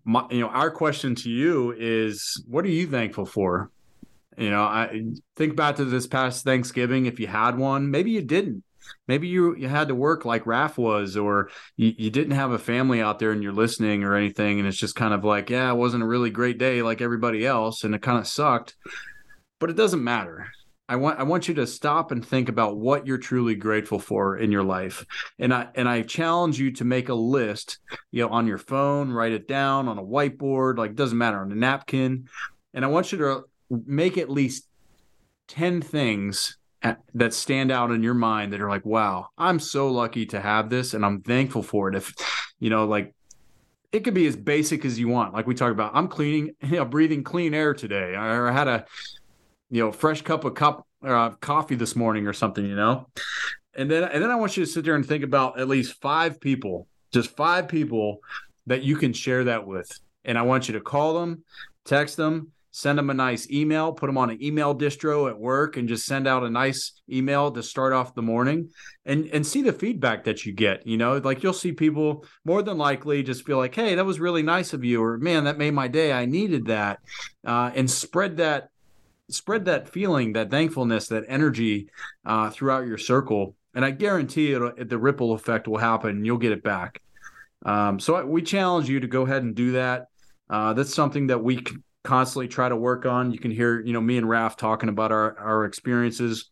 my, 0.04 0.26
you 0.30 0.40
know, 0.40 0.48
our 0.48 0.70
question 0.70 1.14
to 1.16 1.30
you 1.30 1.74
is, 1.76 2.42
what 2.48 2.64
are 2.64 2.68
you 2.68 2.86
thankful 2.86 3.26
for? 3.26 3.70
You 4.36 4.50
know, 4.50 4.62
I 4.62 5.02
think 5.36 5.56
back 5.56 5.76
to 5.76 5.84
this 5.84 6.06
past 6.06 6.44
Thanksgiving. 6.44 7.06
If 7.06 7.20
you 7.20 7.26
had 7.26 7.56
one, 7.56 7.90
maybe 7.90 8.10
you 8.10 8.22
didn't 8.22 8.64
maybe 9.06 9.28
you 9.28 9.56
you 9.56 9.68
had 9.68 9.88
to 9.88 9.94
work 9.94 10.24
like 10.24 10.46
Raf 10.46 10.78
was, 10.78 11.16
or 11.16 11.50
you, 11.76 11.92
you 11.96 12.10
didn't 12.10 12.34
have 12.34 12.52
a 12.52 12.58
family 12.58 13.00
out 13.00 13.18
there 13.18 13.32
and 13.32 13.42
you're 13.42 13.52
listening 13.52 14.04
or 14.04 14.14
anything, 14.14 14.58
and 14.58 14.68
it's 14.68 14.76
just 14.76 14.96
kind 14.96 15.14
of 15.14 15.24
like, 15.24 15.50
yeah, 15.50 15.70
it 15.70 15.76
wasn't 15.76 16.02
a 16.02 16.06
really 16.06 16.30
great 16.30 16.58
day 16.58 16.82
like 16.82 17.00
everybody 17.00 17.46
else, 17.46 17.84
and 17.84 17.94
it 17.94 18.02
kind 18.02 18.18
of 18.18 18.26
sucked. 18.26 18.76
But 19.60 19.70
it 19.70 19.76
doesn't 19.76 20.02
matter. 20.02 20.48
I 20.88 20.96
want 20.96 21.18
I 21.18 21.22
want 21.22 21.48
you 21.48 21.54
to 21.54 21.66
stop 21.66 22.10
and 22.12 22.24
think 22.24 22.48
about 22.48 22.76
what 22.76 23.06
you're 23.06 23.18
truly 23.18 23.54
grateful 23.54 23.98
for 23.98 24.36
in 24.36 24.52
your 24.52 24.62
life. 24.62 25.04
And 25.38 25.52
I 25.52 25.68
and 25.74 25.88
I 25.88 26.02
challenge 26.02 26.58
you 26.58 26.72
to 26.72 26.84
make 26.84 27.08
a 27.08 27.14
list, 27.14 27.78
you 28.10 28.22
know, 28.22 28.28
on 28.28 28.46
your 28.46 28.58
phone, 28.58 29.10
write 29.10 29.32
it 29.32 29.48
down 29.48 29.88
on 29.88 29.98
a 29.98 30.02
whiteboard, 30.02 30.76
like 30.76 30.94
doesn't 30.94 31.16
matter, 31.16 31.40
on 31.40 31.50
a 31.50 31.54
napkin. 31.54 32.28
And 32.74 32.84
I 32.84 32.88
want 32.88 33.12
you 33.12 33.18
to 33.18 33.44
make 33.70 34.18
at 34.18 34.28
least 34.28 34.68
10 35.48 35.80
things 35.80 36.58
that 37.14 37.32
stand 37.32 37.70
out 37.70 37.90
in 37.90 38.02
your 38.02 38.14
mind 38.14 38.52
that 38.52 38.60
are 38.60 38.68
like, 38.68 38.84
wow, 38.84 39.28
I'm 39.38 39.58
so 39.58 39.90
lucky 39.90 40.26
to 40.26 40.40
have 40.40 40.68
this 40.68 40.92
and 40.92 41.04
I'm 41.04 41.22
thankful 41.22 41.62
for 41.62 41.88
it. 41.88 41.94
If, 41.94 42.14
you 42.60 42.68
know, 42.68 42.86
like 42.86 43.14
it 43.90 44.04
could 44.04 44.12
be 44.12 44.26
as 44.26 44.36
basic 44.36 44.84
as 44.84 44.98
you 44.98 45.08
want. 45.08 45.32
Like 45.32 45.46
we 45.46 45.54
talked 45.54 45.72
about, 45.72 45.92
I'm 45.94 46.08
cleaning, 46.08 46.54
you 46.62 46.76
know, 46.76 46.84
breathing 46.84 47.24
clean 47.24 47.54
air 47.54 47.72
today. 47.72 48.14
or 48.14 48.48
I 48.48 48.52
had 48.52 48.68
a, 48.68 48.84
you 49.70 49.82
know, 49.82 49.92
fresh 49.92 50.22
cup 50.22 50.44
of 50.44 50.54
cup 50.54 50.86
uh, 51.04 51.30
coffee 51.30 51.74
this 51.74 51.96
morning 51.96 52.26
or 52.26 52.32
something, 52.32 52.64
you 52.64 52.76
know? 52.76 53.08
And 53.76 53.90
then, 53.90 54.04
and 54.04 54.22
then 54.22 54.30
I 54.30 54.36
want 54.36 54.56
you 54.56 54.64
to 54.64 54.70
sit 54.70 54.84
there 54.84 54.94
and 54.94 55.04
think 55.04 55.24
about 55.24 55.58
at 55.58 55.68
least 55.68 56.00
five 56.00 56.40
people, 56.40 56.86
just 57.12 57.36
five 57.36 57.68
people 57.68 58.18
that 58.66 58.82
you 58.82 58.96
can 58.96 59.12
share 59.12 59.44
that 59.44 59.66
with. 59.66 59.90
And 60.24 60.38
I 60.38 60.42
want 60.42 60.68
you 60.68 60.74
to 60.74 60.80
call 60.80 61.20
them, 61.20 61.44
text 61.84 62.16
them, 62.16 62.52
send 62.70 62.98
them 62.98 63.08
a 63.08 63.14
nice 63.14 63.48
email, 63.50 63.92
put 63.92 64.06
them 64.06 64.18
on 64.18 64.30
an 64.30 64.42
email 64.42 64.74
distro 64.74 65.28
at 65.30 65.38
work, 65.38 65.76
and 65.76 65.88
just 65.88 66.06
send 66.06 66.26
out 66.26 66.42
a 66.42 66.50
nice 66.50 67.00
email 67.08 67.50
to 67.52 67.62
start 67.62 67.92
off 67.92 68.14
the 68.14 68.22
morning 68.22 68.68
and 69.06 69.26
and 69.26 69.46
see 69.46 69.62
the 69.62 69.72
feedback 69.72 70.24
that 70.24 70.44
you 70.44 70.52
get. 70.52 70.84
You 70.84 70.96
know, 70.96 71.18
like 71.18 71.42
you'll 71.42 71.52
see 71.52 71.70
people 71.70 72.26
more 72.44 72.62
than 72.62 72.76
likely 72.76 73.22
just 73.22 73.46
feel 73.46 73.58
like, 73.58 73.74
hey, 73.74 73.94
that 73.94 74.04
was 74.04 74.18
really 74.18 74.42
nice 74.42 74.72
of 74.72 74.84
you, 74.84 75.02
or 75.02 75.18
man, 75.18 75.44
that 75.44 75.56
made 75.56 75.72
my 75.72 75.86
day. 75.86 76.12
I 76.12 76.26
needed 76.26 76.66
that, 76.66 76.98
uh, 77.46 77.70
and 77.74 77.88
spread 77.88 78.38
that 78.38 78.70
spread 79.30 79.64
that 79.66 79.88
feeling, 79.88 80.34
that 80.34 80.50
thankfulness, 80.50 81.08
that 81.08 81.24
energy 81.28 81.88
uh, 82.24 82.50
throughout 82.50 82.86
your 82.86 82.98
circle. 82.98 83.56
And 83.74 83.84
I 83.84 83.90
guarantee 83.90 84.52
it, 84.52 84.88
the 84.88 84.98
ripple 84.98 85.32
effect 85.32 85.66
will 85.66 85.78
happen. 85.78 86.24
You'll 86.24 86.38
get 86.38 86.52
it 86.52 86.62
back. 86.62 87.00
Um, 87.64 87.98
so 87.98 88.24
we 88.24 88.42
challenge 88.42 88.88
you 88.88 89.00
to 89.00 89.06
go 89.06 89.22
ahead 89.22 89.42
and 89.42 89.54
do 89.54 89.72
that. 89.72 90.08
Uh, 90.48 90.74
that's 90.74 90.94
something 90.94 91.28
that 91.28 91.42
we 91.42 91.64
constantly 92.04 92.48
try 92.48 92.68
to 92.68 92.76
work 92.76 93.06
on. 93.06 93.32
You 93.32 93.38
can 93.38 93.50
hear, 93.50 93.80
you 93.80 93.92
know, 93.92 94.00
me 94.00 94.18
and 94.18 94.28
Raf 94.28 94.56
talking 94.56 94.88
about 94.88 95.10
our 95.10 95.38
our 95.38 95.64
experiences. 95.64 96.50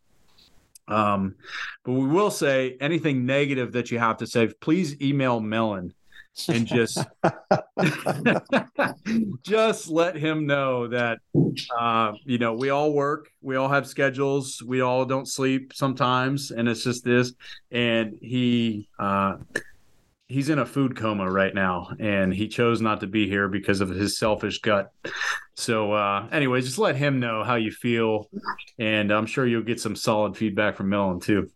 Um, 0.89 1.37
but 1.85 1.93
we 1.93 2.07
will 2.07 2.31
say 2.31 2.77
anything 2.81 3.25
negative 3.27 3.73
that 3.73 3.91
you 3.91 3.99
have 3.99 4.19
to 4.19 4.27
say, 4.27 4.49
please 4.61 5.01
email 5.01 5.41
Melon 5.41 5.95
and 6.49 6.67
just 6.67 6.99
just 9.43 9.89
let 9.89 10.17
him 10.17 10.47
know 10.47 10.89
that 10.89 11.19
uh, 11.79 12.13
you 12.25 12.39
know 12.39 12.55
we 12.55 12.71
all 12.71 12.93
work 12.93 13.29
we 13.41 13.57
all 13.57 13.69
have 13.69 13.87
schedules 13.87 14.63
we 14.67 14.81
all 14.81 15.05
don't 15.05 15.29
sleep 15.29 15.73
sometimes 15.75 16.51
and 16.51 16.69
it's 16.69 16.85
just 16.85 17.05
this 17.05 17.33
and 17.71 18.17
he 18.21 18.89
uh, 18.99 19.37
he's 20.29 20.49
in 20.49 20.59
a 20.59 20.67
food 20.67 20.97
coma 20.97 21.31
right 21.31 21.55
now 21.55 21.89
and 22.01 22.33
he 22.33 22.49
chose 22.49 22.81
not 22.81 23.01
to 23.01 23.07
be 23.07 23.29
here 23.29 23.49
because 23.49 23.83
of 23.83 23.91
his 23.91 24.19
selfish 24.19 24.61
gut. 24.61 24.91
So 25.55 25.93
uh 25.93 26.29
anyway 26.33 26.63
just 26.63 26.79
let 26.79 26.97
him 26.97 27.21
know 27.21 27.45
how 27.45 27.57
you 27.57 27.71
feel 27.71 28.31
and 28.79 29.13
i'm 29.13 29.27
sure 29.27 29.47
you'll 29.47 29.63
get 29.63 29.81
some 29.81 29.95
solid 29.95 30.35
feedback 30.35 30.77
from 30.77 30.89
melon 30.89 31.21
too 31.21 31.51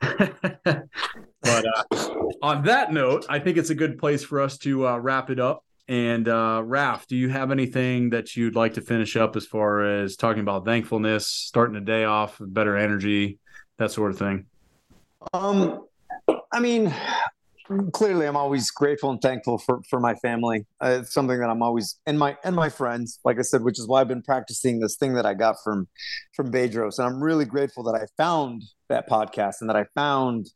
but 1.62 1.66
uh, 1.92 2.08
on 2.42 2.62
that 2.64 2.92
note 2.92 3.26
i 3.28 3.38
think 3.38 3.56
it's 3.56 3.70
a 3.70 3.74
good 3.74 3.98
place 3.98 4.24
for 4.24 4.40
us 4.40 4.58
to 4.58 4.86
uh, 4.86 4.98
wrap 4.98 5.30
it 5.30 5.38
up. 5.38 5.64
And 5.86 6.28
uh 6.28 6.62
raf 6.64 7.06
do 7.06 7.14
you 7.14 7.28
have 7.28 7.50
anything 7.50 8.08
that 8.10 8.36
you'd 8.36 8.54
like 8.56 8.72
to 8.74 8.80
finish 8.80 9.16
up 9.16 9.36
as 9.36 9.44
far 9.46 9.82
as 9.82 10.16
talking 10.16 10.40
about 10.40 10.64
thankfulness 10.64 11.26
starting 11.26 11.74
the 11.74 11.82
day 11.82 12.04
off 12.04 12.40
with 12.40 12.54
better 12.54 12.74
energy 12.74 13.38
that 13.76 13.90
sort 13.90 14.10
of 14.10 14.18
thing? 14.18 14.46
Um 15.34 15.84
i 16.52 16.58
mean 16.58 16.92
clearly 17.92 18.26
i'm 18.26 18.36
always 18.36 18.70
grateful 18.70 19.10
and 19.10 19.20
thankful 19.20 19.58
for 19.58 19.82
for 19.90 20.00
my 20.00 20.14
family. 20.14 20.64
Uh, 20.80 21.00
it's 21.02 21.12
something 21.12 21.38
that 21.38 21.50
i'm 21.50 21.62
always 21.62 22.00
and 22.06 22.18
my 22.18 22.34
and 22.44 22.56
my 22.56 22.70
friends 22.70 23.20
like 23.24 23.38
i 23.38 23.42
said 23.42 23.62
which 23.62 23.78
is 23.78 23.86
why 23.86 24.00
i've 24.00 24.08
been 24.08 24.22
practicing 24.22 24.80
this 24.80 24.96
thing 24.96 25.12
that 25.12 25.26
i 25.26 25.34
got 25.34 25.56
from 25.62 25.86
from 26.34 26.50
bedros. 26.50 26.98
And 26.98 27.06
i'm 27.06 27.22
really 27.22 27.44
grateful 27.44 27.82
that 27.84 27.94
i 27.94 28.06
found 28.16 28.62
that 28.88 29.06
podcast 29.06 29.56
and 29.60 29.68
that 29.68 29.76
i 29.76 29.84
found 29.94 30.50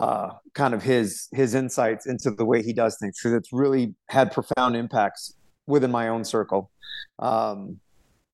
uh, 0.00 0.30
kind 0.54 0.74
of 0.74 0.82
his 0.82 1.28
his 1.32 1.54
insights 1.54 2.06
into 2.06 2.30
the 2.30 2.44
way 2.44 2.62
he 2.62 2.72
does 2.72 2.96
things 2.98 3.16
because 3.18 3.34
it's 3.34 3.52
really 3.52 3.94
had 4.08 4.32
profound 4.32 4.74
impacts 4.74 5.34
within 5.66 5.90
my 5.90 6.08
own 6.08 6.24
circle. 6.24 6.70
Um, 7.20 7.78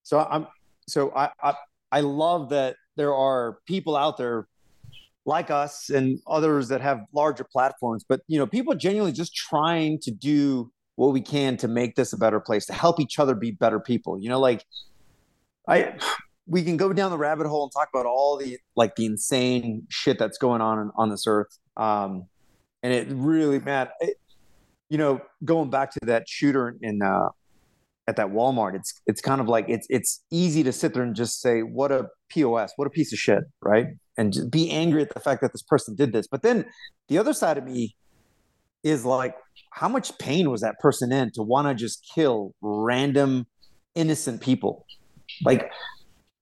so 0.06 0.20
i'm 0.30 0.46
so 0.86 1.12
I, 1.14 1.30
I 1.42 1.54
i 1.90 2.00
love 2.00 2.50
that 2.50 2.76
there 2.96 3.12
are 3.12 3.58
people 3.66 3.96
out 3.96 4.16
there 4.16 4.46
like 5.24 5.50
us 5.50 5.90
and 5.90 6.20
others 6.28 6.68
that 6.68 6.80
have 6.80 7.00
larger 7.12 7.42
platforms 7.42 8.04
but 8.08 8.20
you 8.28 8.38
know 8.38 8.46
people 8.46 8.74
genuinely 8.76 9.12
just 9.12 9.34
trying 9.34 9.98
to 10.02 10.12
do 10.12 10.70
what 10.94 11.12
we 11.12 11.20
can 11.20 11.56
to 11.56 11.66
make 11.66 11.96
this 11.96 12.12
a 12.12 12.16
better 12.16 12.38
place 12.38 12.66
to 12.66 12.72
help 12.72 13.00
each 13.00 13.18
other 13.18 13.34
be 13.34 13.50
better 13.50 13.78
people. 13.78 14.18
You 14.18 14.28
know 14.28 14.40
like 14.40 14.64
i 15.68 15.92
we 16.46 16.62
can 16.62 16.76
go 16.76 16.92
down 16.92 17.10
the 17.10 17.18
rabbit 17.18 17.46
hole 17.46 17.64
and 17.64 17.72
talk 17.72 17.88
about 17.92 18.06
all 18.06 18.36
the 18.36 18.58
like 18.76 18.94
the 18.96 19.06
insane 19.06 19.86
shit 19.88 20.18
that's 20.18 20.38
going 20.38 20.60
on 20.60 20.90
on 20.96 21.10
this 21.10 21.26
earth 21.26 21.58
um 21.76 22.24
and 22.82 22.92
it 22.92 23.08
really 23.10 23.58
man 23.58 23.88
it, 24.00 24.16
you 24.88 24.98
know 24.98 25.20
going 25.44 25.70
back 25.70 25.90
to 25.90 25.98
that 26.02 26.28
shooter 26.28 26.76
in 26.80 27.02
uh 27.02 27.28
at 28.08 28.14
that 28.14 28.28
Walmart, 28.28 28.76
it's 28.76 29.00
it's 29.08 29.20
kind 29.20 29.40
of 29.40 29.48
like 29.48 29.64
it's 29.68 29.84
it's 29.90 30.22
easy 30.30 30.62
to 30.62 30.70
sit 30.70 30.94
there 30.94 31.02
and 31.02 31.16
just 31.16 31.40
say 31.40 31.62
what 31.62 31.90
a 31.90 32.06
pos, 32.32 32.72
what 32.76 32.86
a 32.86 32.90
piece 32.90 33.12
of 33.12 33.18
shit, 33.18 33.42
right? 33.60 33.86
and 34.16 34.32
just 34.32 34.50
be 34.50 34.70
angry 34.70 35.02
at 35.02 35.12
the 35.12 35.20
fact 35.20 35.40
that 35.42 35.52
this 35.52 35.62
person 35.62 35.94
did 35.94 36.12
this. 36.12 36.26
But 36.26 36.42
then 36.42 36.66
the 37.08 37.18
other 37.18 37.32
side 37.32 37.58
of 37.58 37.64
me 37.64 37.96
is 38.82 39.04
like, 39.04 39.34
how 39.70 39.88
much 39.88 40.16
pain 40.18 40.50
was 40.50 40.62
that 40.62 40.78
person 40.78 41.12
in 41.12 41.30
to 41.32 41.42
want 41.42 41.68
to 41.68 41.74
just 41.74 42.08
kill 42.14 42.54
random 42.60 43.46
innocent 43.94 44.40
people? 44.40 44.86
Like, 45.44 45.70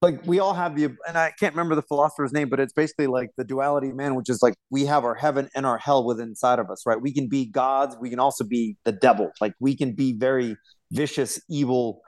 like 0.05 0.27
we 0.27 0.39
all 0.39 0.53
have 0.53 0.77
the, 0.77 0.85
and 1.09 1.17
I 1.17 1.33
can't 1.41 1.55
remember 1.55 1.75
the 1.75 1.83
philosopher's 1.83 2.33
name, 2.33 2.51
but 2.51 2.61
it's 2.61 2.75
basically 2.75 3.07
like 3.07 3.31
the 3.39 3.45
duality 3.45 3.89
of 3.89 3.97
man, 3.97 4.15
which 4.15 4.29
is 4.29 4.43
like 4.43 4.55
we 4.69 4.85
have 4.85 5.03
our 5.03 5.15
heaven 5.15 5.49
and 5.55 5.65
our 5.65 5.79
hell 5.79 6.05
within 6.05 6.29
inside 6.29 6.59
of 6.59 6.71
us, 6.71 6.85
right? 6.85 7.01
We 7.01 7.13
can 7.13 7.27
be 7.27 7.47
gods, 7.47 7.97
we 7.99 8.11
can 8.11 8.19
also 8.19 8.45
be 8.45 8.77
the 8.85 8.93
devil. 8.93 9.33
Like 9.41 9.55
we 9.61 9.75
can 9.75 9.93
be 9.93 10.13
very 10.13 10.57
vicious, 10.93 11.41
evil, 11.49 12.03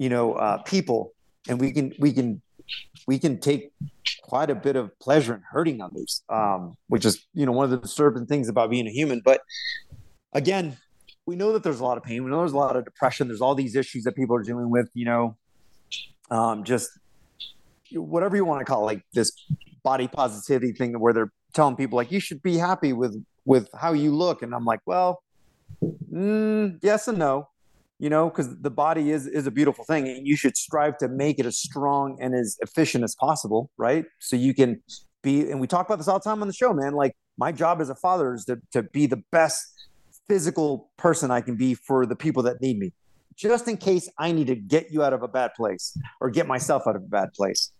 you 0.00 0.08
know, 0.08 0.32
uh, 0.34 0.58
people, 0.62 1.12
and 1.48 1.60
we 1.60 1.72
can 1.72 1.92
we 2.00 2.12
can 2.12 2.42
we 3.06 3.18
can 3.18 3.38
take 3.38 3.72
quite 4.22 4.50
a 4.50 4.54
bit 4.56 4.74
of 4.74 4.98
pleasure 4.98 5.34
in 5.34 5.42
hurting 5.52 5.80
others, 5.80 6.24
um, 6.30 6.76
which 6.88 7.04
is 7.04 7.24
you 7.32 7.46
know 7.46 7.52
one 7.52 7.64
of 7.64 7.70
the 7.70 7.78
disturbing 7.78 8.26
things 8.26 8.48
about 8.48 8.70
being 8.70 8.88
a 8.88 8.92
human. 8.92 9.22
But 9.24 9.40
again, 10.32 10.78
we 11.26 11.36
know 11.36 11.52
that 11.52 11.62
there's 11.62 11.78
a 11.78 11.84
lot 11.84 11.96
of 11.96 12.02
pain. 12.02 12.24
We 12.24 12.30
know 12.30 12.38
there's 12.38 12.52
a 12.52 12.58
lot 12.58 12.76
of 12.76 12.84
depression. 12.84 13.28
There's 13.28 13.40
all 13.40 13.54
these 13.54 13.76
issues 13.76 14.02
that 14.02 14.16
people 14.16 14.34
are 14.34 14.42
dealing 14.42 14.68
with. 14.68 14.90
You 14.94 15.04
know, 15.04 15.36
um, 16.30 16.64
just 16.64 16.90
whatever 17.92 18.36
you 18.36 18.44
want 18.44 18.60
to 18.60 18.64
call 18.64 18.82
it, 18.82 18.86
like 18.86 19.02
this 19.12 19.32
body 19.82 20.08
positivity 20.08 20.72
thing 20.72 20.98
where 20.98 21.12
they're 21.12 21.32
telling 21.54 21.76
people 21.76 21.96
like 21.96 22.12
you 22.12 22.20
should 22.20 22.42
be 22.42 22.56
happy 22.56 22.92
with 22.92 23.22
with 23.44 23.68
how 23.78 23.92
you 23.92 24.14
look, 24.14 24.42
and 24.42 24.54
I'm 24.54 24.64
like, 24.64 24.80
well, 24.86 25.22
mm, 26.12 26.78
yes 26.82 27.08
and 27.08 27.18
no. 27.18 27.48
You 27.98 28.08
know 28.08 28.30
because 28.30 28.58
the 28.60 28.70
body 28.70 29.10
is 29.10 29.26
is 29.26 29.46
a 29.46 29.50
beautiful 29.50 29.84
thing 29.84 30.08
and 30.08 30.26
you 30.26 30.34
should 30.34 30.56
strive 30.56 30.96
to 30.98 31.08
make 31.08 31.38
it 31.38 31.44
as 31.44 31.58
strong 31.58 32.16
and 32.18 32.34
as 32.34 32.56
efficient 32.62 33.04
as 33.04 33.14
possible 33.14 33.70
right? 33.76 34.06
So 34.20 34.36
you 34.36 34.54
can 34.54 34.80
be 35.22 35.50
and 35.50 35.60
we 35.60 35.66
talk 35.66 35.86
about 35.86 35.98
this 35.98 36.08
all 36.08 36.18
the 36.18 36.24
time 36.24 36.40
on 36.40 36.48
the 36.48 36.54
show 36.54 36.72
man 36.72 36.92
like 36.92 37.14
my 37.36 37.52
job 37.52 37.80
as 37.80 37.90
a 37.90 37.94
father 37.94 38.34
is 38.34 38.44
to, 38.44 38.60
to 38.72 38.82
be 38.82 39.06
the 39.06 39.22
best 39.30 39.88
physical 40.28 40.90
person 40.96 41.30
i 41.30 41.40
can 41.40 41.56
be 41.56 41.74
for 41.74 42.06
the 42.06 42.16
people 42.16 42.42
that 42.42 42.60
need 42.60 42.78
me 42.78 42.92
just 43.36 43.68
in 43.68 43.76
case 43.76 44.08
i 44.18 44.32
need 44.32 44.46
to 44.46 44.56
get 44.56 44.90
you 44.90 45.02
out 45.02 45.12
of 45.12 45.22
a 45.22 45.28
bad 45.28 45.52
place 45.54 45.96
or 46.20 46.30
get 46.30 46.46
myself 46.46 46.86
out 46.86 46.96
of 46.96 47.02
a 47.02 47.08
bad 47.08 47.32
place 47.32 47.72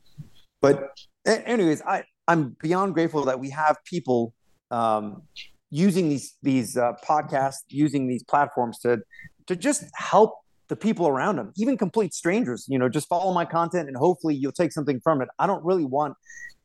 but 0.60 0.90
anyways 1.26 1.82
i 1.82 2.02
i'm 2.28 2.56
beyond 2.62 2.94
grateful 2.94 3.24
that 3.24 3.38
we 3.38 3.50
have 3.50 3.76
people 3.84 4.34
um, 4.70 5.22
using 5.70 6.08
these 6.08 6.36
these 6.42 6.76
uh, 6.76 6.92
podcasts 7.06 7.64
using 7.68 8.06
these 8.06 8.22
platforms 8.22 8.78
to 8.78 9.00
to 9.46 9.56
just 9.56 9.84
help 9.94 10.40
the 10.70 10.76
people 10.76 11.08
around 11.08 11.36
them, 11.36 11.52
even 11.56 11.76
complete 11.76 12.14
strangers. 12.14 12.64
You 12.68 12.78
know, 12.78 12.88
just 12.88 13.08
follow 13.08 13.34
my 13.34 13.44
content 13.44 13.88
and 13.88 13.96
hopefully 13.96 14.36
you'll 14.36 14.52
take 14.52 14.72
something 14.72 15.00
from 15.00 15.20
it. 15.20 15.28
I 15.38 15.46
don't 15.46 15.62
really 15.64 15.84
want 15.84 16.14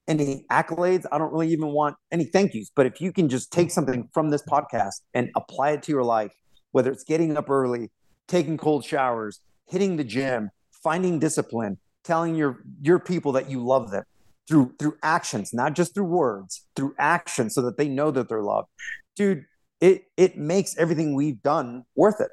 any 0.07 0.45
accolades. 0.51 1.05
I 1.11 1.17
don't 1.17 1.33
really 1.33 1.51
even 1.51 1.69
want 1.69 1.97
any 2.11 2.25
thank 2.25 2.53
yous. 2.53 2.71
But 2.73 2.85
if 2.85 3.01
you 3.01 3.11
can 3.11 3.27
just 3.27 3.51
take 3.51 3.71
something 3.71 4.07
from 4.13 4.29
this 4.29 4.43
podcast 4.43 5.01
and 5.15 5.29
apply 5.35 5.71
it 5.71 5.83
to 5.83 5.91
your 5.91 6.03
life, 6.03 6.31
whether 6.71 6.91
it's 6.91 7.03
getting 7.03 7.35
up 7.35 7.49
early, 7.49 7.91
taking 8.27 8.57
cold 8.57 8.85
showers, 8.85 9.39
hitting 9.67 9.97
the 9.97 10.03
gym, 10.03 10.51
finding 10.83 11.17
discipline, 11.17 11.79
telling 12.05 12.35
your 12.35 12.59
your 12.81 12.99
people 12.99 13.31
that 13.33 13.49
you 13.49 13.63
love 13.65 13.91
them 13.91 14.03
through 14.47 14.73
through 14.79 14.97
actions, 15.01 15.53
not 15.53 15.73
just 15.73 15.93
through 15.93 16.05
words, 16.05 16.65
through 16.75 16.95
action 16.97 17.49
so 17.49 17.61
that 17.63 17.77
they 17.77 17.87
know 17.87 18.11
that 18.11 18.29
they're 18.29 18.43
loved. 18.43 18.69
Dude, 19.15 19.45
it 19.81 20.05
it 20.17 20.37
makes 20.37 20.77
everything 20.77 21.15
we've 21.15 21.41
done 21.41 21.85
worth 21.95 22.21
it. 22.21 22.29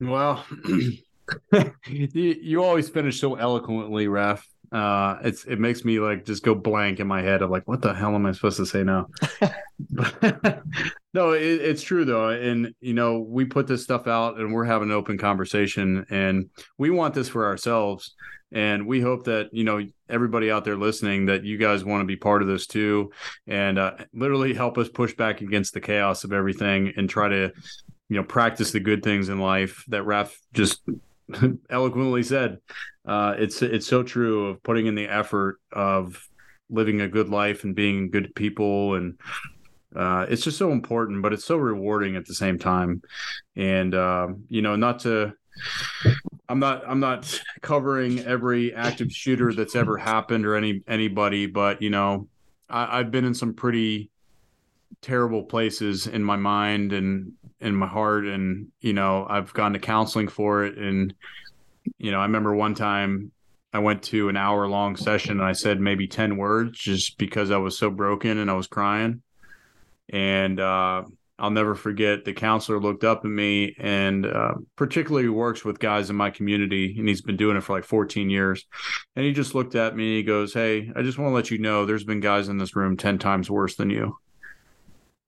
Well, 0.00 0.44
you, 1.86 2.08
you 2.14 2.64
always 2.64 2.88
finish 2.88 3.20
so 3.20 3.34
eloquently, 3.34 4.08
Raf. 4.08 4.46
Uh, 4.72 5.18
it's 5.22 5.44
it 5.44 5.60
makes 5.60 5.84
me 5.84 6.00
like 6.00 6.24
just 6.24 6.42
go 6.42 6.54
blank 6.54 7.00
in 7.00 7.06
my 7.06 7.22
head 7.22 7.42
of 7.42 7.50
like, 7.50 7.66
what 7.66 7.80
the 7.80 7.94
hell 7.94 8.14
am 8.14 8.26
I 8.26 8.32
supposed 8.32 8.56
to 8.58 8.66
say 8.66 8.84
now? 8.84 9.08
no, 11.14 11.30
it, 11.30 11.42
it's 11.42 11.82
true 11.82 12.04
though, 12.04 12.30
and 12.30 12.74
you 12.80 12.92
know, 12.92 13.20
we 13.20 13.44
put 13.44 13.68
this 13.68 13.84
stuff 13.84 14.08
out, 14.08 14.38
and 14.38 14.52
we're 14.52 14.64
having 14.64 14.90
an 14.90 14.96
open 14.96 15.16
conversation, 15.16 16.04
and 16.10 16.50
we 16.76 16.90
want 16.90 17.14
this 17.14 17.28
for 17.28 17.46
ourselves, 17.46 18.14
and 18.50 18.84
we 18.84 19.00
hope 19.00 19.24
that 19.24 19.48
you 19.52 19.62
know 19.62 19.80
everybody 20.08 20.50
out 20.50 20.64
there 20.64 20.76
listening 20.76 21.26
that 21.26 21.44
you 21.44 21.56
guys 21.56 21.84
want 21.84 22.00
to 22.00 22.06
be 22.06 22.16
part 22.16 22.42
of 22.42 22.48
this 22.48 22.66
too, 22.66 23.12
and 23.46 23.78
uh, 23.78 23.92
literally 24.12 24.52
help 24.52 24.76
us 24.76 24.88
push 24.88 25.14
back 25.14 25.40
against 25.40 25.72
the 25.72 25.80
chaos 25.80 26.24
of 26.24 26.32
everything, 26.32 26.92
and 26.96 27.08
try 27.08 27.28
to 27.28 27.52
you 28.08 28.16
know 28.16 28.24
practice 28.24 28.72
the 28.72 28.80
good 28.80 29.04
things 29.04 29.28
in 29.28 29.38
life 29.38 29.84
that 29.86 30.02
Raf 30.02 30.36
just 30.52 30.82
eloquently 31.70 32.24
said. 32.24 32.58
Uh, 33.06 33.36
it's 33.38 33.62
it's 33.62 33.86
so 33.86 34.02
true 34.02 34.48
of 34.48 34.62
putting 34.64 34.86
in 34.86 34.96
the 34.96 35.06
effort 35.06 35.60
of 35.70 36.28
living 36.70 37.02
a 37.02 37.08
good 37.08 37.28
life 37.28 37.62
and 37.62 37.76
being 37.76 38.10
good 38.10 38.34
people 38.34 38.94
and 38.94 39.16
uh, 39.94 40.26
it's 40.28 40.42
just 40.42 40.58
so 40.58 40.72
important, 40.72 41.22
but 41.22 41.32
it's 41.32 41.44
so 41.44 41.56
rewarding 41.56 42.16
at 42.16 42.26
the 42.26 42.34
same 42.34 42.58
time. 42.58 43.02
And 43.56 43.94
uh, 43.94 44.28
you 44.48 44.62
know, 44.62 44.76
not 44.76 45.00
to 45.00 45.34
I'm 46.48 46.58
not 46.58 46.82
I'm 46.86 47.00
not 47.00 47.40
covering 47.62 48.20
every 48.20 48.74
active 48.74 49.10
shooter 49.12 49.52
that's 49.52 49.76
ever 49.76 49.96
happened 49.96 50.46
or 50.46 50.56
any 50.56 50.82
anybody, 50.86 51.46
but 51.46 51.80
you 51.80 51.90
know, 51.90 52.28
I, 52.68 52.98
I've 52.98 53.10
been 53.10 53.24
in 53.24 53.34
some 53.34 53.54
pretty 53.54 54.10
terrible 55.00 55.42
places 55.42 56.06
in 56.06 56.22
my 56.22 56.36
mind 56.36 56.92
and 56.92 57.32
in 57.60 57.74
my 57.74 57.86
heart, 57.86 58.26
and 58.26 58.68
you 58.80 58.92
know, 58.92 59.26
I've 59.28 59.52
gone 59.54 59.72
to 59.72 59.78
counseling 59.78 60.28
for 60.28 60.64
it. 60.64 60.76
And 60.76 61.14
you 61.98 62.10
know, 62.10 62.18
I 62.18 62.24
remember 62.24 62.54
one 62.54 62.74
time 62.74 63.32
I 63.72 63.78
went 63.78 64.04
to 64.04 64.28
an 64.28 64.36
hour 64.36 64.68
long 64.68 64.96
session 64.96 65.32
and 65.32 65.42
I 65.42 65.52
said 65.52 65.80
maybe 65.80 66.06
10 66.06 66.36
words 66.36 66.78
just 66.78 67.18
because 67.18 67.50
I 67.50 67.56
was 67.56 67.76
so 67.76 67.90
broken 67.90 68.38
and 68.38 68.48
I 68.48 68.54
was 68.54 68.68
crying. 68.68 69.22
And 70.10 70.60
uh, 70.60 71.04
I'll 71.38 71.50
never 71.50 71.74
forget 71.74 72.24
the 72.24 72.32
counselor 72.32 72.78
looked 72.78 73.02
up 73.02 73.18
at 73.24 73.30
me 73.30 73.74
and 73.78 74.24
uh, 74.24 74.54
particularly 74.76 75.28
works 75.28 75.64
with 75.64 75.80
guys 75.80 76.08
in 76.08 76.16
my 76.16 76.30
community 76.30 76.94
and 76.96 77.08
he's 77.08 77.22
been 77.22 77.36
doing 77.36 77.56
it 77.56 77.62
for 77.62 77.74
like 77.74 77.84
14 77.84 78.30
years. 78.30 78.64
And 79.16 79.24
he 79.24 79.32
just 79.32 79.54
looked 79.54 79.74
at 79.74 79.96
me 79.96 80.16
he 80.16 80.22
goes 80.22 80.54
hey 80.54 80.92
i 80.94 81.02
just 81.02 81.18
want 81.18 81.30
to 81.30 81.34
let 81.34 81.50
you 81.50 81.58
know 81.58 81.86
there's 81.86 82.04
been 82.04 82.20
guys 82.20 82.48
in 82.48 82.58
this 82.58 82.76
room 82.76 82.96
10 82.96 83.18
times 83.18 83.50
worse 83.50 83.74
than 83.74 83.90
you. 83.90 84.16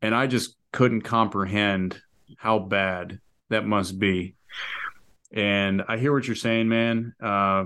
And 0.01 0.15
i 0.15 0.29
just 0.29 0.57
couldn't 0.73 1.03
comprehend 1.03 2.01
how 2.39 2.61
bad 2.61 3.19
that 3.49 3.67
must 3.67 3.99
be. 3.99 4.37
And 5.33 5.83
i 5.89 5.97
hear 5.97 6.13
what 6.13 6.27
you're 6.29 6.37
saying 6.37 6.69
man 6.69 7.15
uh, 7.21 7.65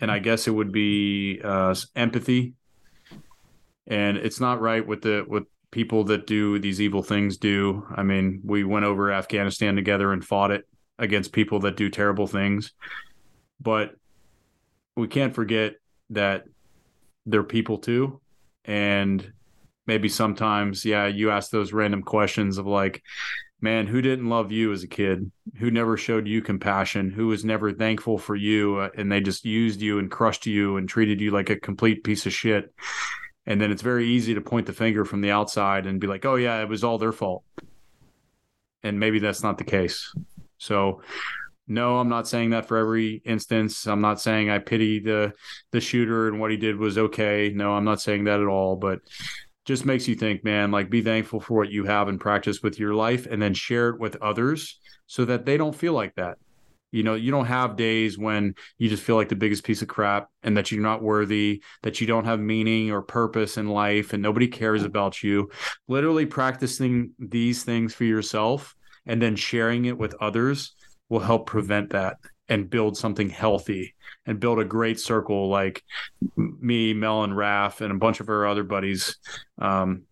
and 0.00 0.10
i 0.10 0.18
guess 0.18 0.48
it 0.48 0.52
would 0.52 0.72
be 0.72 1.42
uh, 1.44 1.74
empathy. 1.94 2.54
And 3.86 4.16
it's 4.16 4.40
not 4.40 4.62
right 4.62 4.84
with 4.84 5.02
the 5.02 5.24
with 5.28 5.44
people 5.76 6.04
that 6.04 6.26
do 6.26 6.58
these 6.58 6.80
evil 6.80 7.02
things 7.02 7.36
do. 7.36 7.86
I 7.94 8.02
mean, 8.02 8.40
we 8.42 8.64
went 8.64 8.86
over 8.86 9.12
Afghanistan 9.12 9.76
together 9.76 10.10
and 10.10 10.24
fought 10.24 10.50
it 10.50 10.66
against 10.98 11.34
people 11.34 11.60
that 11.60 11.76
do 11.76 11.90
terrible 11.90 12.26
things. 12.26 12.72
But 13.60 13.94
we 14.96 15.06
can't 15.06 15.34
forget 15.34 15.74
that 16.08 16.44
they're 17.26 17.42
people 17.42 17.76
too. 17.76 18.22
And 18.64 19.30
maybe 19.86 20.08
sometimes, 20.08 20.86
yeah, 20.86 21.08
you 21.08 21.30
ask 21.30 21.50
those 21.50 21.74
random 21.74 22.02
questions 22.02 22.56
of 22.56 22.66
like, 22.66 23.02
man, 23.60 23.86
who 23.86 24.00
didn't 24.00 24.30
love 24.30 24.52
you 24.52 24.72
as 24.72 24.82
a 24.82 24.88
kid? 24.88 25.30
Who 25.58 25.70
never 25.70 25.98
showed 25.98 26.26
you 26.26 26.40
compassion? 26.40 27.10
Who 27.10 27.26
was 27.26 27.44
never 27.44 27.70
thankful 27.70 28.16
for 28.16 28.34
you? 28.34 28.80
And 28.80 29.12
they 29.12 29.20
just 29.20 29.44
used 29.44 29.82
you 29.82 29.98
and 29.98 30.10
crushed 30.10 30.46
you 30.46 30.78
and 30.78 30.88
treated 30.88 31.20
you 31.20 31.32
like 31.32 31.50
a 31.50 31.60
complete 31.60 32.02
piece 32.02 32.24
of 32.24 32.32
shit 32.32 32.72
and 33.46 33.60
then 33.60 33.70
it's 33.70 33.82
very 33.82 34.06
easy 34.06 34.34
to 34.34 34.40
point 34.40 34.66
the 34.66 34.72
finger 34.72 35.04
from 35.04 35.20
the 35.20 35.30
outside 35.30 35.86
and 35.86 36.00
be 36.00 36.06
like 36.06 36.24
oh 36.24 36.36
yeah 36.36 36.60
it 36.60 36.68
was 36.68 36.84
all 36.84 36.98
their 36.98 37.12
fault. 37.12 37.44
And 38.82 39.00
maybe 39.00 39.18
that's 39.18 39.42
not 39.42 39.58
the 39.58 39.64
case. 39.64 40.12
So 40.58 41.02
no 41.68 41.98
i'm 41.98 42.08
not 42.08 42.28
saying 42.28 42.50
that 42.50 42.66
for 42.66 42.76
every 42.76 43.22
instance. 43.24 43.86
I'm 43.86 44.00
not 44.00 44.20
saying 44.20 44.50
i 44.50 44.58
pity 44.58 45.00
the 45.00 45.32
the 45.72 45.80
shooter 45.80 46.28
and 46.28 46.40
what 46.40 46.50
he 46.50 46.56
did 46.56 46.76
was 46.76 46.98
okay. 46.98 47.52
No 47.54 47.72
i'm 47.72 47.84
not 47.84 48.00
saying 48.00 48.24
that 48.24 48.40
at 48.40 48.46
all. 48.46 48.76
But 48.76 49.00
just 49.64 49.84
makes 49.84 50.06
you 50.06 50.14
think 50.14 50.44
man 50.44 50.70
like 50.70 50.88
be 50.88 51.02
thankful 51.02 51.40
for 51.40 51.54
what 51.54 51.70
you 51.70 51.84
have 51.84 52.08
in 52.08 52.18
practice 52.18 52.62
with 52.62 52.78
your 52.78 52.94
life 52.94 53.26
and 53.26 53.42
then 53.42 53.52
share 53.52 53.88
it 53.90 53.98
with 53.98 54.16
others 54.22 54.78
so 55.08 55.24
that 55.24 55.44
they 55.44 55.56
don't 55.56 55.74
feel 55.74 55.92
like 55.92 56.14
that 56.14 56.38
you 56.90 57.02
know, 57.02 57.14
you 57.14 57.30
don't 57.30 57.46
have 57.46 57.76
days 57.76 58.18
when 58.18 58.54
you 58.78 58.88
just 58.88 59.02
feel 59.02 59.16
like 59.16 59.28
the 59.28 59.36
biggest 59.36 59.64
piece 59.64 59.82
of 59.82 59.88
crap 59.88 60.28
and 60.42 60.56
that 60.56 60.70
you're 60.70 60.82
not 60.82 61.02
worthy, 61.02 61.62
that 61.82 62.00
you 62.00 62.06
don't 62.06 62.24
have 62.24 62.40
meaning 62.40 62.90
or 62.90 63.02
purpose 63.02 63.56
in 63.56 63.68
life 63.68 64.12
and 64.12 64.22
nobody 64.22 64.48
cares 64.48 64.82
about 64.82 65.22
you. 65.22 65.50
Literally 65.88 66.26
practicing 66.26 67.12
these 67.18 67.64
things 67.64 67.94
for 67.94 68.04
yourself 68.04 68.74
and 69.04 69.20
then 69.20 69.36
sharing 69.36 69.84
it 69.84 69.98
with 69.98 70.14
others 70.20 70.74
will 71.08 71.20
help 71.20 71.46
prevent 71.46 71.90
that 71.90 72.16
and 72.48 72.70
build 72.70 72.96
something 72.96 73.28
healthy 73.28 73.94
and 74.24 74.40
build 74.40 74.58
a 74.58 74.64
great 74.64 75.00
circle 75.00 75.48
like 75.48 75.82
me, 76.36 76.94
Mel, 76.94 77.24
and 77.24 77.36
Raf, 77.36 77.80
and 77.80 77.92
a 77.92 77.98
bunch 77.98 78.20
of 78.20 78.28
our 78.28 78.46
other 78.46 78.64
buddies. 78.64 79.18
Um, 79.58 80.02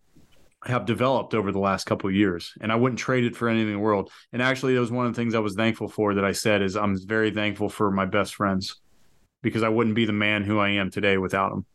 have 0.65 0.85
developed 0.85 1.33
over 1.33 1.51
the 1.51 1.59
last 1.59 1.85
couple 1.85 2.09
of 2.09 2.15
years 2.15 2.53
and 2.61 2.71
i 2.71 2.75
wouldn't 2.75 2.99
trade 2.99 3.23
it 3.23 3.35
for 3.35 3.47
anything 3.47 3.67
in 3.67 3.73
the 3.73 3.79
world. 3.79 4.11
And 4.33 4.41
actually 4.41 4.73
that 4.73 4.79
was 4.79 4.91
one 4.91 5.05
of 5.05 5.13
the 5.13 5.21
things 5.21 5.35
i 5.35 5.39
was 5.39 5.55
thankful 5.55 5.87
for 5.87 6.15
that 6.15 6.25
i 6.25 6.31
said 6.31 6.61
is 6.61 6.75
i'm 6.75 6.97
very 7.07 7.31
thankful 7.31 7.69
for 7.69 7.91
my 7.91 8.05
best 8.05 8.35
friends 8.35 8.81
because 9.43 9.63
i 9.63 9.69
wouldn't 9.69 9.95
be 9.95 10.05
the 10.05 10.13
man 10.13 10.43
who 10.43 10.59
i 10.59 10.69
am 10.69 10.89
today 10.89 11.17
without 11.17 11.49
them 11.49 11.65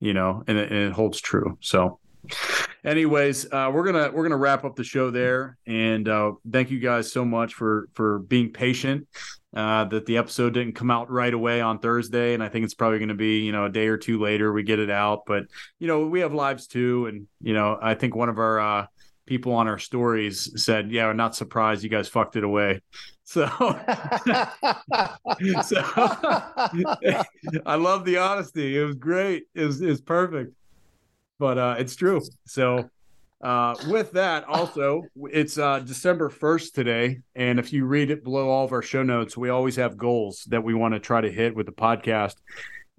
you 0.00 0.14
know 0.14 0.42
and 0.46 0.58
it, 0.58 0.72
and 0.72 0.80
it 0.80 0.92
holds 0.92 1.20
true. 1.20 1.56
So 1.60 2.00
anyways 2.84 3.52
uh, 3.52 3.70
we're 3.72 3.84
gonna 3.84 4.10
we're 4.12 4.24
gonna 4.24 4.36
wrap 4.36 4.64
up 4.64 4.74
the 4.74 4.84
show 4.84 5.10
there. 5.10 5.58
And 5.66 6.08
uh, 6.08 6.32
thank 6.50 6.70
you 6.70 6.80
guys 6.80 7.12
so 7.12 7.24
much 7.24 7.54
for 7.54 7.88
for 7.92 8.18
being 8.20 8.52
patient 8.52 9.06
uh, 9.54 9.84
that 9.84 10.06
the 10.06 10.16
episode 10.16 10.54
didn't 10.54 10.74
come 10.74 10.90
out 10.90 11.10
right 11.10 11.34
away 11.34 11.60
on 11.60 11.78
Thursday, 11.78 12.34
and 12.34 12.42
I 12.42 12.48
think 12.48 12.64
it's 12.64 12.74
probably 12.74 12.98
going 12.98 13.08
to 13.08 13.14
be 13.14 13.40
you 13.40 13.52
know 13.52 13.64
a 13.64 13.70
day 13.70 13.88
or 13.88 13.96
two 13.96 14.20
later 14.20 14.52
we 14.52 14.62
get 14.62 14.78
it 14.78 14.90
out. 14.90 15.24
But 15.26 15.44
you 15.78 15.86
know 15.86 16.06
we 16.06 16.20
have 16.20 16.32
lives 16.32 16.66
too, 16.66 17.06
and 17.06 17.26
you 17.40 17.54
know 17.54 17.78
I 17.80 17.94
think 17.94 18.14
one 18.14 18.28
of 18.28 18.38
our 18.38 18.60
uh, 18.60 18.86
people 19.26 19.52
on 19.52 19.68
our 19.68 19.78
stories 19.78 20.62
said, 20.62 20.92
"Yeah, 20.92 21.06
we're 21.06 21.14
not 21.14 21.34
surprised 21.34 21.82
you 21.82 21.90
guys 21.90 22.08
fucked 22.08 22.36
it 22.36 22.44
away." 22.44 22.80
So, 23.30 23.46
so 23.54 23.54
I 27.64 27.76
love 27.76 28.04
the 28.04 28.18
honesty. 28.18 28.76
It 28.76 28.82
was 28.82 28.96
great. 28.96 29.44
It 29.54 29.66
was, 29.66 29.80
it 29.80 29.86
was 29.86 30.00
perfect, 30.00 30.52
but 31.38 31.56
uh, 31.56 31.76
it's 31.78 31.94
true. 31.94 32.20
So 32.44 32.90
uh, 33.42 33.74
with 33.88 34.12
that, 34.12 34.44
also, 34.44 35.02
it's 35.30 35.56
uh, 35.58 35.80
December 35.80 36.28
1st 36.28 36.72
today. 36.72 37.20
And 37.34 37.58
if 37.58 37.72
you 37.72 37.86
read 37.86 38.10
it 38.10 38.22
below 38.22 38.48
all 38.50 38.64
of 38.64 38.72
our 38.72 38.82
show 38.82 39.02
notes, 39.02 39.36
we 39.36 39.48
always 39.48 39.76
have 39.76 39.96
goals 39.96 40.44
that 40.48 40.62
we 40.62 40.74
want 40.74 40.94
to 40.94 41.00
try 41.00 41.20
to 41.20 41.30
hit 41.30 41.54
with 41.54 41.66
the 41.66 41.72
podcast. 41.72 42.34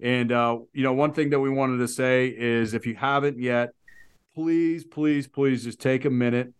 And, 0.00 0.32
uh, 0.32 0.58
you 0.72 0.82
know, 0.82 0.94
one 0.94 1.12
thing 1.12 1.30
that 1.30 1.38
we 1.38 1.48
wanted 1.48 1.78
to 1.78 1.88
say 1.88 2.26
is 2.26 2.74
if 2.74 2.86
you 2.86 2.96
haven't 2.96 3.38
yet, 3.38 3.70
please, 4.34 4.84
please, 4.84 5.28
please 5.28 5.62
just 5.62 5.80
take 5.80 6.04
a 6.06 6.10
minute, 6.10 6.52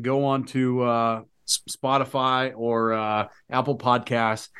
go 0.00 0.26
on 0.26 0.44
to 0.44 0.82
uh, 0.82 1.22
Spotify 1.46 2.52
or 2.54 2.92
uh, 2.92 3.28
Apple 3.48 3.78
Podcasts. 3.78 4.50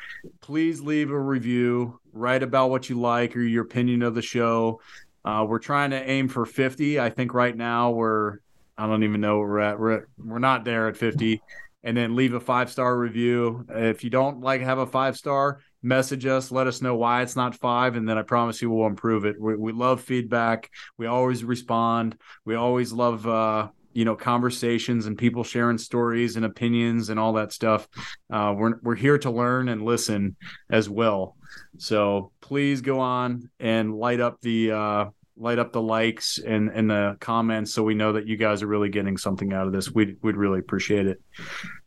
Please 0.41 0.81
leave 0.81 1.11
a 1.11 1.19
review, 1.19 1.99
write 2.11 2.41
about 2.41 2.71
what 2.71 2.89
you 2.89 2.99
like 2.99 3.35
or 3.35 3.41
your 3.41 3.63
opinion 3.63 4.01
of 4.01 4.15
the 4.15 4.21
show. 4.21 4.81
Uh, 5.23 5.45
we're 5.47 5.59
trying 5.59 5.91
to 5.91 6.09
aim 6.09 6.27
for 6.27 6.45
50. 6.45 6.99
I 6.99 7.09
think 7.09 7.33
right 7.33 7.55
now 7.55 7.91
we're, 7.91 8.39
I 8.77 8.87
don't 8.87 9.03
even 9.03 9.21
know 9.21 9.39
where 9.39 9.47
we're 9.47 9.59
at. 9.59 9.79
We're, 9.79 10.07
we're 10.17 10.39
not 10.39 10.65
there 10.65 10.87
at 10.87 10.97
50. 10.97 11.41
And 11.83 11.97
then 11.97 12.15
leave 12.15 12.33
a 12.33 12.39
five 12.39 12.71
star 12.71 12.95
review. 12.95 13.65
If 13.69 14.03
you 14.03 14.11
don't 14.11 14.41
like 14.41 14.61
have 14.61 14.77
a 14.77 14.85
five 14.85 15.17
star, 15.17 15.61
message 15.81 16.25
us. 16.25 16.51
Let 16.51 16.67
us 16.67 16.81
know 16.81 16.95
why 16.95 17.21
it's 17.21 17.35
not 17.35 17.55
five, 17.55 17.95
and 17.95 18.07
then 18.07 18.17
I 18.17 18.21
promise 18.21 18.61
you 18.61 18.69
we'll 18.69 18.87
improve 18.87 19.25
it. 19.25 19.39
We, 19.39 19.55
we 19.55 19.71
love 19.71 20.01
feedback. 20.01 20.69
We 20.97 21.07
always 21.07 21.43
respond. 21.43 22.17
We 22.45 22.55
always 22.55 22.93
love 22.93 23.27
uh, 23.27 23.69
you 23.93 24.05
know 24.05 24.15
conversations 24.15 25.05
and 25.05 25.17
people 25.17 25.43
sharing 25.43 25.77
stories 25.77 26.35
and 26.35 26.45
opinions 26.45 27.09
and 27.09 27.19
all 27.19 27.33
that 27.33 27.51
stuff. 27.51 27.87
Uh, 28.31 28.53
we're 28.57 28.79
we're 28.81 28.95
here 28.95 29.17
to 29.19 29.31
learn 29.31 29.69
and 29.69 29.83
listen 29.83 30.35
as 30.69 30.89
well. 30.89 31.35
So 31.77 32.31
please 32.41 32.81
go 32.81 32.99
on 32.99 33.49
and 33.59 33.95
light 33.95 34.19
up 34.19 34.41
the 34.41 34.71
uh, 34.71 35.05
light 35.37 35.59
up 35.59 35.71
the 35.71 35.81
likes 35.81 36.37
and 36.37 36.69
and 36.69 36.89
the 36.89 37.17
comments 37.19 37.73
so 37.73 37.83
we 37.83 37.95
know 37.95 38.13
that 38.13 38.27
you 38.27 38.37
guys 38.37 38.61
are 38.61 38.67
really 38.67 38.89
getting 38.89 39.17
something 39.17 39.53
out 39.53 39.67
of 39.67 39.73
this. 39.73 39.91
We'd 39.91 40.17
we'd 40.21 40.37
really 40.37 40.59
appreciate 40.59 41.07
it. 41.07 41.21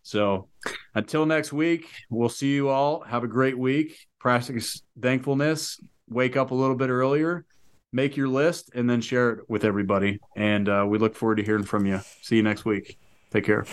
So 0.02 0.48
until 0.94 1.26
next 1.26 1.52
week, 1.52 1.88
we'll 2.10 2.28
see 2.28 2.54
you 2.54 2.68
all. 2.68 3.00
Have 3.02 3.24
a 3.24 3.28
great 3.28 3.58
week. 3.58 3.96
Practice 4.18 4.82
thankfulness. 5.00 5.80
Wake 6.08 6.36
up 6.36 6.50
a 6.50 6.54
little 6.54 6.76
bit 6.76 6.90
earlier. 6.90 7.46
Make 7.92 8.16
your 8.16 8.28
list 8.28 8.72
and 8.74 8.90
then 8.90 9.00
share 9.00 9.30
it 9.30 9.48
with 9.48 9.64
everybody. 9.64 10.18
And 10.36 10.68
uh, 10.68 10.84
we 10.88 10.98
look 10.98 11.14
forward 11.14 11.36
to 11.36 11.44
hearing 11.44 11.64
from 11.64 11.86
you. 11.86 12.00
See 12.22 12.36
you 12.36 12.42
next 12.42 12.64
week. 12.64 12.98
Take 13.30 13.44
care. 13.44 13.64